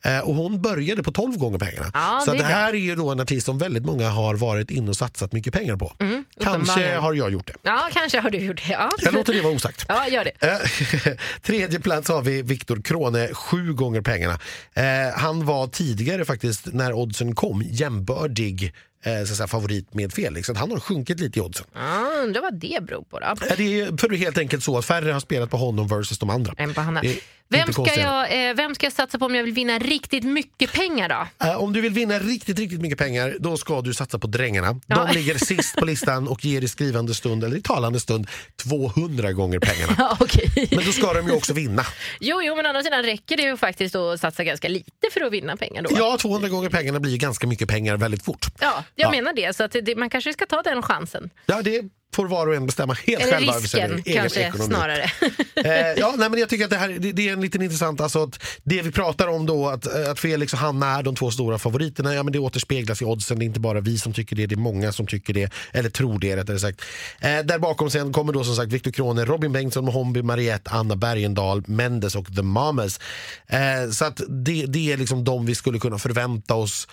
Eh, 0.04 0.20
och 0.20 0.36
hon 0.36 0.62
började 0.62 1.04
på 1.04 1.12
12 1.12 1.38
gånger 1.38 1.60
pengarna. 1.60 1.91
Ja, 1.93 2.22
så 2.26 2.32
det 2.32 2.38
det, 2.38 2.43
är 2.43 2.47
här 2.47 2.70
är 2.74 2.78
ju 2.78 2.95
då 2.95 3.10
en 3.12 3.20
artist 3.20 3.45
som 3.45 3.58
väldigt 3.58 3.86
många 3.86 4.10
har 4.10 4.36
varit 4.36 4.72
inne 4.72 4.89
och 4.89 4.95
satsat 4.97 5.34
mycket 5.34 5.54
pengar 5.54 5.76
på. 5.76 5.93
Mm, 6.00 6.26
Kanske 6.43 6.95
har 6.95 7.14
jag 7.14 7.32
gjort 7.32 7.47
det. 7.47 7.54
Ja, 7.62 7.89
kanske 7.93 8.20
har 8.20 8.30
du 8.30 8.38
gjort 8.38 8.62
det. 8.68 8.72
Ja. 8.74 8.91
Jag 9.02 9.14
låter 9.14 9.34
det 9.34 9.41
vara 9.41 9.54
osagt. 9.54 9.86
Ja, 9.88 10.08
gör 10.08 10.24
det. 10.24 10.47
Eh, 10.47 11.14
Tredje 11.43 11.80
plats 11.80 12.10
har 12.10 12.22
vi 12.22 12.41
Viktor 12.41 12.82
Krone, 12.82 13.28
sju 13.34 13.74
gånger 13.74 14.02
pengarna. 14.02 14.39
Eh, 14.74 14.84
han 15.16 15.45
var 15.45 15.68
tidigare 15.68 16.26
faktiskt, 16.26 16.66
när 16.74 16.93
oddsen 16.93 17.36
kom, 17.36 17.64
jämbördig 17.66 18.74
eh, 19.04 19.24
så 19.24 19.36
säga, 19.36 19.47
favorit 19.47 19.93
med 19.93 20.14
Felix. 20.14 20.45
Så 20.45 20.52
att 20.52 20.58
han 20.58 20.72
har 20.72 20.80
sjunkit 20.80 21.20
lite 21.20 21.39
i 21.39 21.41
oddsen. 21.41 21.66
Ja, 21.74 22.22
undrar 22.24 22.41
vad 22.41 22.60
det 22.60 22.84
beror 22.84 23.04
på 23.04 23.20
då. 23.20 23.36
Det 23.58 23.80
är 23.82 23.97
för 23.97 24.16
helt 24.16 24.38
enkelt 24.38 24.64
så 24.64 24.78
att 24.78 24.86
färre 24.86 25.12
har 25.12 25.20
spelat 25.20 25.50
på 25.50 25.58
honom 25.58 25.88
versus 25.88 26.20
de 26.20 26.30
andra. 26.30 26.54
Än 26.58 26.74
på 26.74 26.82
Hanna. 26.82 27.02
Det 27.02 27.20
Vem 27.52 27.74
ska, 27.74 27.95
jag, 28.00 28.50
eh, 28.50 28.56
vem 28.56 28.76
ska 28.76 28.86
jag 28.86 28.93
satsa 28.93 29.20
på 29.20 29.26
om 29.26 29.36
jag 29.36 29.43
vill 29.43 29.54
vinna 29.54 29.80
riktigt 29.80 30.24
mycket 30.24 30.72
pengar 30.74 31.10
då? 31.10 31.45
Eh, 31.47 31.64
Om 31.64 31.74
du 31.74 31.82
vill 31.82 31.93
vinna 31.93 32.20
riktigt, 32.20 32.60
riktigt 32.60 32.82
mycket 32.82 32.97
pengar, 32.97 33.36
då 33.39 33.58
ska 33.58 33.82
du 33.82 33.93
satsa 33.93 34.20
på 34.20 34.28
Drängarna. 34.28 34.80
Ja. 34.88 34.95
De 35.06 35.14
ligger 35.16 35.38
sist 35.38 35.76
på 35.76 35.86
listan 35.86 36.28
och 36.28 36.45
ger 36.45 36.62
i 36.62 36.68
skrivande 36.68 37.14
stund, 37.14 37.43
eller 37.43 37.58
i 37.58 37.62
talande 37.62 38.00
stund, 38.00 38.28
200 38.64 39.32
gånger 39.34 39.60
pengarna. 39.60 39.93
Ja, 39.97 40.18
okej. 40.20 40.68
Men 40.72 40.86
då 40.86 40.91
ska 40.91 41.14
de 41.14 41.28
ju 41.28 41.34
också 41.34 41.54
vinna. 41.54 41.86
Jo, 42.20 42.41
jo, 42.43 42.56
men 42.56 42.66
å 42.66 42.70
andra 42.70 42.84
sidan 42.84 43.04
räcker 43.04 43.38
det 43.38 43.43
ju 43.43 43.58
faktiskt 43.58 43.95
att 43.95 44.20
satsa 44.20 44.43
ganska 44.43 44.68
lite 44.68 45.08
för 45.14 45.22
att 45.22 45.32
vinna 45.34 45.58
pengar 45.58 45.82
då. 45.82 45.89
Ja, 45.97 46.18
200 46.22 46.50
gånger 46.50 46.70
pengarna 46.70 47.00
blir 47.00 47.12
ju 47.12 47.18
ganska 47.18 47.47
mycket 47.47 47.68
pengar 47.70 47.97
väldigt 47.97 48.24
fort. 48.26 48.45
Ja, 48.60 48.84
jag 48.95 49.06
Ja. 49.08 49.12
menar 49.12 49.34
det. 49.34 49.56
Så 49.56 49.64
att 49.64 49.72
det, 49.72 49.95
man 49.95 50.10
kanske 50.10 50.34
ska 50.34 50.45
ta 50.45 50.62
den 50.62 50.82
chansen. 50.82 51.30
Ja, 51.45 51.62
det 51.62 51.82
får 52.14 52.28
var 52.28 52.47
och 52.47 52.55
en 52.55 52.66
bestämma 52.66 52.93
helt 52.93 53.22
Eller 53.22 53.34
själva. 53.34 53.53
risken 53.53 53.91
egen 54.05 54.22
kanske 54.22 54.39
ekonomi. 54.39 54.74
snarare. 54.74 55.12
Eh, 55.66 55.93
ja, 55.97 56.14
nej, 56.18 56.30
men 56.30 56.39
jag 56.39 56.49
tycker 56.49 56.64
att 56.66 56.70
det 56.70 56.78
här 56.78 56.89
det, 56.99 57.12
det 57.12 57.30
är 57.30 57.34
en 57.34 57.41
liten 57.41 57.62
intressant, 57.62 58.01
alltså 58.01 58.24
att 58.24 58.43
det 58.64 58.82
vi 58.82 58.91
pratar 58.91 59.28
om 59.28 59.45
då, 59.45 59.68
att, 59.68 59.95
eh, 59.95 60.12
att 60.12 60.20
Felix 60.20 60.53
och 60.53 60.60
Hanna 60.60 60.97
är 60.97 61.03
de 61.03 61.16
två 61.16 61.32
stora 61.32 61.60
favoriterna, 61.60 62.16
ja 62.16 62.24
men 62.24 62.34
det 62.34 62.39
återspeglas 62.39 63.01
i 63.01 63.05
oddsen, 63.05 63.39
det 63.39 63.45
är 63.45 63.47
inte 63.47 63.60
bara 63.60 63.80
vi 63.80 63.97
som 63.97 64.14
tycker 64.14 64.36
det, 64.36 64.45
det 64.45 64.55
är 64.55 64.57
många 64.57 64.91
som 64.91 65.07
tycker 65.07 65.34
det, 65.34 65.53
eller 65.72 65.89
tror 65.89 66.20
det 66.20 66.36
rättare 66.36 66.60
sagt. 66.60 66.82
Eh, 67.20 67.39
där 67.39 67.60
bakom 67.60 67.89
sen 67.89 68.14
kommer 68.14 68.34
då 68.34 68.43
som 68.43 68.55
sagt 68.55 68.74
Viktor 68.74 68.91
Krone, 68.91 69.26
Robin 69.26 69.51
Bengtsson, 69.51 69.86
Mohombi, 69.86 70.22
Mariette, 70.22 70.72
Anna 70.72 70.95
Bergendahl, 70.95 71.64
Mendes 71.68 72.16
och 72.16 72.36
The 72.36 72.41
Mamas. 72.41 72.99
Eh, 73.47 73.91
så 73.91 74.05
att 74.05 74.22
det, 74.30 74.66
det 74.66 74.91
är 74.91 74.97
liksom 74.97 75.24
de 75.24 75.45
vi 75.45 75.55
skulle 75.55 75.80
kunna 75.80 75.97
förvänta 75.97 76.55
oss 76.55 76.88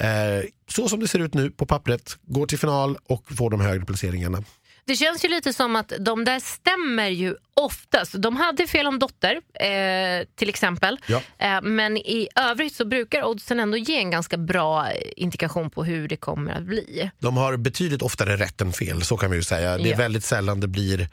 Eh, 0.00 0.44
så 0.68 0.88
som 0.88 1.00
det 1.00 1.08
ser 1.08 1.18
ut 1.18 1.34
nu 1.34 1.50
på 1.50 1.66
pappret, 1.66 2.16
går 2.22 2.46
till 2.46 2.58
final 2.58 2.98
och 3.06 3.32
får 3.36 3.50
de 3.50 3.60
högre 3.60 3.84
placeringarna. 3.84 4.42
Det 4.90 4.96
känns 4.96 5.24
ju 5.24 5.28
lite 5.28 5.52
som 5.52 5.76
att 5.76 5.92
de 6.00 6.24
där 6.24 6.40
stämmer 6.40 7.08
ju 7.08 7.34
oftast. 7.54 8.12
De 8.22 8.36
hade 8.36 8.66
fel 8.66 8.86
om 8.86 8.98
Dotter 8.98 9.34
eh, 9.54 10.26
till 10.36 10.48
exempel. 10.48 10.98
Ja. 11.06 11.22
Eh, 11.38 11.62
men 11.62 11.96
i 11.96 12.28
övrigt 12.36 12.74
så 12.74 12.84
brukar 12.84 13.24
oddsen 13.24 13.60
ändå 13.60 13.76
ge 13.76 13.96
en 13.96 14.10
ganska 14.10 14.36
bra 14.36 14.90
eh, 14.90 14.94
indikation 15.16 15.70
på 15.70 15.84
hur 15.84 16.08
det 16.08 16.16
kommer 16.16 16.52
att 16.52 16.62
bli. 16.62 17.10
De 17.18 17.36
har 17.36 17.56
betydligt 17.56 18.02
oftare 18.02 18.36
rätt 18.36 18.60
än 18.60 18.72
fel, 18.72 19.02
så 19.02 19.16
kan 19.16 19.30
vi 19.30 19.36
ju 19.36 19.42
säga. 19.42 19.76
Det 19.78 19.88
är 19.88 19.90
Ja. 19.90 19.96
väldigt 19.96 20.24
sällan 20.24 20.60
det 20.60 20.68
blir 20.68 21.08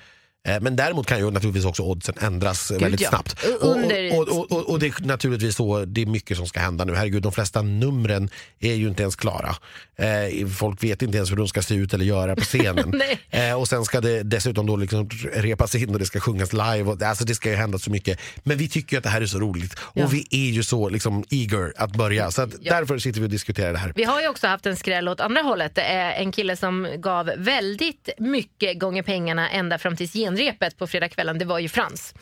men 0.62 0.76
däremot 0.76 1.08
kan 1.08 1.20
ju 1.20 1.32
naturligtvis 1.32 1.66
också 1.66 1.84
oddsen 1.84 2.16
ändras 2.20 2.72
eh, 2.72 2.76
Gud, 2.76 2.82
väldigt 2.82 3.02
ja. 3.02 3.10
snabbt. 3.10 3.46
Under- 3.60 4.20
och, 4.20 4.28
och, 4.28 4.52
och, 4.52 4.70
och 4.70 4.80
det 4.80 4.88
är 4.88 5.06
naturligtvis 5.06 5.56
så, 5.56 5.86
det 5.86 6.02
är 6.02 6.06
mycket 6.06 6.38
som 6.38 6.48
ska 6.48 6.60
hända 6.60 6.86
nu. 6.86 6.96
Herregud, 6.96 7.24
de 7.24 7.32
flesta 7.32 7.62
numren 7.62 8.30
är 8.60 8.74
ju 8.74 8.88
inte 8.88 9.02
ens 9.04 9.16
klara. 9.16 9.56
Eh, 9.96 10.48
folk 10.48 10.84
vet 10.84 11.02
inte 11.02 11.18
ens 11.18 11.32
hur 11.32 11.36
de 11.36 11.48
ska 11.48 11.62
se 11.62 11.76
ut 11.76 11.94
eller 11.94 12.06
göra 12.06 12.36
på 12.36 12.42
scenen. 12.42 13.02
Eh, 13.30 13.54
och 13.54 13.68
sen 13.68 13.86
ska 13.86 14.02
det 14.02 14.24
dessutom 14.24 14.66
då 14.66 14.76
liksom 14.76 15.10
repas 15.34 15.76
in 15.76 15.94
och 15.94 16.00
det 16.00 16.06
ska 16.06 16.20
sjungas 16.20 16.54
live. 16.54 16.84
Och, 16.84 17.02
alltså 17.02 17.26
det 17.26 17.36
ska 17.36 17.50
ju 17.50 17.56
hända 17.56 17.80
så 17.80 17.92
mycket. 17.92 18.20
Men 18.44 18.58
vi 18.58 18.70
tycker 18.70 18.94
ju 18.94 18.98
att 18.98 19.04
det 19.04 19.10
här 19.10 19.22
är 19.22 19.26
så 19.26 19.40
roligt. 19.40 19.76
Ja. 19.94 20.06
Och 20.06 20.14
vi 20.14 20.28
är 20.32 20.52
ju 20.52 20.64
så 20.64 20.90
liksom 20.90 21.24
eager 21.30 21.74
att 21.78 21.92
börja. 21.92 22.32
Så 22.32 22.42
att 22.42 22.64
därför 22.64 22.98
sitter 22.98 23.20
vi 23.20 23.26
och 23.26 23.30
diskuterar 23.30 23.74
det 23.74 23.78
här. 23.78 23.94
Vi 23.96 24.04
har 24.04 24.22
ju 24.22 24.28
också 24.28 24.48
haft 24.48 24.66
en 24.66 24.76
skräll 24.76 25.08
åt 25.08 25.20
andra 25.20 25.42
hållet. 25.42 25.78
En 25.78 26.32
kille 26.32 26.58
som 26.58 26.88
gav 26.98 27.32
väldigt 27.38 28.10
mycket 28.18 28.80
gånger 28.80 29.04
pengarna 29.04 29.50
ända 29.50 29.78
fram 29.78 29.96
till 29.96 30.10
genrepet 30.38 30.78
på 30.78 30.88
fredagskvällen. 30.88 31.38
Det 31.38 31.46
var 31.46 31.60
ju 31.60 31.70
Frans 31.70 32.14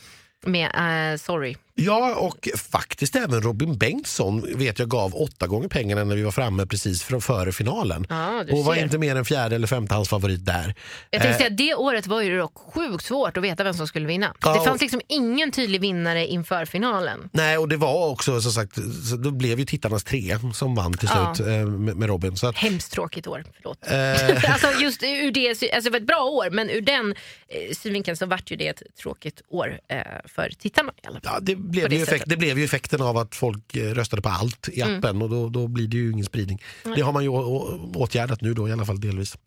med 0.45 0.65
uh, 0.65 1.17
Sorry. 1.17 1.55
Ja, 1.77 2.15
och 2.15 2.49
faktiskt 2.71 3.15
även 3.15 3.41
Robin 3.41 3.77
Bengtsson 3.77 4.57
vet 4.57 4.79
jag 4.79 4.89
gav 4.89 5.15
åtta 5.15 5.47
gånger 5.47 5.67
pengarna 5.67 6.03
när 6.03 6.15
vi 6.15 6.23
var 6.23 6.31
framme 6.31 6.65
precis 6.65 7.03
från 7.03 7.21
före 7.21 7.51
finalen. 7.51 8.05
Du 8.47 8.53
och 8.53 8.65
var 8.65 8.75
ser. 8.75 8.83
inte 8.83 8.97
mer 8.97 9.15
än 9.15 9.25
fjärde 9.25 9.55
eller 9.55 9.67
femte 9.67 9.93
hans 9.95 10.09
favorit 10.09 10.45
där. 10.45 10.75
Jag 11.09 11.21
tänkte 11.21 11.35
Eh, 11.35 11.37
säga, 11.37 11.49
det 11.49 11.75
året 11.75 12.07
var 12.07 12.21
ju 12.21 12.37
dock 12.37 12.53
sjukt 12.73 13.05
svårt 13.05 13.37
att 13.37 13.43
veta 13.43 13.63
vem 13.63 13.73
som 13.73 13.87
skulle 13.87 14.07
vinna. 14.07 14.33
Ja, 14.41 14.53
det 14.53 14.65
fanns 14.65 14.81
liksom 14.81 15.01
ingen 15.07 15.51
tydlig 15.51 15.81
vinnare 15.81 16.27
inför 16.27 16.65
finalen. 16.65 17.29
Nej, 17.33 17.57
och 17.57 17.69
det 17.69 17.77
var 17.77 18.09
också 18.09 18.41
som 18.41 18.51
sagt, 18.51 18.75
så 19.09 19.15
då 19.15 19.31
blev 19.31 19.59
ju 19.59 19.65
tittarnas 19.65 20.03
tre 20.03 20.37
som 20.53 20.75
vann 20.75 20.93
till 20.93 21.09
Ja. 21.13 21.35
slut 21.35 21.47
eh, 21.47 21.53
med, 21.65 21.95
med 21.97 22.09
Robin. 22.09 22.37
Så 22.37 22.47
att, 22.47 22.55
Hemskt 22.57 22.91
tråkigt 22.91 23.27
år, 23.27 23.43
förlåt. 23.55 23.77
Eh. 23.91 24.51
alltså 24.53 24.81
just 24.81 25.03
ur 25.03 25.31
det, 25.31 25.49
alltså 25.49 25.65
det 25.83 25.89
var 25.89 25.97
ett 25.99 26.07
bra 26.07 26.23
år 26.23 26.49
men 26.51 26.69
ur 26.69 26.81
den 26.81 27.11
eh, 27.47 27.73
synvinkeln 27.75 28.17
så 28.17 28.25
vart 28.25 28.51
ju 28.51 28.55
det 28.55 28.67
ett 28.67 28.81
tråkigt 29.01 29.41
år 29.49 29.79
eh, 29.87 29.97
för 30.25 30.49
tittarna 30.59 30.91
i 31.03 31.07
alla 31.07 31.19
fall. 31.21 31.31
ja, 31.33 31.39
det, 31.41 31.55
blev 31.65 31.89
det 31.89 32.01
effekt, 32.01 32.23
det 32.27 32.37
blev 32.37 32.59
ju 32.59 32.65
effekten 32.65 33.01
av 33.01 33.17
att 33.17 33.35
folk 33.35 33.75
eh, 33.75 33.81
röstade 33.93 34.21
på 34.21 34.29
allt 34.29 34.69
i 34.69 34.81
Mm. 34.81 34.97
appen 34.97 35.21
och 35.21 35.29
då, 35.29 35.49
då 35.49 35.67
blir 35.67 35.87
det 35.87 35.97
ju 35.97 36.11
ingen 36.11 36.25
spridning. 36.25 36.61
Nej. 36.83 36.95
Det 36.95 37.01
har 37.01 37.11
man 37.13 37.23
ju 37.23 37.29
åtgärdat 37.29 38.41
nu 38.41 38.53
då 38.53 38.69
i 38.69 38.71
alla 38.71 38.85
fall 38.85 38.99
delvis. 39.01 39.37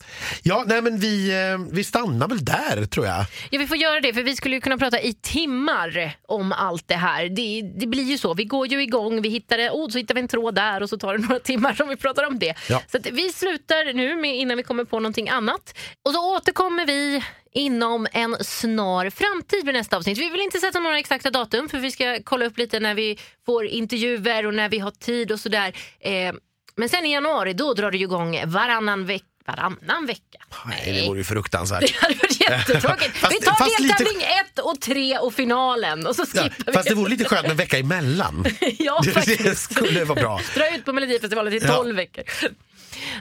Ja, 0.43 0.63
nej 0.67 0.81
men 0.81 0.99
vi, 0.99 1.31
eh, 1.51 1.57
vi 1.71 1.83
stannar 1.83 2.27
väl 2.27 2.45
där 2.45 2.85
tror 2.85 3.05
jag. 3.05 3.25
Ja, 3.49 3.59
vi 3.59 3.67
får 3.67 3.77
göra 3.77 3.99
det 3.99 4.13
för 4.13 4.23
vi 4.23 4.35
skulle 4.35 4.55
ju 4.55 4.61
kunna 4.61 4.77
prata 4.77 5.01
i 5.01 5.13
timmar 5.13 6.17
om 6.27 6.51
allt 6.51 6.87
det 6.87 6.95
här. 6.95 7.29
Det, 7.29 7.61
det 7.79 7.87
blir 7.87 8.03
ju 8.03 8.17
så. 8.17 8.33
Vi 8.33 8.43
går 8.45 8.67
ju 8.67 8.83
igång, 8.83 9.21
vi 9.21 9.29
hittar, 9.29 9.57
oh, 9.69 9.89
så 9.89 9.97
hittar 9.97 10.15
vi 10.15 10.21
en 10.21 10.27
tråd 10.27 10.55
där 10.55 10.83
och 10.83 10.89
så 10.89 10.97
tar 10.97 11.13
det 11.17 11.19
några 11.27 11.39
timmar 11.39 11.73
som 11.73 11.89
vi 11.89 11.95
pratar 11.95 12.27
om 12.27 12.39
det. 12.39 12.53
Ja. 12.69 12.81
Så 12.91 12.97
vi 13.11 13.29
slutar 13.33 13.93
nu 13.93 14.15
med, 14.15 14.35
innan 14.37 14.57
vi 14.57 14.63
kommer 14.63 14.83
på 14.83 14.99
någonting 14.99 15.29
annat. 15.29 15.77
Och 16.05 16.11
så 16.13 16.35
återkommer 16.35 16.85
vi 16.85 17.23
inom 17.53 18.07
en 18.11 18.43
snar 18.43 19.09
framtid 19.09 19.65
med 19.65 19.73
nästa 19.73 19.97
avsnitt. 19.97 20.17
Vi 20.17 20.29
vill 20.29 20.41
inte 20.41 20.59
sätta 20.59 20.79
några 20.79 20.99
exakta 20.99 21.29
datum 21.31 21.69
för 21.69 21.77
vi 21.79 21.91
ska 21.91 22.19
kolla 22.23 22.45
upp 22.45 22.57
lite 22.57 22.79
när 22.79 22.93
vi 22.95 23.17
får 23.45 23.65
intervjuer 23.65 24.45
och 24.45 24.53
när 24.53 24.69
vi 24.69 24.79
har 24.79 24.91
tid 24.91 25.31
och 25.31 25.39
sådär. 25.39 25.73
Eh, 25.99 26.33
men 26.75 26.89
sen 26.89 27.05
i 27.05 27.11
januari 27.13 27.53
då 27.53 27.73
drar 27.73 27.91
det 27.91 27.97
igång 27.97 28.41
varannan 28.45 29.05
vecka. 29.05 29.25
Varannan 29.45 30.05
vecka? 30.05 30.39
Nej, 30.65 30.93
det 31.01 31.07
vore 31.07 31.17
ju 31.17 31.23
fruktansvärt. 31.23 31.81
Det 31.81 31.95
hade 31.95 32.15
varit 32.15 32.41
jättetråkigt. 32.41 33.17
Fast- 33.17 33.33
vi 33.33 33.39
tar 33.45 33.53
fast 33.53 33.79
lite- 33.79 33.93
deltävling 33.97 34.21
ett 34.23 34.59
och 34.59 34.81
tre 34.81 35.17
och 35.17 35.33
finalen 35.33 36.07
och 36.07 36.15
så 36.15 36.25
Ja, 36.33 36.41
skippar 36.43 36.63
vi. 36.65 36.71
fast 36.73 36.89
det 36.89 36.95
vore 36.95 37.09
lite 37.09 37.25
skönt 37.25 37.41
med 37.41 37.51
en 37.51 37.57
vecka 37.57 37.77
emellan. 37.77 38.45
ja, 38.79 39.01
det, 39.03 39.09
det 39.09 39.13
faktiskt. 39.13 39.71
skulle 39.71 40.03
vara 40.05 40.21
bra. 40.21 40.41
Dra 40.55 40.75
ut 40.75 40.85
på 40.85 40.93
Melodifestivalen 40.93 41.59
till 41.59 41.69
Ja. 41.69 41.75
12 41.75 41.95
veckor. 41.95 42.23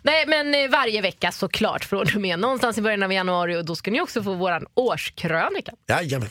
Nej 0.03 0.25
men 0.27 0.55
eh, 0.55 0.71
varje 0.71 1.01
vecka 1.01 1.33
såklart 1.33 1.85
från 1.85 2.07
och 2.15 2.21
med 2.21 2.39
någonstans 2.39 2.79
i 2.79 2.83
början 2.83 3.03
av 3.03 3.13
januari 3.13 3.57
och 3.57 3.65
då 3.65 3.77
ska 3.77 3.91
ni 3.91 4.01
också 4.01 4.23
få 4.23 4.35
våran 4.35 4.67
årskrönika. 4.75 5.73
Jajamän. 5.89 6.31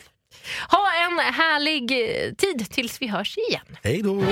Ha 0.69 0.87
en 1.05 1.33
härlig 1.33 1.91
eh, 1.91 2.33
tid 2.33 2.71
tills 2.71 3.01
vi 3.01 3.07
hörs 3.07 3.37
igen. 3.37 3.77
Hej 3.83 4.01
då. 4.01 4.23